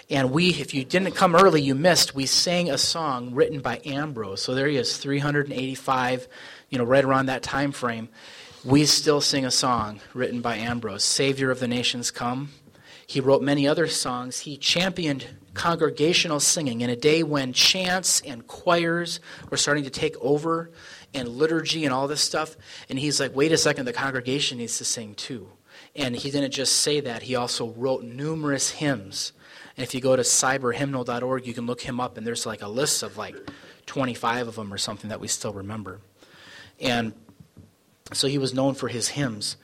and 0.09 0.29
we 0.29 0.49
if 0.49 0.73
you 0.73 0.83
didn't 0.85 1.13
come 1.13 1.35
early 1.35 1.61
you 1.61 1.73
missed 1.73 2.13
we 2.13 2.25
sang 2.25 2.69
a 2.69 2.77
song 2.77 3.33
written 3.33 3.61
by 3.61 3.81
ambrose 3.85 4.41
so 4.41 4.53
there 4.53 4.67
he 4.67 4.77
is 4.77 4.97
385 4.97 6.27
you 6.69 6.77
know 6.77 6.83
right 6.83 7.05
around 7.05 7.27
that 7.27 7.41
time 7.41 7.71
frame 7.71 8.09
we 8.65 8.85
still 8.85 9.21
sing 9.21 9.45
a 9.45 9.51
song 9.51 10.01
written 10.13 10.41
by 10.41 10.57
Ambrose 10.57 11.05
Savior 11.05 11.49
of 11.49 11.61
the 11.61 11.67
nations, 11.67 12.11
come. 12.11 12.49
He 13.07 13.21
wrote 13.21 13.41
many 13.41 13.65
other 13.65 13.87
songs. 13.87 14.39
He 14.39 14.57
championed 14.57 15.27
congregational 15.59 16.39
singing 16.39 16.79
in 16.79 16.89
a 16.89 16.95
day 16.95 17.21
when 17.21 17.51
chants 17.51 18.21
and 18.21 18.47
choirs 18.47 19.19
were 19.49 19.57
starting 19.57 19.83
to 19.83 19.89
take 19.89 20.15
over 20.21 20.71
and 21.13 21.27
liturgy 21.27 21.83
and 21.83 21.93
all 21.93 22.07
this 22.07 22.21
stuff. 22.21 22.55
And 22.87 22.97
he's 22.97 23.19
like, 23.19 23.35
wait 23.35 23.51
a 23.51 23.57
second, 23.57 23.83
the 23.83 23.91
congregation 23.91 24.59
needs 24.59 24.77
to 24.77 24.85
sing 24.85 25.15
too. 25.15 25.49
And 25.97 26.15
he 26.15 26.31
didn't 26.31 26.51
just 26.51 26.77
say 26.77 27.01
that, 27.01 27.23
he 27.23 27.35
also 27.35 27.71
wrote 27.71 28.05
numerous 28.05 28.69
hymns. 28.69 29.33
And 29.75 29.83
if 29.83 29.93
you 29.93 29.99
go 29.99 30.15
to 30.15 30.21
cyberhymnal.org, 30.21 31.45
you 31.45 31.53
can 31.53 31.65
look 31.65 31.81
him 31.81 31.99
up, 31.99 32.17
and 32.17 32.25
there's 32.25 32.45
like 32.45 32.61
a 32.61 32.69
list 32.69 33.03
of 33.03 33.17
like 33.17 33.35
25 33.85 34.47
of 34.47 34.55
them 34.55 34.71
or 34.73 34.77
something 34.77 35.09
that 35.09 35.19
we 35.19 35.27
still 35.27 35.51
remember. 35.51 35.99
And 36.79 37.11
so 38.13 38.29
he 38.29 38.37
was 38.37 38.53
known 38.53 38.75
for 38.75 38.87
his 38.87 39.09
hymns. 39.09 39.57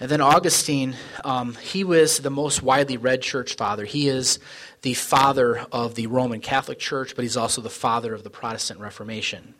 And 0.00 0.10
then 0.10 0.20
Augustine, 0.20 0.96
um, 1.24 1.54
he 1.54 1.84
was 1.84 2.18
the 2.18 2.30
most 2.30 2.62
widely 2.62 2.96
read 2.96 3.22
church 3.22 3.54
father. 3.54 3.84
He 3.84 4.08
is 4.08 4.38
the 4.82 4.94
father 4.94 5.64
of 5.70 5.94
the 5.94 6.08
Roman 6.08 6.40
Catholic 6.40 6.78
Church, 6.78 7.14
but 7.14 7.22
he's 7.22 7.36
also 7.36 7.60
the 7.60 7.70
father 7.70 8.14
of 8.14 8.24
the 8.24 8.30
Protestant 8.30 8.80
Reformation. 8.80 9.54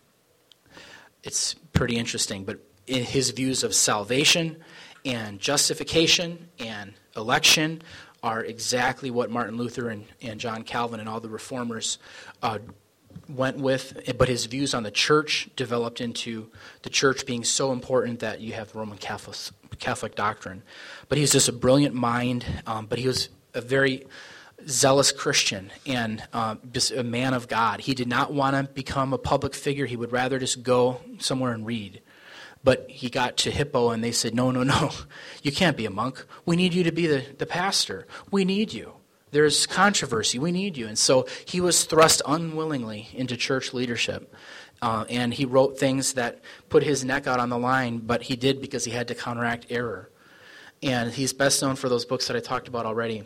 It's 1.22 1.54
pretty 1.72 1.96
interesting, 1.96 2.44
but 2.44 2.58
his 2.86 3.30
views 3.30 3.62
of 3.62 3.74
salvation 3.74 4.56
and 5.04 5.38
justification 5.38 6.48
and 6.58 6.94
election 7.16 7.82
are 8.22 8.42
exactly 8.42 9.10
what 9.10 9.30
Martin 9.30 9.56
Luther 9.56 9.88
and, 9.88 10.04
and 10.20 10.38
John 10.38 10.62
Calvin 10.62 11.00
and 11.00 11.08
all 11.08 11.20
the 11.20 11.28
reformers 11.28 11.98
uh, 12.42 12.58
went 13.28 13.58
with, 13.58 14.12
but 14.16 14.28
his 14.28 14.46
views 14.46 14.74
on 14.74 14.82
the 14.82 14.90
church 14.90 15.50
developed 15.56 16.00
into 16.00 16.50
the 16.82 16.90
church 16.90 17.26
being 17.26 17.44
so 17.44 17.72
important 17.72 18.20
that 18.20 18.40
you 18.40 18.52
have 18.52 18.74
Roman 18.74 18.98
Catholic, 18.98 19.36
Catholic 19.82 20.14
doctrine. 20.14 20.62
But 21.08 21.18
he 21.18 21.22
was 21.22 21.32
just 21.32 21.48
a 21.48 21.52
brilliant 21.52 21.94
mind, 21.94 22.46
um, 22.66 22.86
but 22.86 22.98
he 22.98 23.06
was 23.06 23.28
a 23.52 23.60
very 23.60 24.06
zealous 24.66 25.12
Christian 25.12 25.70
and 25.86 26.22
uh, 26.32 26.56
just 26.72 26.92
a 26.92 27.02
man 27.02 27.34
of 27.34 27.48
God. 27.48 27.80
He 27.80 27.94
did 27.94 28.08
not 28.08 28.32
want 28.32 28.56
to 28.56 28.72
become 28.72 29.12
a 29.12 29.18
public 29.18 29.54
figure. 29.54 29.86
He 29.86 29.96
would 29.96 30.12
rather 30.12 30.38
just 30.38 30.62
go 30.62 31.00
somewhere 31.18 31.52
and 31.52 31.66
read. 31.66 32.00
But 32.64 32.86
he 32.88 33.10
got 33.10 33.38
to 33.38 33.50
Hippo 33.50 33.90
and 33.90 34.04
they 34.04 34.12
said, 34.12 34.34
No, 34.34 34.50
no, 34.50 34.62
no, 34.62 34.90
you 35.42 35.52
can't 35.52 35.76
be 35.76 35.84
a 35.84 35.90
monk. 35.90 36.24
We 36.46 36.56
need 36.56 36.74
you 36.74 36.84
to 36.84 36.92
be 36.92 37.06
the, 37.06 37.24
the 37.38 37.46
pastor. 37.46 38.06
We 38.30 38.44
need 38.44 38.72
you. 38.72 38.92
There's 39.32 39.66
controversy. 39.66 40.38
We 40.38 40.52
need 40.52 40.76
you. 40.76 40.86
And 40.86 40.98
so 40.98 41.26
he 41.46 41.60
was 41.60 41.84
thrust 41.84 42.20
unwillingly 42.26 43.08
into 43.14 43.36
church 43.36 43.72
leadership. 43.72 44.32
Uh, 44.82 45.04
and 45.08 45.32
he 45.32 45.44
wrote 45.44 45.78
things 45.78 46.14
that 46.14 46.40
put 46.68 46.82
his 46.82 47.04
neck 47.04 47.28
out 47.28 47.38
on 47.38 47.48
the 47.48 47.58
line, 47.58 47.98
but 47.98 48.22
he 48.22 48.34
did 48.34 48.60
because 48.60 48.84
he 48.84 48.90
had 48.90 49.06
to 49.06 49.14
counteract 49.14 49.66
error. 49.70 50.10
And 50.82 51.12
he's 51.12 51.32
best 51.32 51.62
known 51.62 51.76
for 51.76 51.88
those 51.88 52.04
books 52.04 52.26
that 52.26 52.36
I 52.36 52.40
talked 52.40 52.66
about 52.66 52.84
already. 52.84 53.22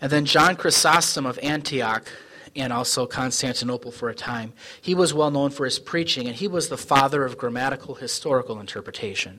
And 0.00 0.10
then 0.10 0.24
John 0.24 0.56
Chrysostom 0.56 1.26
of 1.26 1.38
Antioch 1.38 2.10
and 2.56 2.72
also 2.72 3.06
Constantinople 3.06 3.92
for 3.92 4.08
a 4.08 4.14
time. 4.14 4.52
He 4.80 4.92
was 4.92 5.14
well 5.14 5.30
known 5.30 5.50
for 5.50 5.64
his 5.64 5.78
preaching, 5.78 6.26
and 6.26 6.34
he 6.34 6.48
was 6.48 6.68
the 6.68 6.76
father 6.76 7.24
of 7.24 7.38
grammatical 7.38 7.94
historical 7.94 8.58
interpretation. 8.58 9.38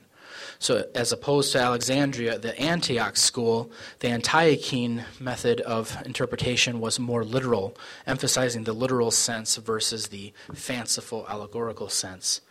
So, 0.61 0.85
as 0.93 1.11
opposed 1.11 1.53
to 1.53 1.59
Alexandria, 1.59 2.37
the 2.37 2.55
Antioch 2.61 3.17
school, 3.17 3.71
the 3.97 4.09
Antiochene 4.09 5.05
method 5.19 5.59
of 5.61 5.97
interpretation 6.05 6.79
was 6.79 6.99
more 6.99 7.25
literal, 7.25 7.75
emphasizing 8.05 8.65
the 8.65 8.71
literal 8.71 9.09
sense 9.09 9.55
versus 9.55 10.09
the 10.09 10.33
fanciful 10.53 11.25
allegorical 11.27 11.89
sense. 11.89 12.41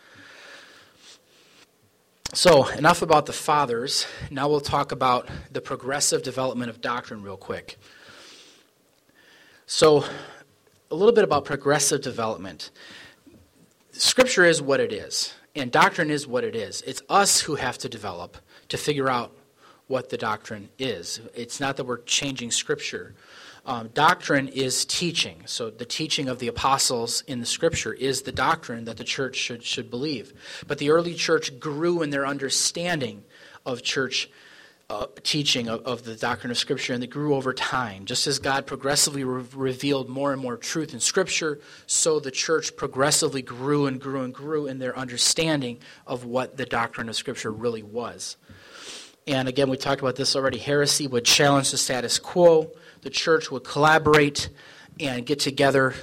So, 2.33 2.67
enough 2.67 3.01
about 3.01 3.27
the 3.27 3.33
fathers. 3.33 4.05
Now 4.29 4.49
we'll 4.49 4.59
talk 4.59 4.91
about 4.91 5.29
the 5.49 5.61
progressive 5.61 6.21
development 6.21 6.69
of 6.69 6.81
doctrine, 6.81 7.23
real 7.23 7.37
quick. 7.37 7.77
So, 9.67 10.03
a 10.91 10.95
little 10.95 11.13
bit 11.13 11.23
about 11.23 11.45
progressive 11.45 12.01
development. 12.01 12.71
Scripture 13.93 14.43
is 14.43 14.61
what 14.61 14.81
it 14.81 14.91
is, 14.91 15.33
and 15.55 15.71
doctrine 15.71 16.09
is 16.09 16.27
what 16.27 16.43
it 16.43 16.55
is. 16.55 16.81
It's 16.83 17.01
us 17.09 17.41
who 17.41 17.55
have 17.55 17.77
to 17.79 17.89
develop 17.89 18.37
to 18.69 18.77
figure 18.77 19.09
out 19.09 19.35
what 19.87 20.09
the 20.09 20.17
doctrine 20.17 20.69
is. 20.79 21.19
It's 21.35 21.59
not 21.59 21.77
that 21.77 21.83
we're 21.83 22.01
changing 22.03 22.51
Scripture. 22.51 23.13
Um, 23.65 23.89
doctrine 23.89 24.47
is 24.47 24.85
teaching. 24.85 25.43
So, 25.45 25.69
the 25.69 25.85
teaching 25.85 26.29
of 26.29 26.39
the 26.39 26.47
apostles 26.47 27.23
in 27.27 27.39
the 27.39 27.45
Scripture 27.45 27.93
is 27.93 28.21
the 28.21 28.31
doctrine 28.31 28.85
that 28.85 28.97
the 28.97 29.03
church 29.03 29.35
should, 29.35 29.63
should 29.63 29.91
believe. 29.91 30.33
But 30.65 30.77
the 30.77 30.89
early 30.89 31.13
church 31.13 31.59
grew 31.59 32.01
in 32.01 32.09
their 32.09 32.25
understanding 32.25 33.23
of 33.65 33.83
church 33.83 34.29
uh, 34.91 35.07
teaching 35.23 35.69
of, 35.69 35.81
of, 35.85 36.03
the 36.03 36.17
doctrine 36.17 36.51
of 36.51 36.57
Scripture, 36.57 36.93
and 36.93 37.01
it 37.01 37.07
grew 37.07 37.33
over 37.33 37.53
time. 37.53 38.03
Just 38.03 38.27
as 38.27 38.39
God 38.39 38.67
progressively 38.67 39.23
re- 39.23 39.45
revealed 39.55 40.09
more 40.09 40.33
and 40.33 40.41
more 40.41 40.57
truth 40.57 40.93
in 40.93 40.99
Scripture, 40.99 41.61
so 41.87 42.19
the 42.19 42.29
church 42.29 42.75
progressively 42.75 43.41
grew 43.41 43.85
and 43.85 44.01
grew 44.01 44.21
and 44.21 44.33
grew 44.33 44.67
in 44.67 44.79
their 44.79 44.97
understanding 44.97 45.79
of 46.05 46.25
what 46.25 46.57
the 46.57 46.65
doctrine 46.65 47.07
of 47.07 47.15
Scripture 47.15 47.51
really 47.51 47.83
was. 47.83 48.35
And 49.25 49.47
again, 49.47 49.69
we 49.69 49.77
talked 49.77 50.01
about 50.01 50.17
this 50.17 50.35
already. 50.35 50.57
Heresy 50.57 51.07
would 51.07 51.23
challenge 51.23 51.71
the 51.71 51.77
status 51.77 52.19
quo, 52.19 52.69
the 53.01 53.09
church 53.09 53.49
would 53.49 53.63
collaborate 53.63 54.49
and 54.99 55.25
get 55.25 55.39
together 55.39 55.93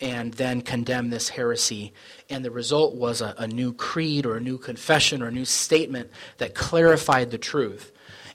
and 0.00 0.32
then 0.34 0.62
condemn 0.62 1.10
this 1.10 1.28
heresy. 1.28 1.92
And 2.30 2.42
the 2.42 2.50
result 2.50 2.94
was 2.94 3.20
a, 3.20 3.34
a 3.36 3.46
new 3.46 3.74
creed 3.74 4.24
or 4.24 4.38
a 4.38 4.40
new 4.40 4.56
confession 4.56 5.22
or 5.22 5.26
a 5.26 5.32
new 5.32 5.44
statement 5.44 6.10
that 6.38 6.54
clarified 6.54 7.30
the 7.30 7.36
truth 7.36 7.92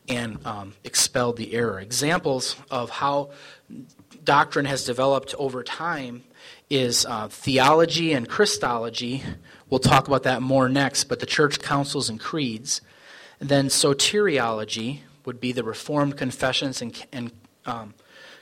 and 0.09 0.45
um, 0.45 0.73
expelled 0.83 1.37
the 1.37 1.53
error. 1.53 1.79
Examples 1.79 2.55
of 2.69 2.89
how 2.89 3.31
doctrine 4.23 4.65
has 4.65 4.85
developed 4.85 5.33
over 5.37 5.63
time 5.63 6.23
is 6.69 7.05
uh, 7.05 7.27
theology 7.27 8.13
and 8.13 8.27
Christology. 8.27 9.23
We'll 9.69 9.79
talk 9.79 10.07
about 10.07 10.23
that 10.23 10.41
more 10.41 10.69
next, 10.69 11.05
but 11.05 11.19
the 11.19 11.25
church 11.25 11.59
councils 11.59 12.09
and 12.09 12.19
creeds. 12.19 12.81
And 13.39 13.49
then 13.49 13.67
soteriology 13.67 15.01
would 15.25 15.39
be 15.39 15.51
the 15.51 15.63
Reformed 15.63 16.17
confessions 16.17 16.81
and, 16.81 17.05
and 17.11 17.31
um, 17.65 17.93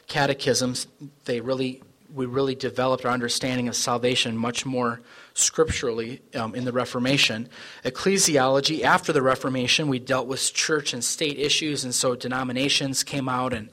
catechisms. 0.08 0.88
They 1.26 1.42
really, 1.42 1.82
we 2.14 2.26
really 2.26 2.56
developed 2.56 3.06
our 3.06 3.12
understanding 3.12 3.68
of 3.68 3.76
salvation 3.76 4.38
much 4.38 4.66
more 4.66 5.02
scripturally 5.34 6.22
um, 6.36 6.54
in 6.56 6.66
the 6.66 6.72
Reformation. 6.72 7.48
Ecclesiology, 7.86 8.82
after 8.82 9.14
the 9.14 9.22
Reformation, 9.22 9.88
we 9.88 10.00
dealt 10.00 10.28
with 10.28 10.54
church 10.54 10.94
and 10.94 11.04
state 11.04 11.40
issues, 11.40 11.84
and 11.84 11.96
so 11.96 12.16
denominations 12.16 13.04
came 13.04 13.30
out, 13.30 13.54
and 13.54 13.70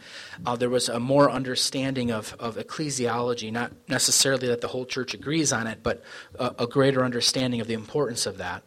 uh, 0.46 0.54
there 0.54 0.70
was 0.70 0.88
a 0.88 1.00
more 1.00 1.30
understanding 1.30 2.10
of, 2.10 2.36
of 2.38 2.56
ecclesiology, 2.56 3.50
not 3.50 3.72
necessarily 3.88 4.46
that 4.48 4.60
the 4.60 4.68
whole 4.68 4.86
church 4.86 5.14
agrees 5.14 5.52
on 5.52 5.66
it, 5.66 5.80
but 5.82 6.02
a, 6.38 6.54
a 6.60 6.66
greater 6.66 7.04
understanding 7.04 7.60
of 7.60 7.66
the 7.66 7.74
importance 7.74 8.24
of 8.24 8.38
that. 8.38 8.62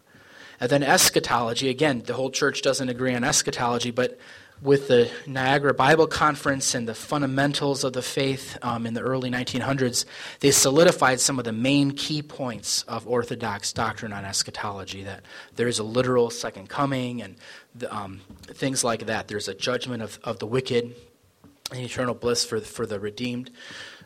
And 0.60 0.70
then 0.70 0.84
eschatology, 0.84 1.70
again, 1.70 2.04
the 2.06 2.14
whole 2.14 2.30
church 2.30 2.62
doesn't 2.62 2.88
agree 2.88 3.16
on 3.16 3.24
eschatology, 3.24 3.90
but 3.90 4.20
with 4.62 4.88
the 4.88 5.10
Niagara 5.26 5.74
Bible 5.74 6.06
Conference 6.06 6.76
and 6.76 6.88
the 6.88 6.94
fundamentals 6.94 7.84
of 7.84 7.94
the 7.94 8.02
faith 8.02 8.58
um, 8.62 8.86
in 8.86 8.94
the 8.94 9.02
early 9.02 9.32
1900s, 9.32 10.06
they 10.40 10.52
solidified 10.52 11.20
some 11.20 11.40
of 11.40 11.46
the 11.46 11.52
main 11.52 11.92
key 11.92 12.22
points 12.22 12.84
of 12.84 13.08
Orthodox 13.08 13.74
doctrine 13.74 14.14
on 14.14 14.24
eschatology 14.24 15.04
that 15.04 15.24
there's 15.56 15.80
a 15.80 15.84
literal 15.84 16.30
second 16.30 16.70
coming 16.70 17.22
and 17.24 17.36
the, 17.74 17.94
um, 17.96 18.22
things 18.46 18.84
like 18.84 19.08
that. 19.08 19.28
There's 19.28 19.48
a 19.48 19.56
judgment 19.56 20.04
of, 20.04 20.20
of 20.24 20.38
the 20.38 20.46
wicked 20.46 20.96
and 21.72 21.80
eternal 21.80 22.14
bliss 22.14 22.46
for, 22.46 22.60
for 22.60 22.86
the 22.86 23.00
redeemed. 23.00 23.50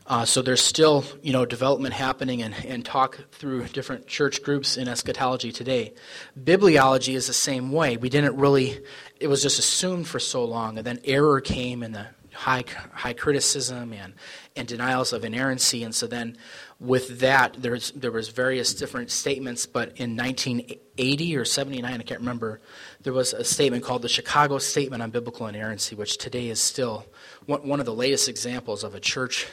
Uh, 0.08 0.24
so 0.24 0.44
there's 0.44 0.62
still, 0.62 1.04
you 1.24 1.34
know, 1.34 1.46
development 1.46 1.94
happening 1.94 2.44
and, 2.44 2.54
and 2.66 2.86
talk 2.86 3.20
through 3.32 3.66
different 3.70 4.06
church 4.06 4.44
groups 4.44 4.78
in 4.78 4.88
eschatology 4.88 5.52
today. 5.52 5.94
Bibliology 6.40 7.16
is 7.16 7.26
the 7.26 7.34
same 7.34 7.72
way. 7.72 7.98
We 7.98 8.10
didn't 8.10 8.36
really, 8.36 8.80
it 9.20 9.28
was 9.28 9.42
just 9.42 9.58
assumed 9.58 10.08
for 10.08 10.20
so 10.20 10.46
long, 10.46 10.78
and 10.78 10.86
then 10.86 11.00
error 11.06 11.42
came 11.42 11.82
in 11.82 11.94
the 11.94 12.06
high, 12.34 12.66
high 12.94 13.14
criticism 13.14 13.94
and, 13.94 14.14
and 14.56 14.68
denials 14.68 15.12
of 15.12 15.26
inerrancy, 15.26 15.84
and 15.84 15.96
so 15.96 16.06
then 16.06 16.38
with 16.80 17.22
that, 17.22 17.56
there's, 17.58 17.90
there 17.92 18.12
was 18.12 18.30
various 18.30 18.76
different 18.76 19.10
statements, 19.10 19.66
but 19.66 19.98
in 19.98 20.16
1980 20.16 21.38
or 21.38 21.46
79, 21.46 21.94
I 21.94 22.04
can't 22.04 22.20
remember, 22.20 22.62
there 23.02 23.14
was 23.14 23.34
a 23.34 23.44
statement 23.44 23.84
called 23.84 24.04
the 24.04 24.10
Chicago 24.10 24.60
Statement 24.60 25.02
on 25.02 25.10
Biblical 25.10 25.48
Inerrancy, 25.48 25.96
which 25.96 26.18
today 26.20 26.50
is 26.50 26.62
still 26.62 27.08
one, 27.48 27.68
one 27.68 27.80
of 27.80 27.88
the 27.88 27.94
latest 27.94 28.30
examples 28.30 28.84
of 28.84 28.94
a 28.94 29.00
church 29.00 29.48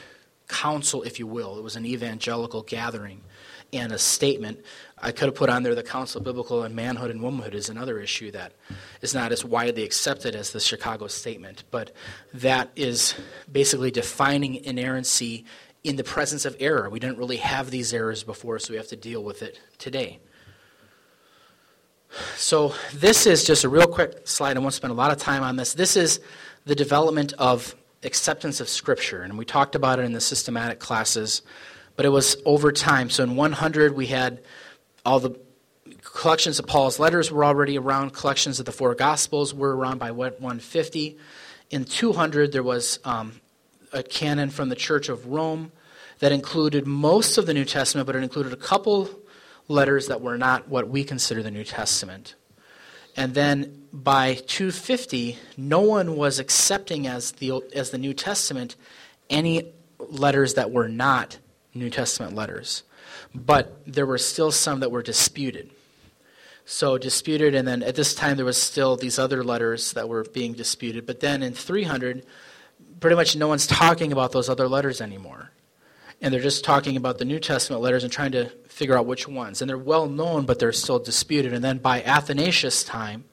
council, 0.47 1.03
if 1.03 1.19
you 1.19 1.27
will. 1.27 1.57
It 1.57 1.63
was 1.63 1.75
an 1.75 1.85
evangelical 1.85 2.61
gathering 2.61 3.21
and 3.73 3.91
a 3.91 3.97
statement. 3.97 4.63
I 5.01 5.11
could 5.11 5.25
have 5.25 5.35
put 5.35 5.49
on 5.49 5.63
there 5.63 5.75
the 5.75 5.83
Council 5.83 6.19
of 6.19 6.25
Biblical 6.25 6.63
and 6.63 6.75
Manhood 6.75 7.11
and 7.11 7.21
Womanhood 7.21 7.55
is 7.55 7.69
another 7.69 7.99
issue 7.99 8.31
that 8.31 8.53
is 9.01 9.13
not 9.13 9.31
as 9.31 9.43
widely 9.43 9.83
accepted 9.83 10.35
as 10.35 10.51
the 10.51 10.59
Chicago 10.59 11.07
Statement, 11.07 11.63
but 11.71 11.91
that 12.33 12.69
is 12.75 13.15
basically 13.51 13.91
defining 13.91 14.55
inerrancy 14.63 15.45
in 15.83 15.95
the 15.97 16.03
presence 16.03 16.45
of 16.45 16.55
error. 16.59 16.89
We 16.89 16.99
didn't 16.99 17.17
really 17.17 17.37
have 17.37 17.69
these 17.69 17.93
errors 17.93 18.23
before, 18.23 18.59
so 18.59 18.71
we 18.71 18.77
have 18.77 18.87
to 18.89 18.95
deal 18.95 19.23
with 19.23 19.41
it 19.41 19.59
today. 19.77 20.19
So, 22.37 22.73
this 22.93 23.25
is 23.25 23.43
just 23.43 23.63
a 23.63 23.69
real 23.69 23.87
quick 23.87 24.27
slide. 24.27 24.55
I 24.55 24.59
won't 24.59 24.75
spend 24.75 24.91
a 24.91 24.95
lot 24.95 25.11
of 25.11 25.17
time 25.17 25.41
on 25.41 25.55
this. 25.55 25.73
This 25.73 25.97
is 25.97 26.19
the 26.63 26.75
development 26.75 27.33
of 27.39 27.75
acceptance 28.03 28.59
of 28.59 28.69
Scripture, 28.69 29.21
and 29.21 29.37
we 29.37 29.45
talked 29.45 29.75
about 29.75 29.99
it 29.99 30.03
in 30.03 30.13
the 30.13 30.21
systematic 30.21 30.79
classes, 30.79 31.41
but 31.95 32.05
it 32.05 32.09
was 32.09 32.37
over 32.45 32.71
time. 32.71 33.09
So 33.09 33.23
in 33.23 33.35
100, 33.35 33.95
we 33.95 34.07
had 34.07 34.41
all 35.05 35.19
the 35.19 35.39
collections 36.01 36.59
of 36.59 36.67
Paul's 36.67 36.99
letters 36.99 37.31
were 37.31 37.45
already 37.45 37.77
around. 37.77 38.11
Collections 38.11 38.59
of 38.59 38.65
the 38.65 38.71
four 38.71 38.95
Gospels 38.95 39.53
were 39.53 39.75
around 39.75 39.99
by 39.99 40.11
150. 40.11 41.17
In 41.69 41.85
200, 41.85 42.51
there 42.51 42.63
was 42.63 42.99
um, 43.03 43.41
a 43.91 44.03
canon 44.03 44.49
from 44.49 44.69
the 44.69 44.75
Church 44.75 45.09
of 45.09 45.27
Rome 45.27 45.71
that 46.19 46.31
included 46.31 46.85
most 46.87 47.37
of 47.37 47.45
the 47.45 47.53
New 47.53 47.65
Testament, 47.65 48.05
but 48.05 48.15
it 48.15 48.23
included 48.23 48.53
a 48.53 48.57
couple 48.57 49.09
letters 49.67 50.07
that 50.07 50.21
were 50.21 50.37
not 50.37 50.67
what 50.67 50.87
we 50.87 51.03
consider 51.03 51.41
the 51.41 51.51
New 51.51 51.63
Testament. 51.63 52.35
And 53.15 53.33
then 53.33 53.83
by 53.93 54.35
250, 54.35 55.37
no 55.55 55.81
one 55.81 56.15
was 56.15 56.39
accepting 56.39 57.07
as 57.07 57.33
the, 57.33 57.61
as 57.75 57.91
the 57.91 57.97
New 57.97 58.13
Testament 58.13 58.75
any 59.29 59.71
letters 59.99 60.55
that 60.55 60.71
were 60.71 60.89
not 60.89 61.37
New 61.73 61.89
Testament 61.89 62.35
letters. 62.35 62.83
But 63.33 63.81
there 63.85 64.05
were 64.05 64.17
still 64.17 64.51
some 64.51 64.79
that 64.79 64.91
were 64.91 65.03
disputed. 65.03 65.69
So 66.65 66.97
disputed, 66.97 67.55
and 67.55 67.67
then 67.67 67.83
at 67.83 67.95
this 67.95 68.15
time 68.15 68.37
there 68.37 68.45
was 68.45 68.61
still 68.61 68.95
these 68.95 69.19
other 69.19 69.43
letters 69.43 69.93
that 69.93 70.07
were 70.07 70.23
being 70.23 70.53
disputed. 70.53 71.05
But 71.05 71.19
then 71.19 71.43
in 71.43 71.53
300, 71.53 72.25
pretty 72.99 73.15
much 73.15 73.35
no 73.35 73.47
one's 73.47 73.67
talking 73.67 74.11
about 74.11 74.31
those 74.31 74.49
other 74.49 74.67
letters 74.67 75.01
anymore. 75.01 75.51
And 76.23 76.33
they're 76.33 76.39
just 76.39 76.63
talking 76.63 76.95
about 76.95 77.17
the 77.17 77.25
New 77.25 77.37
Testament 77.37 77.81
letters 77.81 78.05
and 78.05 78.11
trying 78.11 78.31
to 78.31 78.45
figure 78.69 78.97
out 78.97 79.05
which 79.05 79.27
ones. 79.27 79.61
And 79.61 79.67
they're 79.67 79.77
well 79.77 80.07
known, 80.07 80.45
but 80.45 80.57
they're 80.57 80.71
still 80.71 80.97
disputed. 80.97 81.53
And 81.53 81.61
then 81.61 81.79
by 81.79 82.01
Athanasius' 82.01 82.85
time, 82.85 83.25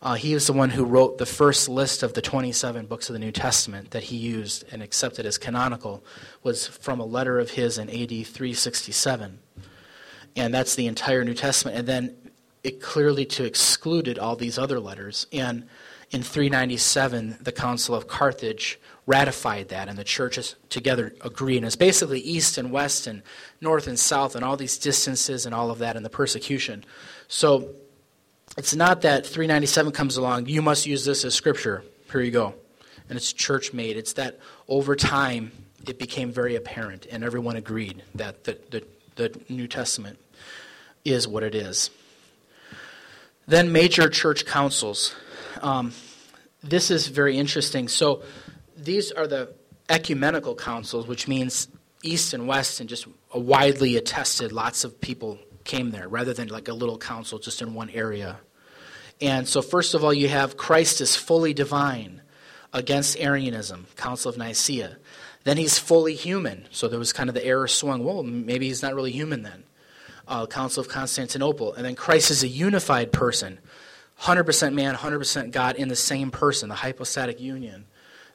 uh, 0.00 0.14
he 0.14 0.32
was 0.32 0.46
the 0.46 0.54
one 0.54 0.70
who 0.70 0.86
wrote 0.86 1.18
the 1.18 1.26
first 1.26 1.68
list 1.68 2.02
of 2.02 2.14
the 2.14 2.22
27 2.22 2.86
books 2.86 3.10
of 3.10 3.12
the 3.12 3.18
New 3.18 3.32
Testament 3.32 3.90
that 3.90 4.04
he 4.04 4.16
used 4.16 4.64
and 4.72 4.82
accepted 4.82 5.26
as 5.26 5.36
canonical 5.36 6.02
was 6.42 6.66
from 6.66 7.00
a 7.00 7.04
letter 7.04 7.38
of 7.38 7.50
his 7.50 7.76
in 7.76 7.90
AD 7.90 8.08
367. 8.08 9.38
And 10.34 10.54
that's 10.54 10.74
the 10.74 10.86
entire 10.86 11.24
New 11.24 11.34
Testament. 11.34 11.76
And 11.76 11.86
then 11.86 12.16
it 12.64 12.80
clearly 12.80 13.26
to 13.26 13.44
excluded 13.44 14.18
all 14.18 14.36
these 14.36 14.58
other 14.58 14.80
letters. 14.80 15.26
And 15.34 15.68
in 16.12 16.22
397, 16.22 17.38
the 17.40 17.52
Council 17.52 17.94
of 17.94 18.06
Carthage 18.06 18.78
ratified 19.06 19.70
that, 19.70 19.88
and 19.88 19.98
the 19.98 20.04
churches 20.04 20.54
together 20.68 21.12
agreed. 21.22 21.58
And 21.58 21.66
it's 21.66 21.74
basically 21.74 22.20
east 22.20 22.58
and 22.58 22.70
west 22.70 23.06
and 23.06 23.22
north 23.60 23.86
and 23.86 23.98
south 23.98 24.36
and 24.36 24.44
all 24.44 24.56
these 24.56 24.78
distances 24.78 25.46
and 25.46 25.54
all 25.54 25.70
of 25.70 25.78
that 25.78 25.96
and 25.96 26.04
the 26.04 26.10
persecution. 26.10 26.84
So 27.28 27.70
it's 28.56 28.74
not 28.74 29.00
that 29.02 29.26
397 29.26 29.92
comes 29.92 30.16
along, 30.16 30.46
you 30.46 30.62
must 30.62 30.86
use 30.86 31.04
this 31.04 31.24
as 31.24 31.34
scripture. 31.34 31.82
Here 32.10 32.20
you 32.20 32.30
go. 32.30 32.54
And 33.08 33.16
it's 33.16 33.32
church 33.32 33.72
made. 33.72 33.96
It's 33.96 34.12
that 34.14 34.38
over 34.68 34.94
time 34.94 35.50
it 35.86 35.98
became 35.98 36.30
very 36.30 36.54
apparent 36.54 37.06
and 37.10 37.24
everyone 37.24 37.56
agreed 37.56 38.02
that 38.14 38.44
the, 38.44 38.58
the, 38.70 38.84
the 39.16 39.40
New 39.48 39.66
Testament 39.66 40.18
is 41.04 41.26
what 41.26 41.42
it 41.42 41.54
is. 41.54 41.90
Then 43.46 43.72
major 43.72 44.08
church 44.08 44.46
councils. 44.46 45.14
Um, 45.60 45.92
this 46.62 46.90
is 46.90 47.08
very 47.08 47.36
interesting. 47.36 47.88
So 47.88 48.22
these 48.76 49.12
are 49.12 49.26
the 49.26 49.54
ecumenical 49.88 50.54
councils, 50.54 51.06
which 51.06 51.28
means 51.28 51.68
east 52.02 52.34
and 52.34 52.46
west 52.46 52.80
and 52.80 52.88
just 52.88 53.06
a 53.32 53.38
widely 53.38 53.96
attested, 53.96 54.52
lots 54.52 54.84
of 54.84 55.00
people 55.00 55.38
came 55.64 55.90
there 55.90 56.08
rather 56.08 56.32
than 56.32 56.48
like 56.48 56.68
a 56.68 56.74
little 56.74 56.98
council 56.98 57.38
just 57.38 57.62
in 57.62 57.74
one 57.74 57.90
area. 57.90 58.40
And 59.20 59.46
so, 59.46 59.62
first 59.62 59.94
of 59.94 60.02
all, 60.02 60.12
you 60.12 60.28
have 60.28 60.56
Christ 60.56 61.00
is 61.00 61.14
fully 61.14 61.54
divine 61.54 62.22
against 62.72 63.18
Arianism, 63.18 63.86
Council 63.96 64.30
of 64.30 64.38
Nicaea. 64.38 64.96
Then 65.44 65.56
he's 65.56 65.78
fully 65.78 66.14
human. 66.14 66.66
So 66.70 66.88
there 66.88 66.98
was 66.98 67.12
kind 67.12 67.28
of 67.28 67.34
the 67.34 67.44
error 67.44 67.68
swung. 67.68 68.04
Well, 68.04 68.22
maybe 68.22 68.68
he's 68.68 68.82
not 68.82 68.94
really 68.94 69.12
human 69.12 69.42
then. 69.42 69.64
Uh, 70.26 70.46
Council 70.46 70.80
of 70.80 70.88
Constantinople. 70.88 71.74
And 71.74 71.84
then 71.84 71.94
Christ 71.94 72.30
is 72.30 72.42
a 72.42 72.48
unified 72.48 73.12
person 73.12 73.58
100% 74.22 74.72
man, 74.72 74.94
100% 74.94 75.50
God 75.50 75.76
in 75.76 75.88
the 75.88 75.96
same 75.96 76.30
person, 76.30 76.68
the 76.68 76.76
hypostatic 76.76 77.40
union. 77.40 77.86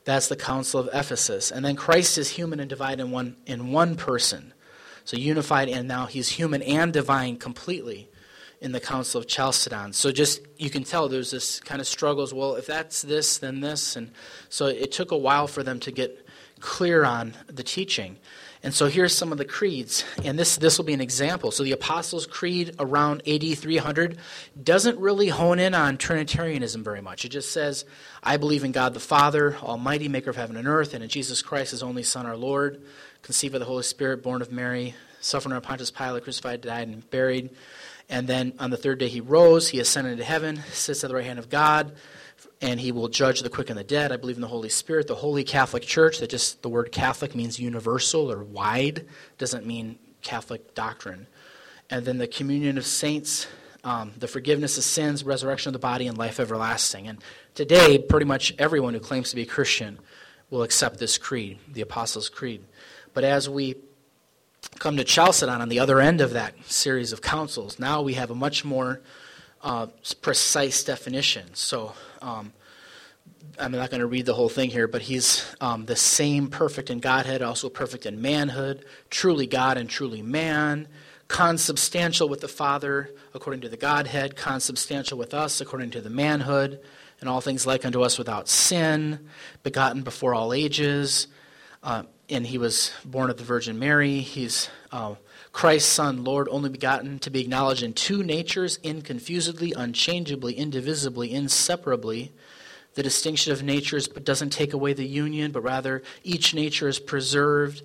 That's 0.03 0.27
the 0.27 0.35
Council 0.35 0.79
of 0.79 0.89
Ephesus. 0.93 1.51
And 1.51 1.63
then 1.63 1.75
Christ 1.75 2.17
is 2.17 2.29
human 2.29 2.59
and 2.59 2.69
divine 2.69 2.99
in 2.99 3.11
one, 3.11 3.37
in 3.45 3.71
one 3.71 3.95
person. 3.95 4.53
So 5.05 5.15
unified, 5.15 5.69
and 5.69 5.87
now 5.87 6.05
he's 6.05 6.27
human 6.27 6.61
and 6.61 6.91
divine 6.91 7.37
completely 7.37 8.09
in 8.59 8.73
the 8.73 8.79
Council 8.79 9.21
of 9.21 9.27
Chalcedon. 9.27 9.93
So 9.93 10.11
just 10.11 10.41
you 10.57 10.69
can 10.69 10.83
tell 10.83 11.07
there's 11.07 11.31
this 11.31 11.61
kind 11.61 11.79
of 11.79 11.87
struggles. 11.87 12.33
Well, 12.33 12.55
if 12.55 12.65
that's 12.65 13.01
this, 13.03 13.37
then 13.37 13.61
this, 13.61 13.95
and 13.95 14.11
so 14.49 14.65
it 14.65 14.91
took 14.91 15.11
a 15.11 15.17
while 15.17 15.47
for 15.47 15.63
them 15.63 15.79
to 15.81 15.91
get 15.91 16.27
clear 16.59 17.05
on 17.05 17.33
the 17.47 17.63
teaching. 17.63 18.17
And 18.63 18.73
so 18.73 18.87
here's 18.87 19.15
some 19.15 19.31
of 19.31 19.37
the 19.37 19.45
creeds, 19.45 20.03
and 20.23 20.37
this 20.37 20.55
this 20.57 20.77
will 20.77 20.85
be 20.85 20.93
an 20.93 21.01
example. 21.01 21.51
So 21.51 21.63
the 21.63 21.73
Apostles' 21.73 22.25
Creed 22.25 22.75
around 22.79 23.21
AD 23.27 23.55
300 23.55 24.17
doesn't 24.61 24.97
really 24.97 25.29
hone 25.29 25.59
in 25.59 25.75
on 25.75 25.97
Trinitarianism 25.97 26.83
very 26.83 27.01
much. 27.01 27.23
It 27.23 27.29
just 27.29 27.51
says, 27.51 27.85
"I 28.23 28.37
believe 28.37 28.63
in 28.63 28.71
God 28.71 28.93
the 28.95 28.99
Father, 28.99 29.55
Almighty, 29.61 30.07
Maker 30.07 30.31
of 30.31 30.35
heaven 30.35 30.57
and 30.57 30.67
earth, 30.67 30.93
and 30.95 31.03
in 31.03 31.09
Jesus 31.09 31.41
Christ, 31.43 31.71
His 31.71 31.83
only 31.83 32.03
Son, 32.03 32.25
our 32.25 32.35
Lord, 32.35 32.81
conceived 33.21 33.53
by 33.53 33.59
the 33.59 33.65
Holy 33.65 33.83
Spirit, 33.83 34.23
born 34.23 34.41
of 34.41 34.51
Mary, 34.51 34.95
suffered 35.21 35.51
under 35.51 35.61
Pontius 35.61 35.91
Pilate, 35.91 36.23
crucified, 36.23 36.61
died, 36.61 36.87
and 36.87 37.07
buried." 37.11 37.51
And 38.09 38.27
then 38.27 38.53
on 38.57 38.69
the 38.69 38.77
third 38.77 38.99
day 38.99 39.09
he 39.09 39.21
rose, 39.21 39.67
he 39.69 39.79
ascended 39.79 40.13
into 40.13 40.23
heaven, 40.23 40.63
sits 40.71 41.03
at 41.03 41.09
the 41.09 41.15
right 41.15 41.25
hand 41.25 41.39
of 41.39 41.49
God, 41.49 41.91
and 42.61 42.79
he 42.79 42.91
will 42.91 43.07
judge 43.07 43.41
the 43.41 43.49
quick 43.49 43.69
and 43.69 43.77
the 43.77 43.83
dead. 43.83 44.11
I 44.11 44.17
believe 44.17 44.37
in 44.37 44.41
the 44.41 44.47
Holy 44.47 44.69
Spirit, 44.69 45.07
the 45.07 45.15
Holy 45.15 45.43
Catholic 45.43 45.83
Church, 45.83 46.19
that 46.19 46.29
just 46.29 46.61
the 46.61 46.69
word 46.69 46.91
Catholic 46.91 47.35
means 47.35 47.59
universal 47.59 48.31
or 48.31 48.43
wide, 48.43 49.05
doesn't 49.37 49.65
mean 49.65 49.99
Catholic 50.21 50.73
doctrine. 50.73 51.27
And 51.89 52.05
then 52.05 52.17
the 52.17 52.27
communion 52.27 52.77
of 52.77 52.85
saints, 52.85 53.47
um, 53.83 54.11
the 54.17 54.27
forgiveness 54.27 54.77
of 54.77 54.83
sins, 54.83 55.23
resurrection 55.23 55.69
of 55.69 55.73
the 55.73 55.79
body, 55.79 56.07
and 56.07 56.17
life 56.17 56.39
everlasting. 56.39 57.07
And 57.07 57.19
today, 57.53 57.97
pretty 57.99 58.25
much 58.25 58.53
everyone 58.57 58.93
who 58.93 58.99
claims 58.99 59.29
to 59.29 59.35
be 59.35 59.43
a 59.43 59.45
Christian 59.45 59.99
will 60.49 60.63
accept 60.63 60.99
this 60.99 61.17
creed, 61.17 61.59
the 61.71 61.81
Apostles' 61.81 62.29
Creed. 62.29 62.63
But 63.13 63.23
as 63.23 63.49
we 63.49 63.75
come 64.79 64.97
to 64.97 65.03
Chalcedon 65.03 65.61
on 65.61 65.69
the 65.69 65.79
other 65.79 65.99
end 65.99 66.21
of 66.21 66.31
that 66.31 66.53
series 66.65 67.11
of 67.13 67.21
councils, 67.21 67.79
now 67.79 68.01
we 68.01 68.15
have 68.15 68.31
a 68.31 68.35
much 68.35 68.65
more 68.65 69.01
uh, 69.67 69.87
precise 70.21 70.81
definition. 70.85 71.53
So 71.53 71.91
um, 72.21 72.53
I'm 73.59 73.73
not 73.73 73.89
going 73.89 73.99
to 73.99 74.07
read 74.07 74.25
the 74.25 74.33
whole 74.33 74.47
thing 74.47 74.69
here, 74.69 74.87
but 74.87 75.01
he's 75.01 75.45
um, 75.59 75.85
the 75.85 75.95
same 75.97 76.47
perfect 76.47 76.89
in 76.89 77.01
Godhead, 77.01 77.41
also 77.41 77.67
perfect 77.67 78.05
in 78.05 78.21
manhood, 78.21 78.85
truly 79.09 79.45
God 79.45 79.77
and 79.77 79.89
truly 79.89 80.21
man, 80.21 80.87
consubstantial 81.27 82.29
with 82.29 82.39
the 82.39 82.47
Father 82.47 83.09
according 83.33 83.59
to 83.59 83.67
the 83.67 83.75
Godhead, 83.75 84.37
consubstantial 84.37 85.17
with 85.17 85.33
us 85.33 85.59
according 85.59 85.89
to 85.91 86.01
the 86.01 86.09
manhood, 86.09 86.79
and 87.19 87.29
all 87.29 87.41
things 87.41 87.67
like 87.67 87.85
unto 87.85 88.03
us 88.03 88.17
without 88.17 88.47
sin, 88.47 89.27
begotten 89.63 90.01
before 90.01 90.33
all 90.33 90.53
ages. 90.53 91.27
Uh, 91.83 92.03
and 92.29 92.47
he 92.47 92.57
was 92.57 92.93
born 93.03 93.29
of 93.29 93.35
the 93.35 93.43
Virgin 93.43 93.77
Mary. 93.77 94.19
He's 94.19 94.69
uh, 94.93 95.15
Christ's 95.57 95.91
Son, 95.91 96.23
Lord, 96.23 96.47
only 96.51 96.69
begotten, 96.69 97.17
to 97.17 97.31
be 97.31 97.41
acknowledged 97.41 97.81
in 97.81 97.93
two 97.93 98.21
natures, 98.21 98.77
inconfusedly, 98.83 99.73
unchangeably, 99.75 100.53
indivisibly, 100.53 101.33
inseparably. 101.33 102.31
The 102.93 103.01
distinction 103.01 103.51
of 103.51 103.63
natures 103.63 104.07
doesn't 104.07 104.51
take 104.51 104.73
away 104.73 104.93
the 104.93 105.03
union, 105.03 105.51
but 105.51 105.61
rather 105.61 106.03
each 106.23 106.53
nature 106.53 106.87
is 106.87 106.99
preserved. 106.99 107.81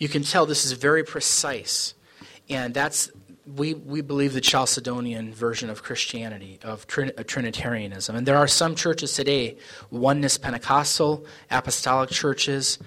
You 0.00 0.08
can 0.08 0.24
tell 0.24 0.46
this 0.46 0.64
is 0.64 0.72
very 0.72 1.04
precise. 1.04 1.94
And 2.50 2.74
that's, 2.74 3.08
we, 3.46 3.74
we 3.74 4.00
believe, 4.00 4.32
the 4.32 4.40
Chalcedonian 4.40 5.32
version 5.32 5.70
of 5.70 5.84
Christianity, 5.84 6.58
of, 6.64 6.88
Trin- 6.88 7.12
of 7.16 7.28
Trinitarianism. 7.28 8.16
And 8.16 8.26
there 8.26 8.36
are 8.36 8.48
some 8.48 8.74
churches 8.74 9.12
today, 9.12 9.58
oneness 9.92 10.38
Pentecostal, 10.38 11.24
apostolic 11.52 12.10
churches, 12.10 12.80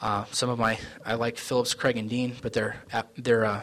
uh, 0.00 0.24
some 0.30 0.48
of 0.48 0.58
my, 0.58 0.78
I 1.04 1.16
like 1.16 1.36
Phillips, 1.36 1.74
Craig, 1.74 1.98
and 1.98 2.08
Dean, 2.08 2.36
but 2.40 2.54
they're, 2.54 2.82
they're 3.18 3.44
uh, 3.44 3.62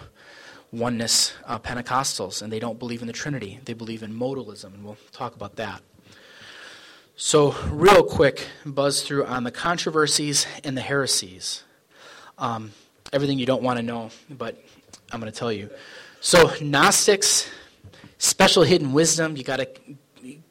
oneness 0.72 1.34
uh, 1.46 1.60
Pentecostals, 1.60 2.42
and 2.42 2.52
they 2.52 2.60
don't 2.60 2.80
believe 2.80 3.02
in 3.02 3.08
the 3.08 3.14
Trinity. 3.14 3.60
They 3.66 3.74
believe 3.74 4.04
in 4.04 4.14
modalism, 4.14 4.74
and 4.74 4.84
we'll 4.84 4.98
talk 5.12 5.36
about 5.36 5.56
that. 5.56 5.82
So, 7.16 7.54
real 7.70 8.04
quick, 8.04 8.48
buzz 8.66 9.02
through 9.04 9.26
on 9.26 9.44
the 9.44 9.52
controversies 9.52 10.48
and 10.64 10.78
the 10.78 10.82
heresies. 10.82 11.64
Um, 12.38 12.72
everything 13.12 13.40
you 13.40 13.46
don't 13.46 13.62
want 13.62 13.78
to 13.78 13.84
know, 13.84 14.12
but 14.30 14.64
I'm 15.12 15.20
going 15.20 15.32
to 15.32 15.38
tell 15.38 15.52
you. 15.52 15.70
So, 16.22 16.52
Gnostics, 16.62 17.50
special 18.18 18.64
hidden 18.64 18.94
wisdom, 18.94 19.36
you 19.36 19.44
got 19.44 19.58
to 19.58 19.68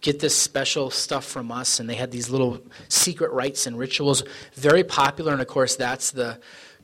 get 0.00 0.20
this 0.20 0.36
special 0.36 0.90
stuff 0.90 1.24
from 1.24 1.50
us, 1.50 1.80
and 1.80 1.88
they 1.88 1.94
had 1.94 2.10
these 2.10 2.28
little 2.28 2.60
secret 2.88 3.32
rites 3.32 3.66
and 3.66 3.78
rituals, 3.78 4.22
very 4.54 4.84
popular. 4.84 5.32
And 5.32 5.40
of 5.40 5.48
course, 5.48 5.76
that's 5.76 6.10
the 6.10 6.38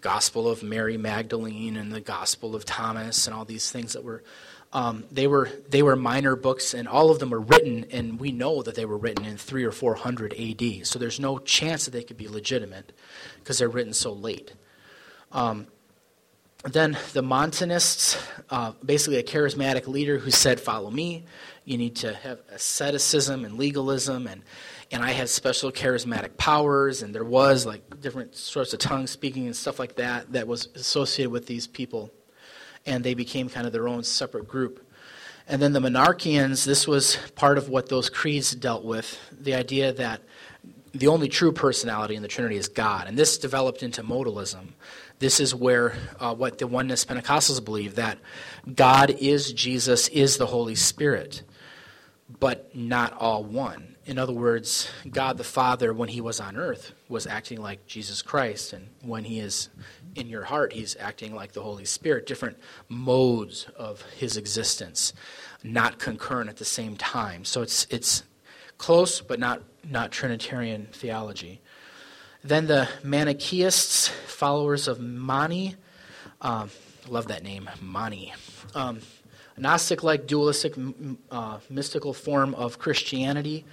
Gospel 0.05 0.47
of 0.51 0.63
Mary 0.63 0.99
Magdalene 0.99 1.79
and 1.79 1.91
the 1.91 2.01
Gospel 2.03 2.55
of 2.55 2.67
Thomas 2.67 3.27
and 3.27 3.35
all 3.35 3.47
these 3.47 3.73
things 3.73 3.95
that 3.95 4.05
were 4.05 4.23
Um, 4.75 5.05
they 5.11 5.27
were 5.29 5.49
they 5.71 5.83
were 5.83 5.97
minor 5.97 6.37
books, 6.37 6.75
and 6.75 6.89
all 6.89 7.11
of 7.11 7.19
them 7.21 7.31
were 7.31 7.41
written, 7.41 7.87
and 7.93 8.21
we 8.21 8.33
know 8.33 8.63
that 8.63 8.75
they 8.75 8.85
were 8.85 8.99
written 8.99 9.25
in 9.25 9.37
three 9.39 9.65
or 9.65 9.71
four 9.73 9.95
hundred 9.95 10.35
A.D. 10.37 10.85
So 10.85 10.99
there's 10.99 11.21
no 11.21 11.39
chance 11.39 11.85
that 11.85 11.93
they 11.93 12.03
could 12.03 12.19
be 12.19 12.29
legitimate 12.29 12.93
because 13.39 13.57
they're 13.59 13.69
written 13.77 13.95
so 13.95 14.13
late. 14.13 14.53
Um, 15.31 15.69
then 16.65 16.99
the 17.13 17.23
Montanists, 17.23 18.19
uh, 18.51 18.73
basically 18.85 19.19
a 19.19 19.23
charismatic 19.23 19.87
leader 19.87 20.19
who 20.19 20.31
said, 20.31 20.61
"Follow 20.61 20.91
me." 20.91 21.25
You 21.65 21.79
need 21.79 21.97
to 21.97 22.13
have 22.13 22.41
asceticism 22.51 23.45
and 23.45 23.57
legalism, 23.57 24.27
and 24.27 24.43
and 24.95 25.03
I 25.03 25.11
had 25.11 25.29
special 25.29 25.73
charismatic 25.73 26.37
powers, 26.37 27.03
and 27.03 27.13
there 27.13 27.25
was 27.25 27.67
like 27.67 28.01
different 28.01 28.37
sorts 28.37 28.73
of 28.73 28.79
tongue 28.79 29.09
speaking 29.09 29.47
and 29.47 29.57
stuff 29.57 29.81
like 29.81 29.97
that 29.97 30.33
that 30.33 30.47
was 30.47 30.69
associated 30.77 31.33
with 31.33 31.49
these 31.49 31.67
people, 31.67 32.13
and 32.87 33.03
they 33.03 33.15
became 33.15 33.49
kind 33.49 33.67
of 33.67 33.73
their 33.73 33.89
own 33.89 34.05
separate 34.05 34.47
group. 34.47 34.89
And 35.49 35.61
then 35.61 35.73
the 35.73 35.81
Monarchians, 35.81 36.65
this 36.65 36.87
was 36.87 37.19
part 37.35 37.59
of 37.59 37.69
what 37.69 37.89
those 37.89 38.09
creeds 38.09 38.55
dealt 38.55 38.85
with 38.85 39.19
the 39.33 39.55
idea 39.55 39.93
that 39.95 40.23
the 40.93 41.09
only 41.09 41.29
true 41.29 41.51
personality 41.51 42.15
in 42.15 42.23
the 42.23 42.29
Trinity 42.29 42.57
is 42.57 42.69
God. 42.69 43.09
And 43.09 43.19
this 43.19 43.37
developed 43.37 43.83
into 43.83 44.05
modalism. 44.05 44.69
This 45.19 45.41
is 45.41 45.57
where 45.57 45.97
uh, 46.21 46.37
what 46.37 46.59
the 46.59 46.69
oneness 46.69 47.05
Pentecostals 47.05 47.63
believe 47.65 47.97
that 47.97 48.19
God 48.73 49.11
is 49.11 49.53
Jesus, 49.53 50.07
is 50.09 50.39
the 50.39 50.47
Holy 50.47 50.77
Spirit, 50.77 51.43
but 52.39 52.77
not 52.77 53.13
all 53.15 53.43
one. 53.43 53.94
In 54.07 54.19
other 54.19 54.35
words, 54.35 54.91
God 55.11 55.39
the 55.39 55.45
Father, 55.45 55.95
when 55.95 56.11
he 56.11 56.21
was 56.21 56.39
on 56.39 56.57
earth, 56.57 56.93
was 57.09 57.27
acting 57.27 57.61
like 57.61 57.87
Jesus 57.87 58.21
Christ, 58.21 58.75
and 58.75 58.89
when 59.01 59.25
he 59.25 59.39
is 59.39 59.71
in 60.15 60.29
your 60.29 60.45
heart, 60.45 60.75
he's 60.75 60.95
acting 61.01 61.35
like 61.35 61.53
the 61.53 61.63
Holy 61.63 61.87
Spirit. 61.87 62.27
Different 62.27 62.59
modes 62.89 63.67
of 63.77 64.03
his 64.13 64.37
existence, 64.37 65.15
not 65.63 65.99
concurrent 65.99 66.51
at 66.51 66.59
the 66.59 66.67
same 66.67 66.97
time. 66.97 67.47
So 67.47 67.63
it's 67.63 67.87
it's 67.89 68.25
close, 68.77 69.23
but 69.23 69.39
not 69.39 69.63
not 69.83 70.13
Trinitarian 70.13 70.89
theology. 70.93 71.63
Then 72.43 72.67
the 72.67 72.89
Manichaeists, 73.03 74.11
followers 74.11 74.87
of 74.87 75.01
Mani, 75.01 75.77
um, 76.43 76.71
love 77.09 77.29
that 77.29 77.43
name, 77.43 77.71
Mani. 77.81 78.35
Um, 78.75 79.01
Gnostic 79.57 80.03
like 80.03 80.27
dualistic 80.27 80.75
uh, 81.31 81.59
mystical 81.71 82.13
form 82.13 82.55
of 82.55 82.79
Christianity. 82.79 83.65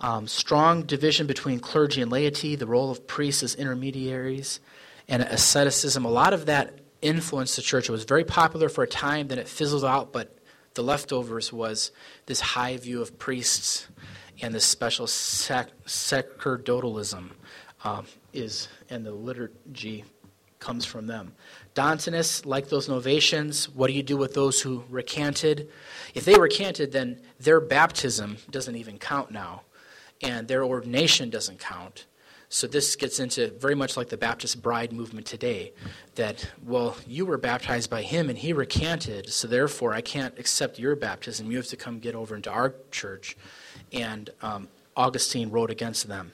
Um, 0.00 0.28
strong 0.28 0.82
division 0.82 1.26
between 1.26 1.58
clergy 1.58 2.00
and 2.00 2.10
laity, 2.10 2.54
the 2.54 2.66
role 2.66 2.90
of 2.90 3.06
priests 3.06 3.42
as 3.42 3.54
intermediaries, 3.56 4.60
and 5.08 5.22
asceticism. 5.22 6.04
A 6.04 6.10
lot 6.10 6.32
of 6.32 6.46
that 6.46 6.78
influenced 7.02 7.56
the 7.56 7.62
church. 7.62 7.88
It 7.88 7.92
was 7.92 8.04
very 8.04 8.24
popular 8.24 8.68
for 8.68 8.84
a 8.84 8.88
time, 8.88 9.28
then 9.28 9.38
it 9.38 9.48
fizzled 9.48 9.84
out, 9.84 10.12
but 10.12 10.36
the 10.74 10.82
leftovers 10.82 11.52
was 11.52 11.90
this 12.26 12.40
high 12.40 12.76
view 12.76 13.02
of 13.02 13.18
priests 13.18 13.88
and 14.40 14.54
this 14.54 14.64
special 14.64 15.06
sac- 15.06 15.70
sacerdotalism 15.86 17.30
um, 17.84 18.06
is, 18.32 18.68
and 18.88 19.04
the 19.04 19.12
liturgy 19.12 20.04
comes 20.58 20.84
from 20.84 21.06
them. 21.06 21.32
Donatists, 21.74 22.44
like 22.44 22.68
those 22.68 22.88
Novatians, 22.88 23.66
what 23.66 23.86
do 23.86 23.92
you 23.92 24.02
do 24.02 24.16
with 24.16 24.34
those 24.34 24.60
who 24.60 24.84
recanted? 24.88 25.68
If 26.14 26.24
they 26.24 26.38
recanted, 26.38 26.92
then 26.92 27.20
their 27.38 27.60
baptism 27.60 28.38
doesn't 28.50 28.76
even 28.76 28.98
count 28.98 29.30
now, 29.30 29.62
and 30.22 30.48
their 30.48 30.64
ordination 30.64 31.30
doesn't 31.30 31.58
count. 31.58 32.06
So 32.50 32.66
this 32.66 32.96
gets 32.96 33.20
into 33.20 33.50
very 33.58 33.74
much 33.74 33.96
like 33.96 34.08
the 34.08 34.16
Baptist 34.16 34.62
bride 34.62 34.90
movement 34.90 35.26
today 35.26 35.72
that, 36.14 36.50
well, 36.64 36.96
you 37.06 37.26
were 37.26 37.36
baptized 37.36 37.90
by 37.90 38.00
him 38.02 38.30
and 38.30 38.38
he 38.38 38.54
recanted, 38.54 39.30
so 39.30 39.46
therefore 39.46 39.92
I 39.92 40.00
can't 40.00 40.38
accept 40.38 40.78
your 40.78 40.96
baptism. 40.96 41.50
You 41.50 41.58
have 41.58 41.66
to 41.66 41.76
come 41.76 41.98
get 41.98 42.14
over 42.14 42.34
into 42.34 42.50
our 42.50 42.74
church. 42.90 43.36
And 43.92 44.30
um, 44.40 44.68
Augustine 44.96 45.50
wrote 45.50 45.70
against 45.70 46.08
them. 46.08 46.32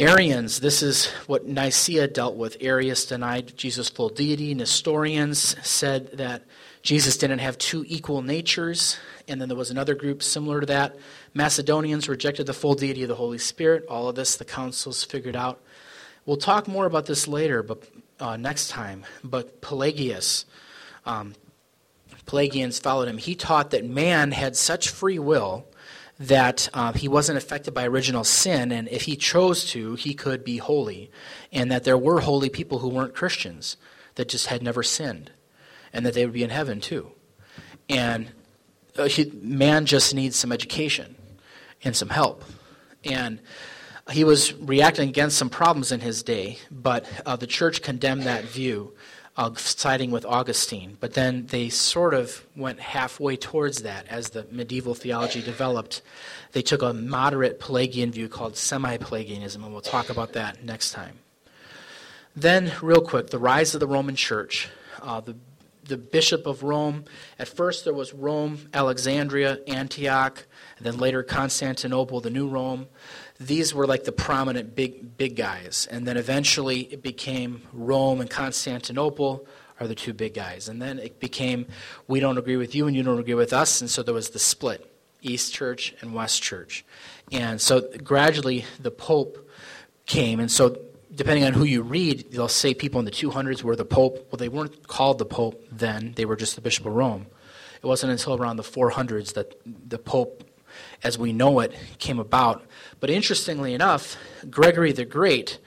Arians, 0.00 0.60
this 0.60 0.82
is 0.82 1.06
what 1.26 1.46
Nicaea 1.46 2.08
dealt 2.08 2.34
with. 2.34 2.56
Arius 2.60 3.04
denied 3.04 3.56
Jesus' 3.56 3.90
full 3.90 4.08
deity. 4.08 4.54
Nestorians 4.54 5.56
said 5.62 6.16
that 6.16 6.42
Jesus 6.82 7.16
didn't 7.18 7.40
have 7.40 7.58
two 7.58 7.84
equal 7.86 8.22
natures. 8.22 8.98
And 9.28 9.40
then 9.40 9.48
there 9.48 9.56
was 9.56 9.70
another 9.70 9.94
group 9.94 10.22
similar 10.22 10.60
to 10.60 10.66
that. 10.66 10.96
Macedonians 11.34 12.08
rejected 12.08 12.46
the 12.46 12.54
full 12.54 12.74
deity 12.74 13.02
of 13.02 13.08
the 13.08 13.14
Holy 13.14 13.38
Spirit. 13.38 13.84
All 13.88 14.08
of 14.08 14.16
this 14.16 14.36
the 14.36 14.44
councils 14.44 15.04
figured 15.04 15.36
out. 15.36 15.60
We'll 16.26 16.36
talk 16.36 16.68
more 16.68 16.86
about 16.86 17.06
this 17.06 17.28
later, 17.28 17.62
but 17.62 17.88
uh, 18.18 18.36
next 18.36 18.68
time. 18.68 19.04
But 19.24 19.60
Pelagius, 19.60 20.44
um, 21.04 21.34
Pelagians 22.26 22.78
followed 22.78 23.08
him. 23.08 23.18
He 23.18 23.34
taught 23.34 23.70
that 23.70 23.84
man 23.84 24.32
had 24.32 24.56
such 24.56 24.88
free 24.88 25.18
will 25.18 25.66
that 26.20 26.68
uh, 26.74 26.92
he 26.92 27.08
wasn't 27.08 27.38
affected 27.38 27.72
by 27.72 27.86
original 27.86 28.24
sin, 28.24 28.70
and 28.72 28.86
if 28.88 29.02
he 29.02 29.16
chose 29.16 29.64
to, 29.70 29.94
he 29.94 30.12
could 30.12 30.44
be 30.44 30.58
holy, 30.58 31.10
and 31.50 31.72
that 31.72 31.84
there 31.84 31.96
were 31.96 32.20
holy 32.20 32.50
people 32.50 32.80
who 32.80 32.90
weren't 32.90 33.14
Christians 33.14 33.78
that 34.16 34.28
just 34.28 34.48
had 34.48 34.62
never 34.62 34.82
sinned, 34.82 35.32
and 35.92 36.06
that 36.06 36.14
they 36.14 36.24
would 36.24 36.34
be 36.34 36.44
in 36.44 36.50
heaven 36.50 36.80
too. 36.80 37.10
And 37.88 38.30
uh, 38.98 39.08
man 39.42 39.86
just 39.86 40.14
needs 40.14 40.36
some 40.36 40.52
education 40.52 41.16
and 41.84 41.96
some 41.96 42.08
help. 42.08 42.44
And 43.04 43.40
he 44.10 44.24
was 44.24 44.54
reacting 44.54 45.08
against 45.08 45.38
some 45.38 45.50
problems 45.50 45.92
in 45.92 46.00
his 46.00 46.22
day, 46.22 46.58
but 46.70 47.06
uh, 47.24 47.36
the 47.36 47.46
church 47.46 47.82
condemned 47.82 48.24
that 48.24 48.44
view 48.44 48.92
uh, 49.36 49.54
siding 49.54 50.10
with 50.10 50.26
Augustine. 50.26 50.96
But 51.00 51.14
then 51.14 51.46
they 51.46 51.68
sort 51.68 52.14
of 52.14 52.44
went 52.56 52.80
halfway 52.80 53.36
towards 53.36 53.82
that 53.82 54.06
as 54.08 54.30
the 54.30 54.46
medieval 54.50 54.94
theology 54.94 55.40
developed. 55.40 56.02
They 56.52 56.62
took 56.62 56.82
a 56.82 56.92
moderate 56.92 57.60
Pelagian 57.60 58.10
view 58.10 58.28
called 58.28 58.56
semi 58.56 58.96
Pelagianism, 58.96 59.62
and 59.62 59.72
we'll 59.72 59.80
talk 59.80 60.10
about 60.10 60.32
that 60.34 60.64
next 60.64 60.92
time. 60.92 61.20
Then, 62.36 62.72
real 62.82 63.00
quick, 63.00 63.28
the 63.28 63.38
rise 63.38 63.74
of 63.74 63.80
the 63.80 63.86
Roman 63.86 64.16
Church. 64.16 64.68
Uh, 65.00 65.20
the, 65.20 65.36
the 65.90 65.98
Bishop 65.98 66.46
of 66.46 66.62
Rome, 66.62 67.04
at 67.38 67.48
first 67.48 67.84
there 67.84 67.92
was 67.92 68.14
Rome, 68.14 68.70
Alexandria, 68.72 69.58
Antioch, 69.66 70.46
and 70.78 70.86
then 70.86 70.96
later 70.96 71.22
Constantinople, 71.22 72.20
the 72.20 72.30
New 72.30 72.48
Rome. 72.48 72.86
These 73.38 73.74
were 73.74 73.86
like 73.86 74.04
the 74.04 74.12
prominent 74.12 74.74
big 74.74 75.18
big 75.18 75.36
guys. 75.36 75.86
And 75.90 76.06
then 76.06 76.16
eventually 76.16 76.80
it 76.80 77.02
became 77.02 77.62
rome 77.72 78.20
and 78.20 78.30
constantinople 78.30 79.46
are 79.78 79.86
the 79.86 79.94
two 79.94 80.12
big 80.12 80.34
guys. 80.34 80.68
And 80.68 80.80
then 80.80 80.98
it 80.98 81.20
became 81.20 81.66
we 82.06 82.20
don't 82.20 82.38
agree 82.38 82.56
with 82.56 82.74
you 82.74 82.86
and 82.86 82.96
you 82.96 83.02
don't 83.02 83.18
agree 83.18 83.34
with 83.34 83.52
us. 83.52 83.80
And 83.80 83.90
so 83.90 84.02
there 84.02 84.14
was 84.14 84.30
the 84.30 84.38
split 84.38 84.86
east 85.22 85.52
church 85.52 85.94
and 86.00 86.14
west 86.14 86.42
church. 86.42 86.84
And 87.32 87.60
so 87.60 87.88
gradually 88.02 88.64
the 88.78 88.90
pope 88.90 89.48
came. 90.06 90.40
And 90.40 90.50
so 90.50 90.76
depending 91.14 91.44
on 91.44 91.52
who 91.52 91.64
you 91.64 91.82
read 91.82 92.30
they'll 92.30 92.48
say 92.48 92.74
people 92.74 92.98
in 92.98 93.04
the 93.04 93.10
200s 93.10 93.62
were 93.62 93.76
the 93.76 93.84
pope 93.84 94.28
well 94.30 94.38
they 94.38 94.48
weren't 94.48 94.86
called 94.86 95.18
the 95.18 95.24
pope 95.24 95.64
then 95.70 96.12
they 96.16 96.24
were 96.24 96.36
just 96.36 96.54
the 96.54 96.60
bishop 96.60 96.86
of 96.86 96.92
rome 96.92 97.26
it 97.82 97.86
wasn't 97.86 98.12
until 98.12 98.34
around 98.34 98.56
the 98.56 98.62
400s 98.62 99.34
that 99.34 99.54
the 99.64 99.98
pope 99.98 100.44
as 101.02 101.18
we 101.18 101.32
know 101.32 101.60
it 101.60 101.74
came 101.98 102.18
about. 102.18 102.64
But 103.00 103.10
interestingly 103.10 103.74
enough, 103.74 104.16
Gregory 104.50 104.92
the 104.92 105.04
Great 105.04 105.58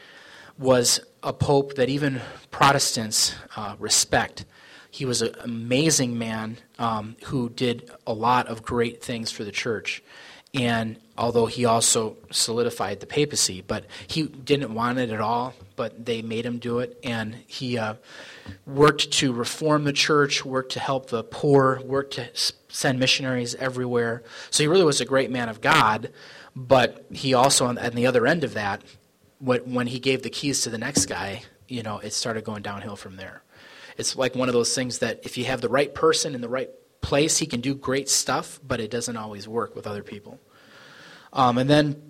was 0.57 0.99
a 1.23 1.33
pope 1.33 1.75
that 1.75 1.89
even 1.89 2.21
Protestants 2.51 3.35
uh, 3.55 3.75
respect. 3.79 4.45
He 4.91 5.05
was 5.05 5.21
an 5.21 5.35
amazing 5.43 6.17
man 6.17 6.57
um, 6.77 7.15
who 7.25 7.49
did 7.49 7.89
a 8.05 8.13
lot 8.13 8.47
of 8.47 8.61
great 8.61 9.03
things 9.03 9.31
for 9.31 9.43
the 9.43 9.51
church. 9.51 10.03
And 10.53 10.97
although 11.17 11.45
he 11.45 11.65
also 11.65 12.17
solidified 12.31 12.99
the 12.99 13.05
papacy, 13.05 13.63
but 13.65 13.85
he 14.07 14.23
didn't 14.23 14.73
want 14.73 14.97
it 14.97 15.09
at 15.11 15.21
all, 15.21 15.53
but 15.75 16.05
they 16.05 16.21
made 16.21 16.45
him 16.45 16.57
do 16.57 16.79
it. 16.79 16.99
And 17.03 17.35
he 17.47 17.77
uh, 17.77 17.95
worked 18.65 19.11
to 19.13 19.33
reform 19.33 19.83
the 19.83 19.93
church, 19.93 20.43
worked 20.43 20.73
to 20.73 20.79
help 20.79 21.09
the 21.09 21.23
poor, 21.23 21.81
worked 21.83 22.15
to 22.15 22.29
send 22.69 22.99
missionaries 22.99 23.55
everywhere. 23.55 24.23
So 24.49 24.63
he 24.63 24.67
really 24.67 24.83
was 24.83 25.01
a 25.01 25.05
great 25.05 25.29
man 25.29 25.49
of 25.49 25.61
God, 25.61 26.11
but 26.55 27.05
he 27.11 27.33
also, 27.33 27.65
on, 27.67 27.75
the 27.75 28.07
other 28.07 28.25
end 28.25 28.43
of 28.43 28.55
that, 28.55 28.81
when 29.39 29.87
he 29.87 29.99
gave 29.99 30.23
the 30.23 30.29
keys 30.29 30.61
to 30.61 30.69
the 30.69 30.77
next 30.77 31.05
guy, 31.05 31.43
you 31.67 31.83
know, 31.83 31.99
it 31.99 32.13
started 32.13 32.43
going 32.43 32.61
downhill 32.61 32.95
from 32.95 33.17
there. 33.17 33.43
It's 33.97 34.15
like 34.15 34.35
one 34.35 34.49
of 34.49 34.53
those 34.53 34.73
things 34.73 34.99
that 34.99 35.19
if 35.23 35.37
you 35.37 35.45
have 35.45 35.61
the 35.61 35.69
right 35.69 35.93
person 35.93 36.33
in 36.33 36.41
the 36.41 36.49
right 36.49 36.69
place, 37.01 37.37
he 37.37 37.45
can 37.45 37.61
do 37.61 37.75
great 37.75 38.09
stuff, 38.09 38.59
but 38.65 38.79
it 38.79 38.89
doesn't 38.89 39.17
always 39.17 39.47
work 39.47 39.75
with 39.75 39.85
other 39.85 40.01
people. 40.01 40.39
Um, 41.33 41.57
and 41.57 41.69
then 41.69 42.01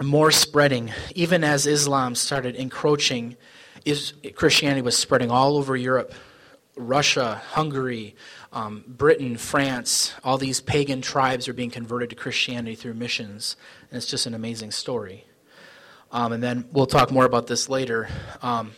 more 0.00 0.30
spreading, 0.30 0.92
even 1.14 1.42
as 1.42 1.66
Islam 1.66 2.14
started 2.14 2.54
encroaching 2.54 3.36
is 3.84 4.14
Christianity 4.34 4.82
was 4.82 4.96
spreading 4.96 5.30
all 5.30 5.56
over 5.56 5.76
Europe, 5.76 6.12
Russia, 6.76 7.40
Hungary, 7.50 8.14
um, 8.52 8.84
Britain, 8.86 9.36
France. 9.36 10.14
All 10.24 10.38
these 10.38 10.60
pagan 10.60 11.00
tribes 11.00 11.48
are 11.48 11.52
being 11.52 11.70
converted 11.70 12.10
to 12.10 12.16
Christianity 12.16 12.74
through 12.74 12.94
missions, 12.94 13.56
and 13.90 13.96
it's 13.96 14.06
just 14.06 14.26
an 14.26 14.34
amazing 14.34 14.70
story. 14.70 15.24
Um, 16.12 16.32
and 16.32 16.42
then 16.42 16.68
we'll 16.72 16.86
talk 16.86 17.10
more 17.10 17.24
about 17.24 17.46
this 17.46 17.68
later 17.68 18.08
um, 18.42 18.72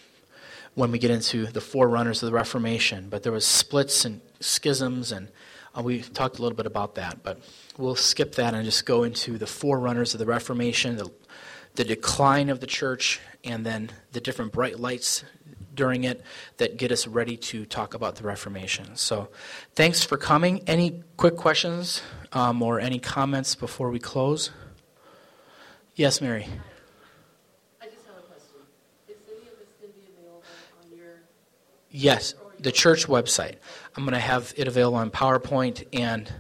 when 0.75 0.91
we 0.93 0.99
get 0.99 1.11
into 1.11 1.47
the 1.47 1.61
forerunners 1.61 2.23
of 2.23 2.29
the 2.29 2.35
Reformation. 2.35 3.09
But 3.09 3.23
there 3.23 3.33
was 3.33 3.47
splits 3.47 4.05
and 4.05 4.21
schisms, 4.41 5.13
and 5.13 5.29
Uh, 5.79 5.83
we 5.83 6.01
talked 6.01 6.39
a 6.39 6.43
little 6.43 6.57
bit 6.57 6.67
about 6.67 6.97
that, 6.97 7.23
but 7.23 7.39
we'll 7.77 7.95
skip 7.95 8.35
that 8.35 8.55
and 8.55 8.65
just 8.65 8.85
go 8.85 9.05
into 9.05 9.39
the 9.39 9.47
forerunners 9.47 10.15
of 10.15 10.19
the 10.19 10.27
Reformation, 10.27 10.97
the, 10.97 11.11
the 11.75 11.85
decline 11.85 12.49
of 12.49 12.61
the 12.61 12.67
church, 12.67 13.21
and 13.45 13.65
then 13.65 13.91
the 14.13 14.21
different 14.21 14.53
bright 14.53 14.81
lights 14.81 15.25
during 15.75 16.05
it 16.05 16.23
that 16.57 16.77
get 16.77 16.91
us 16.91 17.07
ready 17.07 17.37
to 17.37 17.65
talk 17.65 17.95
about 17.95 18.17
the 18.17 18.25
Reformation. 18.25 18.97
So, 18.97 19.29
thanks 19.75 20.03
for 20.03 20.17
coming. 20.17 20.63
Any 20.67 21.05
quick 21.17 21.37
questions 21.37 22.03
um, 22.33 22.61
or 22.63 22.81
any 22.81 22.99
comments 22.99 23.55
before 23.55 23.91
we 23.91 24.01
close? 24.01 24.51
Yes, 25.95 26.21
Mary. 26.21 26.49
I 27.81 27.85
just 27.85 28.05
have 28.07 28.17
a 28.17 28.23
question. 28.23 28.57
Is 29.09 29.17
any 29.29 29.49
of 29.49 29.59
this 29.59 29.69
going 29.81 29.93
to 29.93 29.99
be 29.99 30.07
available 30.19 30.43
on 30.83 30.99
your? 30.99 31.21
Yes, 31.91 32.35
the 32.61 32.73
church 32.73 33.07
website. 33.07 33.57
I'm 33.97 34.05
going 34.05 34.15
to 34.15 34.21
have 34.21 34.53
it 34.57 34.69
available 34.69 34.99
on 34.99 35.11
PowerPoint 35.11 35.87
and 35.93 36.33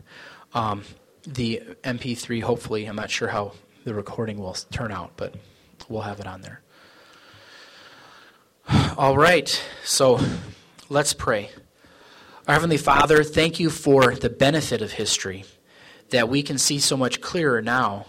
um, 0.55 0.83
the 1.25 1.62
MP3, 1.83 2.43
hopefully. 2.43 2.87
I'm 2.87 2.97
not 2.97 3.11
sure 3.11 3.29
how 3.29 3.53
the 3.85 3.95
recording 3.95 4.39
will 4.39 4.57
turn 4.71 4.93
out, 4.93 5.12
but 5.16 5.35
we'll 5.89 6.03
have 6.03 6.21
it 6.21 6.27
on 6.27 6.43
there. 6.43 6.61
All 8.97 9.16
right, 9.16 9.49
so 9.85 10.21
let's 10.89 11.12
pray. 11.12 11.51
Our 12.47 12.55
Heavenly 12.55 12.79
Father, 12.79 13.23
thank 13.23 13.61
you 13.61 13.71
for 13.71 14.14
the 14.14 14.31
benefit 14.31 14.81
of 14.81 14.93
history, 14.93 15.45
that 16.11 16.29
we 16.29 16.43
can 16.43 16.57
see 16.59 16.79
so 16.79 16.97
much 16.97 17.21
clearer 17.21 17.61
now, 17.61 18.07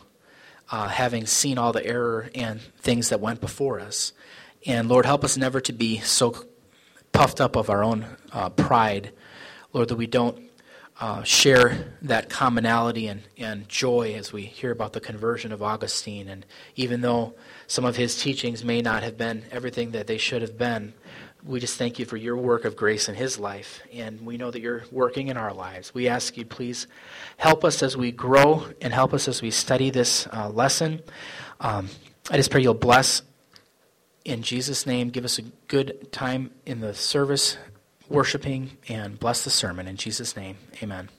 uh, 0.72 0.88
having 0.88 1.26
seen 1.26 1.57
all 1.57 1.74
the 1.74 1.86
error 1.86 2.30
and 2.34 2.62
things 2.78 3.10
that 3.10 3.20
went 3.20 3.41
before 3.41 3.80
us. 3.80 4.14
And 4.66 4.88
Lord, 4.88 5.05
help 5.05 5.24
us 5.24 5.38
never 5.38 5.60
to 5.62 5.74
be 5.74 5.99
so 5.99 6.45
puffed 7.12 7.41
up 7.41 7.55
of 7.55 7.70
our 7.70 7.84
own 7.84 8.05
uh, 8.32 8.49
pride, 8.49 9.12
Lord, 9.74 9.89
that 9.89 9.95
we 9.95 10.07
don't 10.07 10.49
uh, 10.99 11.24
share 11.24 11.95
that 12.01 12.30
commonality 12.30 13.07
and, 13.07 13.22
and 13.38 13.68
joy 13.70 14.14
as 14.16 14.34
we 14.34 14.41
hear 14.41 14.72
about 14.72 14.93
the 14.93 14.99
conversion 14.99 15.51
of 15.51 15.64
Augustine. 15.64 16.28
And 16.28 16.45
even 16.76 17.01
though 17.01 17.36
some 17.68 17.86
of 17.86 17.95
his 17.95 18.22
teachings 18.22 18.66
may 18.66 18.82
not 18.82 19.03
have 19.03 19.18
been 19.18 19.45
everything 19.51 19.91
that 19.91 20.07
they 20.07 20.18
should 20.18 20.41
have 20.41 20.57
been, 20.57 20.93
we 21.45 21.62
just 21.62 21.78
thank 21.78 21.99
you 21.99 22.05
for 22.05 22.18
your 22.18 22.36
work 22.36 22.66
of 22.66 22.76
grace 22.76 23.07
in 23.07 23.16
his 23.16 23.39
life. 23.39 23.82
And 23.93 24.26
we 24.26 24.36
know 24.36 24.51
that 24.51 24.60
you're 24.60 24.84
working 24.91 25.30
in 25.30 25.38
our 25.38 25.53
lives. 25.53 25.93
We 25.93 26.10
ask 26.10 26.36
you, 26.36 26.43
please 26.43 26.86
help 27.38 27.64
us 27.64 27.82
as 27.82 27.95
we 27.95 28.12
grow 28.12 28.66
and 28.82 28.93
help 28.93 29.14
us 29.14 29.30
as 29.30 29.41
we 29.41 29.51
study 29.51 29.89
this 29.89 30.28
uh, 30.34 30.49
lesson. 30.49 31.01
Um, 31.62 31.88
I 32.30 32.36
just 32.36 32.51
pray 32.51 32.62
you'll 32.62 32.74
bless 32.74 33.22
in 34.26 34.41
Jesus' 34.43 34.86
name. 34.86 35.09
Give 35.09 35.26
us 35.26 35.39
a 35.39 35.43
good 35.67 36.11
time 36.11 36.51
in 36.65 36.82
the 36.82 36.93
service 36.93 37.57
worshiping 38.07 38.78
and 38.88 39.20
bless 39.20 39.43
the 39.43 39.49
sermon. 39.49 39.88
In 39.88 39.95
Jesus' 39.95 40.36
name, 40.36 40.57
amen. 40.82 41.09